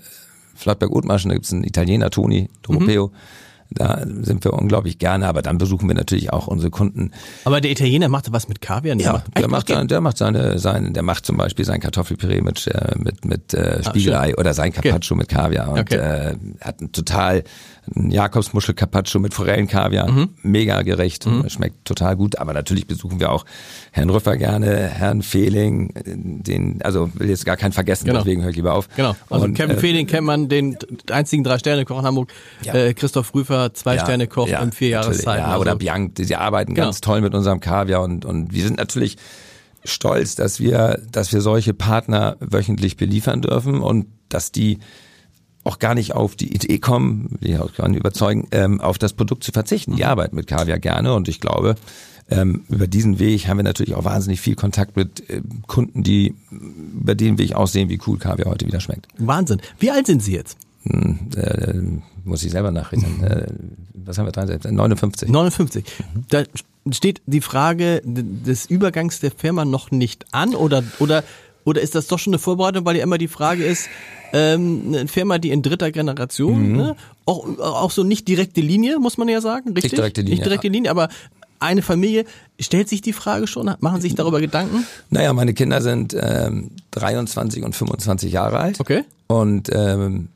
Flottberg-Othmarschen, 0.56 1.28
da 1.28 1.34
gibt's 1.34 1.52
einen 1.52 1.64
Italiener, 1.64 2.10
Toni 2.10 2.48
Tropeo, 2.62 3.08
mhm 3.08 3.12
da 3.74 4.04
sind 4.22 4.44
wir 4.44 4.52
unglaublich 4.52 4.98
gerne, 4.98 5.26
aber 5.26 5.42
dann 5.42 5.58
besuchen 5.58 5.88
wir 5.88 5.94
natürlich 5.94 6.32
auch 6.32 6.46
unsere 6.46 6.70
Kunden. 6.70 7.12
Aber 7.44 7.60
der 7.60 7.70
Italiener 7.70 8.08
macht 8.08 8.32
was 8.32 8.48
mit 8.48 8.60
Kaviar? 8.60 8.96
Ja, 8.96 9.12
macht, 9.12 9.38
der 9.38 9.48
macht, 9.48 9.90
der 9.90 10.00
macht 10.00 10.18
seine, 10.18 10.58
sein, 10.58 10.92
der 10.92 11.02
macht 11.02 11.26
zum 11.26 11.36
Beispiel 11.36 11.64
sein 11.64 11.80
Kartoffelpüree 11.80 12.40
mit, 12.40 12.66
äh, 12.66 12.94
mit, 12.98 13.24
mit 13.24 13.54
äh, 13.54 13.78
ah, 13.78 13.88
Spiegelei 13.88 14.34
ah, 14.34 14.40
oder 14.40 14.54
sein 14.54 14.72
Carpaccio 14.72 15.14
okay. 15.14 15.22
mit 15.22 15.28
Kaviar 15.28 15.68
und 15.68 15.80
okay. 15.80 15.96
äh, 15.96 16.36
hat 16.60 16.80
ein 16.80 16.92
total 16.92 17.44
ein 17.96 18.10
Jakobsmuschel 18.10 18.74
Carpaccio 18.74 19.18
mit 19.18 19.34
Forellenkaviar, 19.34 20.10
mhm. 20.10 20.28
mega 20.42 20.82
gerecht, 20.82 21.26
mhm. 21.26 21.48
schmeckt 21.48 21.84
total 21.84 22.16
gut, 22.16 22.38
aber 22.38 22.52
natürlich 22.52 22.86
besuchen 22.86 23.18
wir 23.18 23.32
auch 23.32 23.44
Herrn 23.90 24.08
Rüffer 24.08 24.36
gerne, 24.36 24.88
Herrn 24.88 25.22
Fehling, 25.22 25.92
den, 26.04 26.80
also 26.82 27.10
will 27.14 27.28
jetzt 27.28 27.44
gar 27.44 27.56
keinen 27.56 27.72
vergessen, 27.72 28.06
genau. 28.06 28.20
deswegen 28.20 28.42
höre 28.42 28.50
ich 28.50 28.56
lieber 28.56 28.74
auf. 28.74 28.88
Genau, 28.94 29.16
also 29.28 29.46
und, 29.46 29.54
Kevin 29.54 29.76
äh, 29.76 29.80
Fehling 29.80 30.06
kennt 30.06 30.26
man, 30.26 30.48
den 30.48 30.76
einzigen 31.10 31.42
Drei-Sterne-Koch 31.42 31.98
in 31.98 32.04
Hamburg, 32.04 32.32
ja. 32.62 32.74
äh, 32.74 32.94
Christoph 32.94 33.34
Rüffer, 33.34 33.61
Zwei-Sterne-Koch 33.70 34.48
ja, 34.48 34.60
im 34.60 34.72
Vierjahreszeit. 34.72 35.38
Ja, 35.38 35.58
oder 35.58 35.72
also. 35.72 35.78
Bianc, 35.78 36.14
die, 36.16 36.26
die 36.26 36.36
arbeiten 36.36 36.74
genau. 36.74 36.88
ganz 36.88 37.00
toll 37.00 37.20
mit 37.20 37.34
unserem 37.34 37.60
Kaviar 37.60 38.02
und, 38.02 38.24
und 38.24 38.52
wir 38.52 38.62
sind 38.62 38.78
natürlich 38.78 39.16
stolz, 39.84 40.34
dass 40.34 40.60
wir, 40.60 41.00
dass 41.10 41.32
wir 41.32 41.40
solche 41.40 41.74
Partner 41.74 42.36
wöchentlich 42.40 42.96
beliefern 42.96 43.42
dürfen 43.42 43.80
und 43.80 44.06
dass 44.28 44.52
die 44.52 44.78
auch 45.64 45.78
gar 45.78 45.94
nicht 45.94 46.14
auf 46.14 46.34
die 46.34 46.52
Idee 46.52 46.78
kommen, 46.78 47.38
ich 47.40 47.58
auch 47.58 47.72
gar 47.74 47.88
nicht 47.88 47.98
überzeugen, 47.98 48.48
ähm, 48.50 48.80
auf 48.80 48.98
das 48.98 49.12
Produkt 49.12 49.44
zu 49.44 49.52
verzichten. 49.52 49.96
Die 49.96 50.04
arbeiten 50.04 50.34
mit 50.34 50.46
Kaviar 50.46 50.78
gerne 50.78 51.14
und 51.14 51.28
ich 51.28 51.40
glaube, 51.40 51.76
ähm, 52.30 52.64
über 52.68 52.86
diesen 52.86 53.18
Weg 53.18 53.46
haben 53.48 53.58
wir 53.58 53.64
natürlich 53.64 53.94
auch 53.94 54.04
wahnsinnig 54.04 54.40
viel 54.40 54.54
Kontakt 54.54 54.96
mit 54.96 55.28
äh, 55.30 55.42
Kunden, 55.66 56.02
die 56.02 56.34
über 56.50 57.14
den 57.14 57.38
Weg 57.38 57.54
aussehen, 57.54 57.88
wie 57.88 58.00
cool 58.06 58.18
Kaviar 58.18 58.50
heute 58.50 58.66
wieder 58.66 58.80
schmeckt. 58.80 59.06
Wahnsinn. 59.18 59.60
Wie 59.78 59.90
alt 59.90 60.06
sind 60.06 60.22
Sie 60.22 60.32
jetzt? 60.32 60.56
Hm, 60.84 61.18
äh, 61.36 61.74
muss 62.24 62.42
ich 62.42 62.50
selber 62.50 62.70
nachrechnen. 62.70 63.22
äh, 63.22 63.46
was 63.94 64.18
haben 64.18 64.26
wir 64.26 64.32
dran? 64.32 64.48
59. 64.48 65.28
59. 65.28 65.84
Mhm. 65.84 66.24
Da 66.28 66.44
steht 66.90 67.22
die 67.26 67.40
Frage 67.40 68.02
des 68.04 68.66
Übergangs 68.66 69.20
der 69.20 69.30
Firma 69.30 69.64
noch 69.64 69.90
nicht 69.90 70.26
an 70.32 70.54
oder 70.54 70.82
oder 70.98 71.22
oder 71.64 71.80
ist 71.80 71.94
das 71.94 72.08
doch 72.08 72.18
schon 72.18 72.32
eine 72.32 72.40
Vorbereitung, 72.40 72.84
weil 72.84 72.96
ja 72.96 73.04
immer 73.04 73.18
die 73.18 73.28
Frage 73.28 73.64
ist, 73.64 73.88
ähm, 74.32 74.82
eine 74.88 75.08
Firma, 75.08 75.38
die 75.38 75.50
in 75.50 75.62
dritter 75.62 75.92
Generation, 75.92 76.70
mhm. 76.70 76.76
ne? 76.76 76.96
auch, 77.24 77.46
auch 77.58 77.90
so 77.92 78.02
nicht 78.02 78.26
direkte 78.26 78.60
Linie, 78.60 78.98
muss 78.98 79.16
man 79.16 79.28
ja 79.28 79.40
sagen, 79.40 79.68
richtig? 79.68 79.92
Nicht 79.92 79.98
direkte 79.98 80.20
Linie. 80.22 80.34
Nicht 80.34 80.44
direkte 80.44 80.68
Linie, 80.68 80.90
aber 80.90 81.08
eine 81.60 81.82
Familie, 81.82 82.24
stellt 82.58 82.88
sich 82.88 83.02
die 83.02 83.12
Frage 83.12 83.46
schon, 83.46 83.72
machen 83.78 84.00
sich 84.00 84.16
darüber 84.16 84.40
Gedanken? 84.40 84.84
Naja, 85.10 85.32
meine 85.32 85.54
Kinder 85.54 85.80
sind 85.80 86.16
ähm, 86.18 86.72
23 86.90 87.62
und 87.62 87.76
25 87.76 88.32
Jahre 88.32 88.58
alt. 88.58 88.80
Okay. 88.80 89.04
Und 89.28 89.70
ähm, 89.72 90.28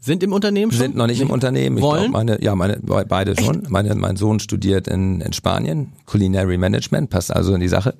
sind 0.00 0.22
im 0.22 0.32
Unternehmen 0.32 0.72
schon? 0.72 0.80
Sind 0.80 0.96
noch 0.96 1.06
nicht, 1.06 1.20
im 1.20 1.30
Unternehmen. 1.30 1.76
Ich 1.76 1.82
wollen? 1.82 2.04
Glaub, 2.04 2.12
meine, 2.12 2.42
ja, 2.42 2.54
meine, 2.54 2.78
beide 2.80 3.40
schon. 3.40 3.66
Meine, 3.68 3.94
mein 3.94 4.16
Sohn 4.16 4.40
studiert 4.40 4.88
in, 4.88 5.20
in 5.20 5.32
Spanien, 5.32 5.92
Culinary 6.06 6.56
Management, 6.56 7.10
passt 7.10 7.34
also 7.34 7.54
in 7.54 7.60
die 7.60 7.68
Sache. 7.68 7.94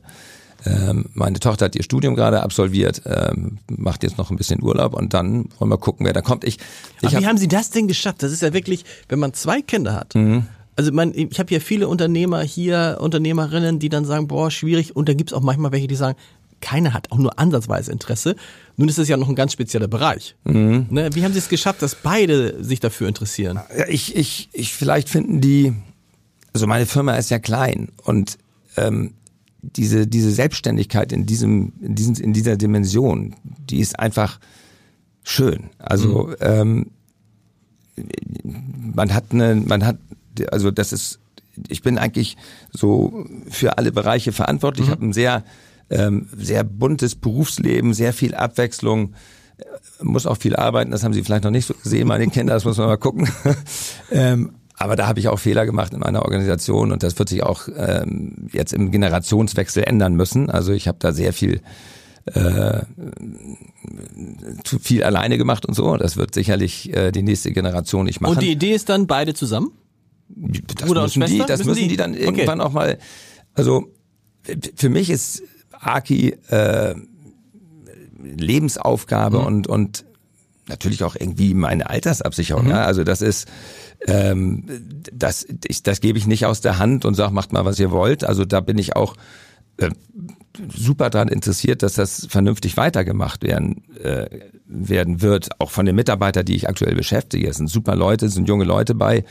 Ähm, 0.67 1.07
meine 1.15 1.39
Tochter 1.41 1.67
hat 1.67 1.77
ihr 1.77 1.83
Studium 1.83 2.15
gerade 2.15 2.43
absolviert, 2.43 3.03
ähm, 3.07 3.59
macht 3.71 4.03
jetzt 4.03 4.19
noch 4.19 4.31
ein 4.31 4.37
bisschen 4.37 4.63
Urlaub 4.63 4.95
und 4.95 5.15
dann 5.15 5.49
wollen 5.59 5.71
wir 5.71 5.79
gucken, 5.79 6.05
wer 6.05 6.13
da 6.13 6.21
kommt. 6.21 6.45
Ich, 6.45 6.57
ich 6.57 7.09
Aber 7.09 7.13
wie 7.13 7.17
hab, 7.17 7.31
haben 7.31 7.39
Sie 7.39 7.49
das 7.49 7.71
denn 7.71 7.89
geschafft? 7.89 8.23
Das 8.23 8.33
ist 8.33 8.43
ja 8.43 8.53
wirklich, 8.53 8.85
wenn 9.09 9.19
man 9.19 9.33
zwei 9.33 9.63
Kinder 9.63 9.95
hat. 9.95 10.15
Mhm. 10.15 10.47
Also 10.77 10.93
man, 10.93 11.13
ich 11.15 11.39
habe 11.39 11.53
ja 11.53 11.61
viele 11.61 11.89
Unternehmer 11.89 12.41
hier, 12.43 12.99
Unternehmerinnen, 13.01 13.79
die 13.79 13.89
dann 13.89 14.05
sagen, 14.05 14.29
boah, 14.29 14.51
schwierig. 14.51 14.97
Und 14.97 15.09
dann 15.09 15.17
gibt's 15.17 15.33
auch 15.33 15.43
manchmal 15.43 15.73
welche, 15.73 15.87
die 15.87 15.95
sagen, 15.95 16.17
keiner 16.61 16.93
hat 16.93 17.11
auch 17.11 17.19
nur 17.19 17.39
ansatzweise 17.39 17.93
Interesse. 17.93 18.37
Nun 18.77 18.89
ist 18.89 18.99
es 18.99 19.09
ja 19.09 19.17
noch 19.17 19.29
ein 19.29 19.35
ganz 19.35 19.53
spezieller 19.53 19.89
Bereich. 19.89 20.37
Mhm. 20.45 20.87
Ne? 20.91 21.11
Wie 21.15 21.25
haben 21.25 21.33
Sie 21.33 21.39
es 21.39 21.49
geschafft, 21.49 21.83
dass 21.83 21.95
beide 21.95 22.63
sich 22.63 22.81
dafür 22.81 23.09
interessieren? 23.09 23.61
Ja, 23.77 23.89
ich, 23.89 24.17
ich, 24.17 24.49
ich 24.53 24.73
vielleicht 24.73 25.09
finden 25.09 25.41
die, 25.41 25.73
also 26.53 26.67
meine 26.67 26.87
Firma 26.87 27.15
ist 27.17 27.31
ja 27.31 27.39
klein 27.39 27.89
und 28.05 28.39
ähm, 28.77 29.15
diese, 29.63 30.07
diese 30.07 30.31
Selbstständigkeit 30.31 31.13
in 31.13 31.27
diesem, 31.27 31.73
in 31.81 31.95
diesem, 31.95 32.15
in 32.17 32.33
dieser 32.33 32.57
Dimension, 32.57 33.37
die 33.45 33.81
ist 33.81 33.99
einfach 33.99 34.41
schön. 35.23 35.71
Also 35.79 36.29
mhm. 36.29 36.37
ähm, 36.41 36.91
man 38.95 39.13
hat 39.13 39.25
eine, 39.33 39.55
man 39.55 39.85
hat, 39.85 39.99
also 40.51 40.71
das 40.71 40.93
ist, 40.93 41.21
ich 41.69 41.83
bin 41.83 41.99
eigentlich 41.99 42.37
so 42.73 43.27
für 43.49 43.77
alle 43.77 43.93
Bereiche 43.93 44.33
verantwortlich. 44.33 44.87
Mhm. 44.87 44.89
Ich 44.89 44.97
habe 44.97 45.07
ein 45.07 45.13
sehr, 45.13 45.45
ähm, 45.91 46.29
sehr 46.37 46.65
buntes 46.65 47.15
Berufsleben, 47.15 47.95
sehr 47.95 48.13
viel 48.13 48.35
Abwechslung 48.35 49.15
muss 50.03 50.27
auch 50.27 50.37
viel 50.37 50.57
arbeiten, 50.57 50.91
das 50.91 51.05
haben 51.05 51.13
Sie 51.13 51.23
vielleicht 51.23 51.45
noch 51.45 51.51
nicht 51.51 51.67
so 51.67 51.75
gesehen, 51.75 52.09
meine 52.09 52.27
Kinder, 52.29 52.55
das 52.55 52.65
muss 52.65 52.79
man 52.79 52.87
mal 52.87 52.97
gucken. 52.97 53.29
ähm, 54.11 54.53
aber 54.75 54.97
da 54.97 55.07
habe 55.07 55.21
ich 55.21 55.29
auch 55.29 55.39
Fehler 55.39 55.67
gemacht 55.67 55.93
in 55.93 56.01
meiner 56.01 56.23
Organisation 56.23 56.91
und 56.91 57.03
das 57.03 57.19
wird 57.19 57.29
sich 57.29 57.43
auch 57.43 57.69
ähm, 57.77 58.49
jetzt 58.51 58.73
im 58.73 58.91
Generationswechsel 58.91 59.85
ändern 59.85 60.15
müssen. 60.15 60.49
Also 60.49 60.73
ich 60.73 60.89
habe 60.89 60.97
da 60.99 61.13
sehr 61.13 61.35
viel 61.35 61.61
äh, 62.25 62.81
zu 64.65 64.79
viel 64.79 65.05
alleine 65.05 65.37
gemacht 65.37 65.67
und 65.67 65.75
so. 65.75 65.97
Das 65.97 66.17
wird 66.17 66.35
sicherlich 66.35 66.95
äh, 66.97 67.13
die 67.13 67.23
nächste 67.23 67.53
Generation 67.53 68.07
nicht 68.07 68.23
machen. 68.23 68.33
Und 68.33 68.43
die 68.43 68.53
Idee 68.53 68.73
ist 68.73 68.89
dann 68.89 69.07
beide 69.07 69.35
zusammen? 69.35 69.73
Das 70.29 70.87
Bruder 70.87 71.03
müssen 71.03 71.23
und 71.23 71.29
Schwester? 71.29 71.45
Die, 71.45 71.49
das 71.49 71.59
müssen, 71.59 71.69
müssen 71.69 71.83
die? 71.83 71.89
die 71.89 71.97
dann 71.97 72.15
irgendwann 72.15 72.61
okay. 72.61 72.69
auch 72.69 72.73
mal. 72.73 72.99
Also 73.53 73.89
für 74.77 74.89
mich 74.89 75.11
ist 75.11 75.43
Aki 75.81 76.37
äh, 76.49 76.95
Lebensaufgabe 78.23 79.39
mhm. 79.39 79.47
und 79.47 79.67
und 79.67 80.05
natürlich 80.69 81.05
auch 81.05 81.17
irgendwie 81.19 81.53
meine 81.53 81.91
Altersabsicherung. 81.91 82.65
Mhm. 82.65 82.71
Ja? 82.71 82.85
Also 82.85 83.05
das 83.05 83.21
ist, 83.21 83.49
ähm, 84.07 84.65
das, 85.13 85.47
ich, 85.67 85.83
das 85.83 86.01
gebe 86.01 86.17
ich 86.17 86.27
nicht 86.27 86.47
aus 86.47 86.61
der 86.61 86.79
Hand 86.79 87.05
und 87.05 87.15
sage, 87.15 87.35
macht 87.35 87.53
mal, 87.53 87.65
was 87.65 87.79
ihr 87.79 87.91
wollt. 87.91 88.25
Also 88.25 88.45
da 88.45 88.61
bin 88.61 88.79
ich 88.79 88.97
auch 88.97 89.17
äh, 89.77 89.91
super 90.75 91.11
daran 91.11 91.29
interessiert, 91.29 91.83
dass 91.83 91.95
das 91.95 92.27
vernünftig 92.31 92.77
weitergemacht 92.77 93.43
werden, 93.43 93.83
äh, 94.03 94.29
werden 94.67 95.21
wird, 95.21 95.61
auch 95.61 95.71
von 95.71 95.87
den 95.87 95.97
Mitarbeitern, 95.97 96.45
die 96.45 96.57
ich 96.57 96.69
aktuell 96.69 96.95
beschäftige. 96.95 97.49
Es 97.49 97.57
sind 97.57 97.69
super 97.69 97.97
Leute, 97.97 98.27
es 98.27 98.35
sind 98.35 98.49
junge 98.49 98.65
Leute 98.65 98.95
bei. 98.95 99.25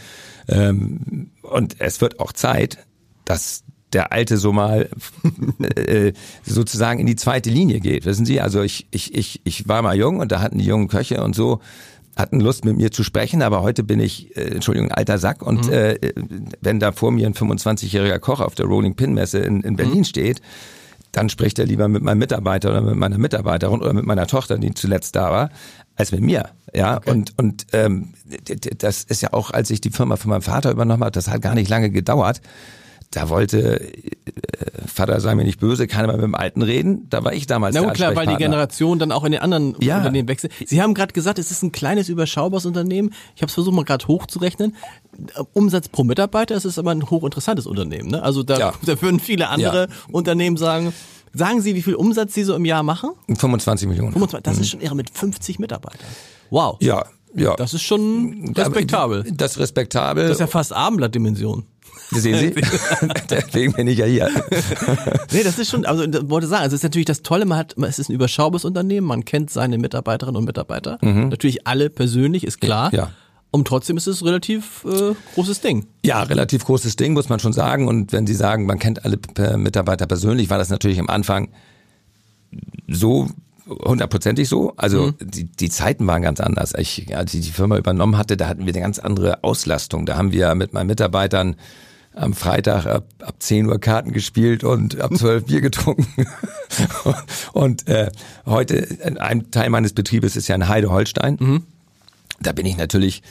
Ähm, 0.47 1.31
und 1.41 1.79
es 1.79 2.01
wird 2.01 2.19
auch 2.19 2.33
Zeit, 2.33 2.79
dass 3.25 3.63
der 3.93 4.11
Alte 4.11 4.37
so 4.37 4.53
mal 4.53 4.89
äh, 5.75 6.13
sozusagen 6.43 6.99
in 6.99 7.07
die 7.07 7.15
zweite 7.15 7.49
Linie 7.49 7.79
geht. 7.79 8.05
Wissen 8.05 8.25
Sie, 8.25 8.39
also 8.41 8.61
ich, 8.61 8.87
ich, 8.91 9.15
ich, 9.15 9.41
ich 9.43 9.67
war 9.67 9.81
mal 9.81 9.97
jung 9.97 10.19
und 10.19 10.31
da 10.31 10.41
hatten 10.41 10.59
die 10.59 10.65
jungen 10.65 10.87
Köche 10.87 11.23
und 11.23 11.35
so 11.35 11.59
hatten 12.15 12.41
Lust 12.41 12.65
mit 12.65 12.75
mir 12.75 12.91
zu 12.91 13.03
sprechen, 13.03 13.41
aber 13.41 13.61
heute 13.61 13.83
bin 13.83 13.99
ich, 13.99 14.35
äh, 14.35 14.41
Entschuldigung, 14.55 14.91
ein 14.91 14.97
alter 14.97 15.17
Sack 15.17 15.41
und 15.41 15.67
mhm. 15.67 15.73
äh, 15.73 15.95
wenn 16.61 16.79
da 16.79 16.91
vor 16.91 17.11
mir 17.11 17.25
ein 17.25 17.33
25-jähriger 17.33 18.19
Koch 18.19 18.41
auf 18.41 18.55
der 18.55 18.65
Rolling 18.65 18.95
Pin 18.95 19.13
Messe 19.13 19.39
in, 19.39 19.61
in 19.61 19.77
Berlin 19.77 19.99
mhm. 19.99 20.03
steht, 20.03 20.41
dann 21.11 21.29
spricht 21.29 21.57
er 21.57 21.65
lieber 21.65 21.87
mit 21.87 22.03
meinem 22.03 22.19
Mitarbeiter 22.19 22.69
oder 22.69 22.81
mit 22.81 22.95
meiner 22.95 23.17
Mitarbeiterin 23.17 23.81
oder 23.81 23.93
mit 23.93 24.05
meiner 24.05 24.27
Tochter, 24.27 24.57
die 24.57 24.73
zuletzt 24.73 25.15
da 25.15 25.31
war, 25.31 25.49
als 25.95 26.11
mit 26.11 26.21
mir. 26.21 26.49
Ja, 26.73 26.97
okay. 26.97 27.09
und, 27.09 27.33
und 27.37 27.67
ähm, 27.73 28.13
das 28.77 29.03
ist 29.03 29.21
ja 29.21 29.33
auch, 29.33 29.51
als 29.51 29.71
ich 29.71 29.81
die 29.81 29.89
Firma 29.89 30.17
von 30.17 30.29
meinem 30.29 30.41
Vater 30.41 30.71
übernommen 30.71 31.01
habe, 31.01 31.11
das 31.11 31.29
hat 31.29 31.41
gar 31.41 31.55
nicht 31.55 31.69
lange 31.69 31.89
gedauert 31.89 32.41
da 33.11 33.29
wollte 33.29 33.81
äh, 33.81 33.89
Vater 34.85 35.19
sei 35.19 35.33
mir 35.35 35.43
nicht 35.43 35.59
böse, 35.59 35.87
keiner 35.87 36.07
mehr 36.07 36.17
mit 36.17 36.25
dem 36.25 36.35
Alten 36.35 36.61
reden. 36.61 37.07
Da 37.09 37.23
war 37.23 37.33
ich 37.33 37.47
damals 37.47 37.75
Na 37.75 37.81
gut, 37.81 37.93
klar, 37.93 38.15
weil 38.15 38.27
die 38.27 38.35
Generation 38.35 38.99
dann 38.99 39.11
auch 39.11 39.23
in 39.23 39.31
den 39.31 39.41
anderen 39.41 39.75
ja. 39.79 39.97
Unternehmen 39.97 40.27
wechselt. 40.27 40.53
Sie 40.65 40.81
haben 40.81 40.93
gerade 40.93 41.13
gesagt, 41.13 41.39
es 41.39 41.51
ist 41.51 41.63
ein 41.63 41.71
kleines 41.71 42.09
überschaubares 42.09 42.65
Unternehmen. 42.65 43.13
Ich 43.35 43.41
habe 43.41 43.49
es 43.49 43.53
versucht 43.53 43.75
mal 43.75 43.85
gerade 43.85 44.07
hochzurechnen. 44.07 44.75
Umsatz 45.53 45.87
pro 45.89 46.03
Mitarbeiter, 46.03 46.55
es 46.55 46.65
ist 46.65 46.77
aber 46.77 46.91
ein 46.91 47.09
hochinteressantes 47.09 47.65
Unternehmen. 47.65 48.09
Ne? 48.09 48.21
Also 48.21 48.43
da, 48.43 48.57
ja. 48.57 48.73
da 48.85 49.01
würden 49.01 49.19
viele 49.19 49.49
andere 49.49 49.87
ja. 49.89 49.95
Unternehmen 50.11 50.57
sagen, 50.57 50.93
sagen 51.33 51.61
Sie, 51.61 51.75
wie 51.75 51.81
viel 51.81 51.95
Umsatz 51.95 52.33
Sie 52.33 52.43
so 52.43 52.55
im 52.55 52.65
Jahr 52.65 52.83
machen? 52.83 53.11
25 53.27 53.87
Millionen. 53.87 54.13
25, 54.13 54.43
das 54.43 54.55
mhm. 54.55 54.61
ist 54.61 54.69
schon 54.69 54.81
irre 54.81 54.95
mit 54.95 55.09
50 55.09 55.59
Mitarbeitern. 55.59 56.07
Wow. 56.51 56.77
Ja, 56.79 57.05
ja. 57.35 57.55
Das 57.55 57.73
ist 57.73 57.83
schon 57.83 58.53
respektabel. 58.55 59.25
Das 59.31 59.51
ist 59.51 59.59
respektabel. 59.59 60.23
Das 60.23 60.33
ist 60.33 60.39
ja 60.39 60.47
fast 60.47 60.73
Abendblatt-Dimension. 60.73 61.65
Sehen 62.11 62.53
Sie? 62.55 62.61
Deswegen 63.29 63.73
bin 63.73 63.87
ich 63.87 63.99
ja 63.99 64.05
hier. 64.05 64.29
nee, 65.31 65.43
das 65.43 65.59
ist 65.59 65.69
schon, 65.69 65.85
also 65.85 66.03
wollte 66.29 66.47
sagen, 66.47 66.63
also 66.63 66.75
es 66.75 66.79
ist 66.79 66.83
natürlich 66.83 67.05
das 67.05 67.21
Tolle, 67.21 67.45
man 67.45 67.57
hat, 67.57 67.75
es 67.77 67.99
ist 67.99 68.09
ein 68.09 68.13
überschaubares 68.13 68.65
Unternehmen, 68.65 69.07
man 69.07 69.25
kennt 69.25 69.49
seine 69.49 69.77
Mitarbeiterinnen 69.77 70.37
und 70.37 70.45
Mitarbeiter. 70.45 70.97
Mhm. 71.01 71.29
Natürlich 71.29 71.67
alle 71.67 71.89
persönlich, 71.89 72.43
ist 72.45 72.61
klar. 72.61 72.93
Ja. 72.93 73.11
Und 73.51 73.67
trotzdem 73.67 73.97
ist 73.97 74.05
es 74.05 74.23
relativ 74.23 74.85
äh, 74.85 75.15
großes 75.33 75.61
Ding. 75.61 75.87
Ja, 76.05 76.21
relativ 76.21 76.65
großes 76.65 76.95
Ding, 76.97 77.13
muss 77.13 77.29
man 77.29 77.39
schon 77.39 77.53
sagen. 77.53 77.87
Und 77.87 78.11
wenn 78.11 78.27
Sie 78.27 78.35
sagen, 78.35 78.67
man 78.67 78.77
kennt 78.77 79.05
alle 79.05 79.17
Mitarbeiter 79.57 80.05
persönlich, 80.05 80.51
war 80.51 80.59
das 80.59 80.69
natürlich 80.69 80.99
am 80.99 81.09
Anfang 81.09 81.49
so 82.87 83.27
hundertprozentig 83.69 84.47
so. 84.47 84.73
Also 84.77 85.07
mhm. 85.07 85.15
die, 85.21 85.43
die 85.45 85.69
Zeiten 85.69 86.05
waren 86.07 86.21
ganz 86.21 86.39
anders. 86.39 86.73
Ich, 86.77 87.15
als 87.15 87.33
ich 87.33 87.45
die 87.45 87.51
Firma 87.51 87.77
übernommen 87.77 88.17
hatte, 88.17 88.37
da 88.37 88.47
hatten 88.47 88.65
wir 88.65 88.73
eine 88.73 88.81
ganz 88.81 88.99
andere 88.99 89.43
Auslastung. 89.43 90.05
Da 90.05 90.17
haben 90.17 90.31
wir 90.31 90.53
mit 90.55 90.73
meinen 90.73 90.87
Mitarbeitern 90.87 91.55
am 92.19 92.33
Freitag 92.33 92.85
ab, 92.85 93.05
ab 93.19 93.35
10 93.39 93.67
Uhr 93.67 93.79
Karten 93.79 94.11
gespielt 94.11 94.63
und 94.63 94.99
ab 94.99 95.15
12 95.15 95.45
Bier 95.45 95.61
getrunken. 95.61 96.27
und 97.53 97.87
äh, 97.87 98.11
heute, 98.45 98.87
ein 99.19 99.51
Teil 99.51 99.69
meines 99.69 99.93
Betriebes 99.93 100.35
ist 100.35 100.47
ja 100.47 100.55
in 100.55 100.67
Heide 100.67 100.91
Holstein. 100.91 101.37
Mhm. 101.39 101.63
Da 102.41 102.51
bin 102.51 102.65
ich 102.65 102.77
natürlich 102.77 103.21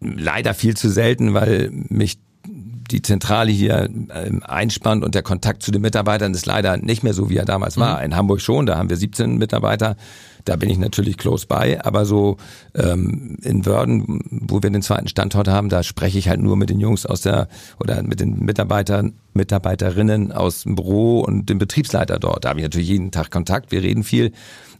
leider 0.00 0.54
viel 0.54 0.76
zu 0.76 0.88
selten, 0.88 1.34
weil 1.34 1.70
mich 1.70 2.18
die 2.46 3.02
Zentrale 3.02 3.50
hier 3.50 3.88
ähm, 3.88 4.42
einspannt 4.44 5.04
und 5.04 5.14
der 5.14 5.22
Kontakt 5.22 5.62
zu 5.62 5.70
den 5.70 5.82
Mitarbeitern 5.82 6.34
ist 6.34 6.46
leider 6.46 6.76
nicht 6.76 7.02
mehr 7.02 7.14
so, 7.14 7.30
wie 7.30 7.36
er 7.36 7.44
damals 7.44 7.76
mhm. 7.76 7.80
war. 7.80 8.02
In 8.02 8.14
Hamburg 8.14 8.40
schon, 8.40 8.66
da 8.66 8.76
haben 8.76 8.90
wir 8.90 8.96
17 8.96 9.36
Mitarbeiter. 9.36 9.96
Da 10.44 10.56
bin 10.56 10.68
ich 10.68 10.78
natürlich 10.78 11.16
close 11.16 11.46
by, 11.46 11.78
aber 11.80 12.04
so 12.04 12.36
ähm, 12.74 13.38
in 13.42 13.64
Wörden, 13.64 14.20
wo 14.30 14.62
wir 14.62 14.70
den 14.70 14.82
zweiten 14.82 15.08
Standort 15.08 15.48
haben, 15.48 15.70
da 15.70 15.82
spreche 15.82 16.18
ich 16.18 16.28
halt 16.28 16.40
nur 16.40 16.56
mit 16.56 16.68
den 16.68 16.80
Jungs 16.80 17.06
aus 17.06 17.22
der 17.22 17.48
oder 17.80 18.02
mit 18.02 18.20
den 18.20 18.40
Mitarbeitern, 18.40 19.14
Mitarbeiterinnen 19.32 20.32
aus 20.32 20.64
dem 20.64 20.74
Büro 20.74 21.20
und 21.20 21.48
dem 21.48 21.58
Betriebsleiter 21.58 22.18
dort. 22.18 22.44
Da 22.44 22.50
habe 22.50 22.60
ich 22.60 22.64
natürlich 22.64 22.88
jeden 22.88 23.10
Tag 23.10 23.30
Kontakt, 23.30 23.72
wir 23.72 23.82
reden 23.82 24.04
viel. 24.04 24.32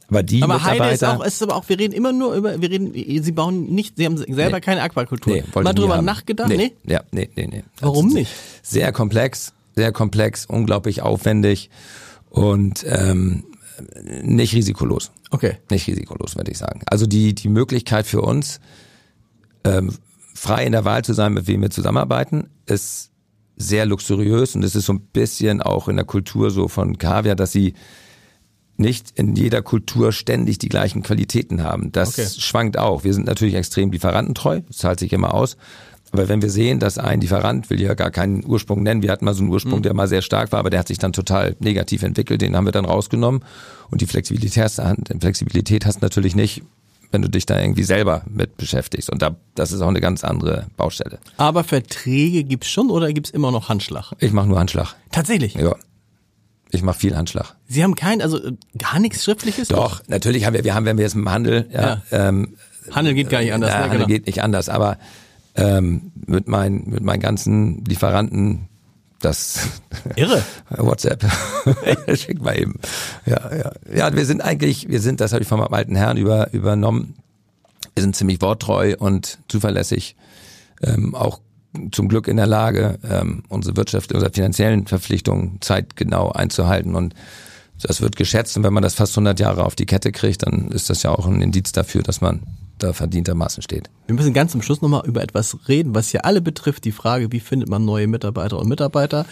Aber 0.08 0.22
die 0.22 0.42
aber 0.42 0.54
Mitarbeiter, 0.54 0.84
Heide 0.84 0.94
ist 0.94 1.04
auch, 1.04 1.24
ist 1.24 1.42
aber 1.42 1.56
auch, 1.56 1.68
wir 1.68 1.78
reden 1.78 1.94
immer 1.94 2.12
nur 2.12 2.34
über, 2.34 2.60
wir 2.60 2.70
reden, 2.70 2.92
sie 2.94 3.32
bauen 3.32 3.74
nicht, 3.74 3.96
sie 3.96 4.04
haben 4.04 4.18
selber 4.18 4.56
nee. 4.56 4.60
keine 4.60 4.82
Aquakultur. 4.82 5.32
Nee, 5.32 5.44
Mal 5.54 5.72
drüber 5.72 5.96
haben. 5.96 6.04
nachgedacht? 6.04 6.48
Nee. 6.48 6.56
nee. 6.84 6.92
Ja, 6.92 7.02
nee, 7.10 7.30
nee, 7.36 7.46
nee. 7.46 7.64
Warum 7.80 8.08
nicht? 8.08 8.30
Sehr 8.62 8.92
komplex, 8.92 9.54
sehr 9.74 9.92
komplex, 9.92 10.44
unglaublich 10.44 11.00
aufwendig 11.00 11.70
und 12.28 12.84
ähm, 12.86 13.44
nicht 14.22 14.54
risikolos. 14.54 15.10
Okay. 15.30 15.58
Nicht 15.70 15.86
risikolos, 15.86 16.36
würde 16.36 16.50
ich 16.50 16.58
sagen. 16.58 16.82
Also 16.86 17.06
die, 17.06 17.34
die 17.34 17.48
Möglichkeit 17.48 18.06
für 18.06 18.20
uns, 18.20 18.60
ähm, 19.64 19.92
frei 20.34 20.64
in 20.64 20.72
der 20.72 20.84
Wahl 20.84 21.04
zu 21.04 21.12
sein, 21.12 21.32
mit 21.32 21.46
wem 21.46 21.62
wir 21.62 21.70
zusammenarbeiten, 21.70 22.48
ist 22.66 23.10
sehr 23.56 23.86
luxuriös 23.86 24.56
und 24.56 24.64
es 24.64 24.74
ist 24.74 24.86
so 24.86 24.92
ein 24.92 25.00
bisschen 25.00 25.62
auch 25.62 25.88
in 25.88 25.96
der 25.96 26.04
Kultur 26.04 26.50
so 26.50 26.68
von 26.68 26.98
Kaviar, 26.98 27.36
dass 27.36 27.52
sie 27.52 27.74
nicht 28.76 29.12
in 29.14 29.36
jeder 29.36 29.62
Kultur 29.62 30.12
ständig 30.12 30.58
die 30.58 30.68
gleichen 30.68 31.02
Qualitäten 31.02 31.62
haben. 31.62 31.92
Das 31.92 32.18
okay. 32.18 32.28
schwankt 32.38 32.76
auch. 32.76 33.04
Wir 33.04 33.14
sind 33.14 33.26
natürlich 33.26 33.54
extrem 33.54 33.92
lieferantentreu, 33.92 34.62
das 34.66 34.78
zahlt 34.78 34.98
sich 34.98 35.12
immer 35.12 35.32
aus. 35.32 35.56
Aber 36.14 36.28
wenn 36.28 36.42
wir 36.42 36.50
sehen, 36.50 36.78
dass 36.78 36.96
ein 36.96 37.20
Lieferant, 37.20 37.70
will 37.70 37.80
ja 37.80 37.94
gar 37.94 38.12
keinen 38.12 38.46
Ursprung 38.46 38.84
nennen, 38.84 39.02
wir 39.02 39.10
hatten 39.10 39.24
mal 39.24 39.34
so 39.34 39.42
einen 39.42 39.50
Ursprung, 39.50 39.80
mhm. 39.80 39.82
der 39.82 39.94
mal 39.94 40.06
sehr 40.06 40.22
stark 40.22 40.52
war, 40.52 40.60
aber 40.60 40.70
der 40.70 40.78
hat 40.78 40.86
sich 40.86 40.98
dann 40.98 41.12
total 41.12 41.56
negativ 41.58 42.04
entwickelt, 42.04 42.40
den 42.40 42.54
haben 42.54 42.66
wir 42.66 42.72
dann 42.72 42.84
rausgenommen. 42.84 43.42
Und 43.90 44.00
die 44.00 44.06
Flexibilität, 44.06 44.80
Flexibilität 45.18 45.84
hast 45.86 45.96
du 45.96 46.04
natürlich 46.04 46.36
nicht, 46.36 46.62
wenn 47.10 47.20
du 47.20 47.28
dich 47.28 47.46
da 47.46 47.60
irgendwie 47.60 47.82
selber 47.82 48.22
mit 48.30 48.56
beschäftigst. 48.56 49.10
Und 49.10 49.22
da, 49.22 49.34
das 49.56 49.72
ist 49.72 49.80
auch 49.80 49.88
eine 49.88 50.00
ganz 50.00 50.22
andere 50.22 50.68
Baustelle. 50.76 51.18
Aber 51.36 51.64
Verträge 51.64 52.44
gibt's 52.44 52.68
schon 52.68 52.90
oder 52.90 53.12
gibt's 53.12 53.30
immer 53.30 53.50
noch 53.50 53.68
Handschlag? 53.68 54.12
Ich 54.20 54.32
mache 54.32 54.46
nur 54.46 54.60
Handschlag. 54.60 54.94
Tatsächlich? 55.10 55.54
Ja. 55.54 55.74
Ich 56.70 56.82
mache 56.82 57.00
viel 57.00 57.16
Handschlag. 57.16 57.56
Sie 57.66 57.82
haben 57.82 57.96
kein, 57.96 58.22
also 58.22 58.40
äh, 58.40 58.52
gar 58.78 59.00
nichts 59.00 59.24
Schriftliches? 59.24 59.66
Doch, 59.66 60.00
natürlich 60.06 60.46
haben 60.46 60.54
wir, 60.54 60.62
wir 60.62 60.76
haben, 60.76 60.86
wenn 60.86 60.96
wir 60.96 61.04
jetzt 61.04 61.16
im 61.16 61.28
Handel, 61.28 61.68
ja, 61.72 62.02
ja. 62.12 62.28
Ähm, 62.28 62.54
Handel 62.92 63.14
geht 63.14 63.30
gar 63.30 63.40
nicht 63.40 63.52
anders. 63.52 63.70
Ja, 63.70 63.78
ne, 63.78 63.82
Handel 63.84 63.98
genau. 63.98 64.08
geht 64.08 64.26
nicht 64.26 64.42
anders, 64.42 64.68
aber 64.68 64.98
ähm, 65.54 66.12
mit, 66.26 66.48
meinen 66.48 66.90
mit 66.90 67.02
meinen 67.02 67.20
ganzen 67.20 67.84
Lieferanten 67.84 68.68
das 69.20 69.60
Irre. 70.16 70.42
WhatsApp. 70.70 71.24
Schick 72.14 72.42
mal 72.42 72.58
eben. 72.58 72.74
Ja, 73.26 73.56
ja. 73.56 73.72
Ja, 73.94 74.14
wir 74.14 74.26
sind 74.26 74.42
eigentlich, 74.42 74.88
wir 74.88 75.00
sind, 75.00 75.20
das 75.20 75.32
habe 75.32 75.42
ich 75.42 75.48
von 75.48 75.58
meinem 75.58 75.72
alten 75.72 75.96
Herrn 75.96 76.16
über, 76.16 76.52
übernommen. 76.52 77.14
Wir 77.94 78.02
sind 78.02 78.16
ziemlich 78.16 78.40
worttreu 78.40 78.96
und 78.98 79.38
zuverlässig, 79.48 80.16
ähm, 80.82 81.14
auch 81.14 81.40
zum 81.92 82.08
Glück 82.08 82.28
in 82.28 82.36
der 82.36 82.46
Lage, 82.46 82.98
ähm, 83.08 83.44
unsere 83.48 83.76
Wirtschaft, 83.76 84.12
unsere 84.12 84.32
finanziellen 84.32 84.86
Verpflichtungen 84.86 85.58
zeitgenau 85.60 86.30
einzuhalten 86.30 86.94
und 86.94 87.14
das 87.82 88.00
wird 88.00 88.16
geschätzt 88.16 88.56
und 88.56 88.62
wenn 88.62 88.72
man 88.72 88.82
das 88.82 88.94
fast 88.94 89.12
100 89.12 89.40
Jahre 89.40 89.64
auf 89.64 89.74
die 89.74 89.86
Kette 89.86 90.12
kriegt, 90.12 90.46
dann 90.46 90.68
ist 90.70 90.90
das 90.90 91.02
ja 91.02 91.10
auch 91.10 91.26
ein 91.26 91.42
Indiz 91.42 91.72
dafür, 91.72 92.02
dass 92.02 92.20
man 92.20 92.42
da 92.78 92.92
verdientermaßen 92.92 93.62
steht. 93.62 93.90
Wir 94.06 94.14
müssen 94.14 94.32
ganz 94.32 94.52
zum 94.52 94.62
Schluss 94.62 94.82
nochmal 94.82 95.06
über 95.06 95.22
etwas 95.22 95.56
reden, 95.68 95.94
was 95.94 96.10
hier 96.10 96.24
alle 96.24 96.40
betrifft. 96.40 96.84
Die 96.84 96.92
Frage, 96.92 97.32
wie 97.32 97.40
findet 97.40 97.68
man 97.68 97.84
neue 97.84 98.06
Mitarbeiter 98.06 98.58
und 98.58 98.68
Mitarbeiter? 98.68 99.26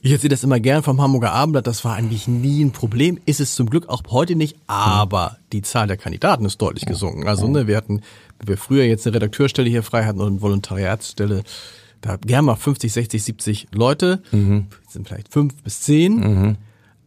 Ich 0.00 0.12
erzähle 0.12 0.30
das 0.30 0.44
immer 0.44 0.60
gern 0.60 0.82
vom 0.82 1.00
Hamburger 1.00 1.32
Abendblatt. 1.32 1.66
Das 1.66 1.84
war 1.84 1.94
eigentlich 1.94 2.26
nie 2.26 2.64
ein 2.64 2.72
Problem. 2.72 3.18
Ist 3.26 3.40
es 3.40 3.54
zum 3.54 3.68
Glück 3.68 3.88
auch 3.88 4.02
heute 4.08 4.34
nicht. 4.34 4.56
Aber 4.66 5.38
die 5.52 5.62
Zahl 5.62 5.86
der 5.86 5.96
Kandidaten 5.96 6.44
ist 6.44 6.60
deutlich 6.60 6.86
gesunken. 6.86 7.26
Also, 7.26 7.48
ne, 7.48 7.66
wir 7.66 7.76
hatten, 7.76 8.02
wir 8.44 8.56
früher 8.56 8.84
jetzt 8.84 9.06
eine 9.06 9.16
Redakteurstelle 9.16 9.68
hier 9.68 9.82
frei 9.82 10.04
hatten 10.04 10.20
und 10.20 10.28
eine 10.28 10.42
Volontariatsstelle. 10.42 11.42
Da 12.00 12.16
gern 12.16 12.44
mal 12.44 12.56
50, 12.56 12.92
60, 12.92 13.22
70 13.22 13.68
Leute. 13.72 14.22
Mhm. 14.30 14.68
Sind 14.88 15.08
vielleicht 15.08 15.32
fünf 15.32 15.62
bis 15.62 15.80
zehn. 15.80 16.16
Mhm. 16.16 16.56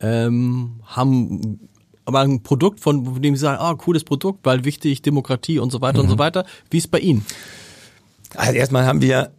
Ähm, 0.01 0.81
haben 0.85 1.59
aber 2.05 2.19
ein 2.21 2.43
Produkt, 2.43 2.79
von 2.79 3.21
dem 3.21 3.35
Sie 3.35 3.41
sagen, 3.41 3.59
ah, 3.61 3.73
cooles 3.75 4.03
Produkt, 4.03 4.45
weil 4.45 4.65
wichtig, 4.65 5.01
Demokratie 5.01 5.59
und 5.59 5.71
so 5.71 5.81
weiter 5.81 5.99
mhm. 5.99 6.03
und 6.03 6.09
so 6.09 6.15
mhm. 6.15 6.19
weiter. 6.19 6.45
Wie 6.69 6.77
ist 6.77 6.91
bei 6.91 6.99
Ihnen? 6.99 7.25
Also 8.35 8.53
erstmal 8.53 8.85
haben 8.85 9.01
wir 9.01 9.31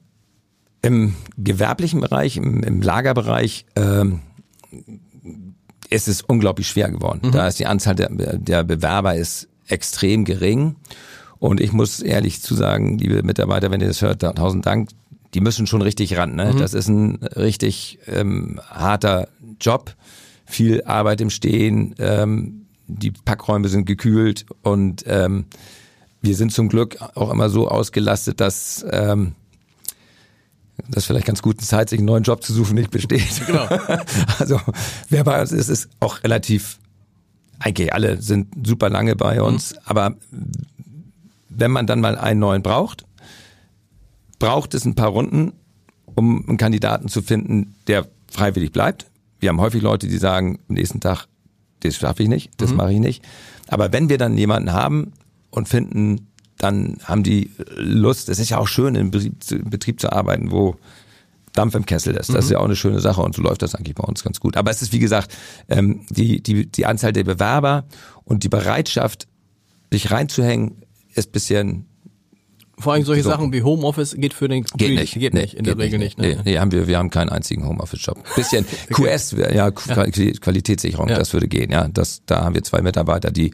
im 0.83 1.15
gewerblichen 1.39 2.01
Bereich, 2.01 2.37
im, 2.37 2.63
im 2.63 2.83
Lagerbereich, 2.83 3.67
ähm, 3.77 4.21
ist 5.89 6.09
es 6.09 6.23
unglaublich 6.23 6.69
schwer 6.69 6.91
geworden. 6.91 7.21
Mhm. 7.25 7.33
Da 7.33 7.49
ist 7.49 7.59
die 7.59 7.67
Anzahl 7.67 7.95
der, 7.95 8.09
der 8.11 8.65
Bewerber 8.65 9.15
ist 9.15 9.49
extrem 9.69 10.25
gering. 10.25 10.77
Und 11.39 11.61
ich 11.61 11.73
muss 11.73 12.01
ehrlich 12.01 12.41
zu 12.41 12.55
sagen, 12.55 12.99
liebe 12.99 13.23
Mitarbeiter, 13.23 13.71
wenn 13.71 13.81
ihr 13.81 13.89
das 13.89 14.03
hört, 14.03 14.21
tausend 14.21 14.65
Dank, 14.65 14.91
die 15.35 15.41
müssen 15.41 15.67
schon 15.67 15.83
richtig 15.83 16.17
ran. 16.17 16.35
Ne? 16.35 16.53
Mhm. 16.53 16.59
Das 16.59 16.75
ist 16.75 16.89
ein 16.89 17.17
richtig 17.37 17.99
ähm, 18.07 18.61
harter 18.69 19.29
Job, 19.61 19.95
viel 20.53 20.85
Arbeit 20.85 21.21
im 21.21 21.31
Stehen, 21.31 21.95
ähm, 21.99 22.67
die 22.87 23.11
Packräume 23.11 23.69
sind 23.69 23.87
gekühlt 23.87 24.47
und 24.63 25.05
ähm, 25.07 25.47
wir 26.21 26.37
sind 26.37 26.53
zum 26.53 26.69
Glück 26.69 26.99
auch 27.15 27.31
immer 27.31 27.49
so 27.49 27.69
ausgelastet, 27.69 28.41
dass 28.41 28.85
ähm, 28.91 29.33
das 30.89 31.05
vielleicht 31.05 31.27
ganz 31.27 31.43
gute 31.43 31.65
Zeit, 31.65 31.89
sich 31.89 31.99
einen 31.99 32.07
neuen 32.07 32.23
Job 32.23 32.43
zu 32.43 32.53
suchen, 32.53 32.75
nicht 32.75 32.91
besteht. 32.91 33.23
Genau. 33.47 33.67
also 34.39 34.61
wer 35.09 35.25
bei 35.25 35.41
uns 35.41 35.53
ist, 35.53 35.69
ist 35.69 35.89
auch 36.01 36.23
relativ, 36.23 36.79
eigentlich 37.59 37.93
alle 37.93 38.21
sind 38.21 38.67
super 38.67 38.89
lange 38.89 39.17
bei 39.17 39.37
mhm. 39.37 39.47
uns, 39.47 39.73
mhm. 39.73 39.79
aber 39.85 40.17
wenn 41.49 41.71
man 41.71 41.87
dann 41.87 42.01
mal 42.01 42.17
einen 42.17 42.41
neuen 42.41 42.63
braucht, 42.63 43.05
braucht 44.39 44.75
es 44.75 44.85
ein 44.85 44.95
paar 44.95 45.09
Runden, 45.09 45.53
um 46.15 46.49
einen 46.49 46.59
Kandidaten 46.59 47.09
zu 47.09 47.23
finden, 47.23 47.75
der 47.87 48.07
freiwillig 48.31 48.73
bleibt. 48.73 49.07
Wir 49.43 49.49
haben 49.49 49.61
häufig 49.61 49.83
Leute, 49.83 50.07
die 50.07 50.19
sagen, 50.19 50.61
am 50.69 50.77
nächsten 50.77 51.01
Tag, 51.01 51.27
das 51.81 51.97
schaffe 51.97 52.23
ich 52.23 52.29
nicht, 52.29 52.53
das 52.59 52.71
mhm. 52.71 52.77
mache 52.77 52.93
ich 52.93 53.01
nicht. 53.01 53.25
Aber 53.67 53.93
wenn 53.93 54.09
wir 54.09 54.17
dann 54.17 54.39
jemanden 54.39 54.73
haben 54.73 55.15
und 55.51 55.69
finden, 55.69 56.29
dann 56.59 56.99
haben 57.03 57.25
die 57.25 57.51
Lust, 57.75 58.29
es 58.29 58.39
ist 58.39 58.51
ja 58.51 58.59
auch 58.59 58.69
schön, 58.69 59.11
zu, 59.41 59.59
Betrieb 59.59 60.01
zu 60.01 60.13
arbeiten, 60.13 60.53
wo 60.53 60.77
Dampf 61.55 61.75
im 61.75 61.85
Kessel 61.85 62.15
ist. 62.15 62.29
Das 62.29 62.35
mhm. 62.35 62.39
ist 62.39 62.51
ja 62.51 62.59
auch 62.61 62.67
eine 62.67 62.77
schöne 62.77 63.01
Sache 63.01 63.21
und 63.21 63.35
so 63.35 63.43
läuft 63.43 63.63
das 63.63 63.75
eigentlich 63.75 63.97
bei 63.97 64.05
uns 64.05 64.23
ganz 64.23 64.39
gut. 64.39 64.57
Aber 64.57 64.71
es 64.71 64.81
ist, 64.81 64.93
wie 64.93 65.01
gesagt, 65.01 65.37
ähm, 65.69 66.07
die, 66.09 66.41
die, 66.41 66.71
die 66.71 66.87
Anzahl 66.87 67.13
der 67.13 67.25
Bewerber 67.25 67.85
und 68.23 68.45
die 68.45 68.49
Bereitschaft, 68.49 69.27
sich 69.91 70.13
reinzuhängen, 70.13 70.85
ist 71.15 71.33
bisschen 71.33 71.87
vor 72.79 72.95
allem 72.95 73.05
solche 73.05 73.23
so. 73.23 73.31
Sachen 73.31 73.53
wie 73.53 73.63
Homeoffice 73.63 74.15
geht 74.19 74.35
für 74.35 74.49
den 74.49 74.65
geht 74.65 74.99
nicht, 74.99 75.15
geht 75.15 75.35
nicht 75.35 75.55
in 75.55 75.65
der 75.65 75.79
Regel 75.79 75.99
nicht. 75.99 76.19
Ne? 76.19 76.37
Nee, 76.37 76.53
nee, 76.53 76.59
haben 76.59 76.73
wir 76.73 76.87
wir 76.87 76.99
haben 76.99 77.11
keinen 77.11 77.29
einzigen 77.29 77.67
Homeoffice 77.67 78.05
Job. 78.05 78.19
Bisschen 78.35 78.65
QS 78.91 79.33
ja, 79.33 79.71
Qualitätssicherung, 79.71 81.09
ja. 81.09 81.19
das 81.19 81.33
würde 81.33 81.49
gehen, 81.49 81.71
ja. 81.71 81.89
Das 81.89 82.23
da 82.27 82.45
haben 82.45 82.55
wir 82.55 82.63
zwei 82.63 82.83
Mitarbeiter, 82.83 83.31
die 83.31 83.53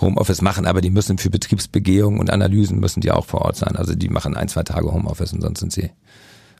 Homeoffice 0.00 0.40
machen, 0.40 0.66
aber 0.66 0.80
die 0.80 0.90
müssen 0.90 1.18
für 1.18 1.30
Betriebsbegehungen 1.30 2.20
und 2.20 2.30
Analysen 2.30 2.80
müssen 2.80 3.00
die 3.00 3.10
auch 3.10 3.26
vor 3.26 3.42
Ort 3.42 3.56
sein. 3.56 3.76
Also 3.76 3.94
die 3.94 4.08
machen 4.08 4.36
ein, 4.36 4.48
zwei 4.48 4.62
Tage 4.62 4.92
Homeoffice 4.92 5.32
und 5.32 5.42
sonst 5.42 5.60
sind 5.60 5.72
sie 5.72 5.90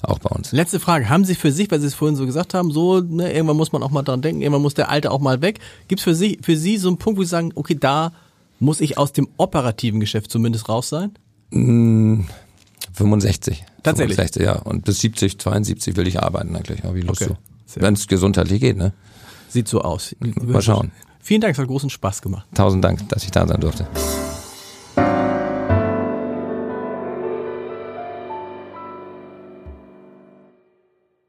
auch 0.02 0.18
bei 0.18 0.30
uns. 0.30 0.52
Letzte 0.52 0.80
Frage, 0.80 1.08
haben 1.08 1.24
Sie 1.24 1.34
für 1.34 1.52
sich, 1.52 1.70
weil 1.70 1.80
Sie 1.80 1.86
es 1.86 1.94
vorhin 1.94 2.16
so 2.16 2.26
gesagt 2.26 2.54
haben, 2.54 2.70
so, 2.70 3.00
ne, 3.00 3.32
irgendwann 3.32 3.56
muss 3.56 3.72
man 3.72 3.82
auch 3.82 3.90
mal 3.90 4.02
dran 4.02 4.22
denken, 4.22 4.40
irgendwann 4.40 4.62
muss 4.62 4.74
der 4.74 4.88
Alte 4.88 5.10
auch 5.10 5.20
mal 5.20 5.42
weg. 5.42 5.60
Gibt 5.88 6.00
es 6.00 6.04
für 6.04 6.14
Sie, 6.14 6.38
für 6.42 6.56
Sie 6.56 6.78
so 6.78 6.88
einen 6.88 6.98
Punkt, 6.98 7.18
wo 7.18 7.22
Sie 7.22 7.28
sagen, 7.28 7.52
okay, 7.54 7.76
da 7.78 8.12
muss 8.58 8.80
ich 8.80 8.98
aus 8.98 9.12
dem 9.12 9.28
operativen 9.36 10.00
Geschäft 10.00 10.30
zumindest 10.30 10.68
raus 10.68 10.88
sein? 10.88 11.12
65. 11.50 13.64
Tatsächlich? 13.82 14.16
65, 14.16 14.42
ja. 14.42 14.56
Und 14.56 14.84
bis 14.84 15.00
70, 15.00 15.38
72 15.38 15.96
will 15.96 16.06
ich 16.06 16.22
arbeiten 16.22 16.54
eigentlich. 16.54 16.84
Habe 16.84 16.98
ich 16.98 17.04
Lust 17.04 17.22
okay. 17.22 17.34
zu. 17.66 17.80
Wenn 17.80 17.94
es 17.94 18.08
gesundheitlich 18.08 18.60
geht, 18.60 18.76
ne? 18.76 18.92
Sieht 19.48 19.68
so 19.68 19.80
aus. 19.80 20.14
Mal 20.20 20.62
schauen. 20.62 20.92
Vielen 21.20 21.40
Dank, 21.40 21.54
es 21.54 21.58
hat 21.58 21.66
großen 21.66 21.90
Spaß 21.90 22.22
gemacht. 22.22 22.46
Tausend 22.54 22.84
Dank, 22.84 23.08
dass 23.08 23.24
ich 23.24 23.30
da 23.30 23.46
sein 23.46 23.60
durfte. 23.60 23.86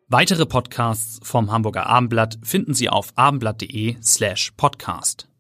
Weitere 0.08 0.46
Podcasts 0.46 1.20
vom 1.24 1.52
Hamburger 1.52 1.86
Abendblatt 1.86 2.38
finden 2.44 2.74
Sie 2.74 2.90
auf 2.90 3.14
abendblatt.de 3.16 3.96
slash 4.02 4.52
podcast. 4.58 5.31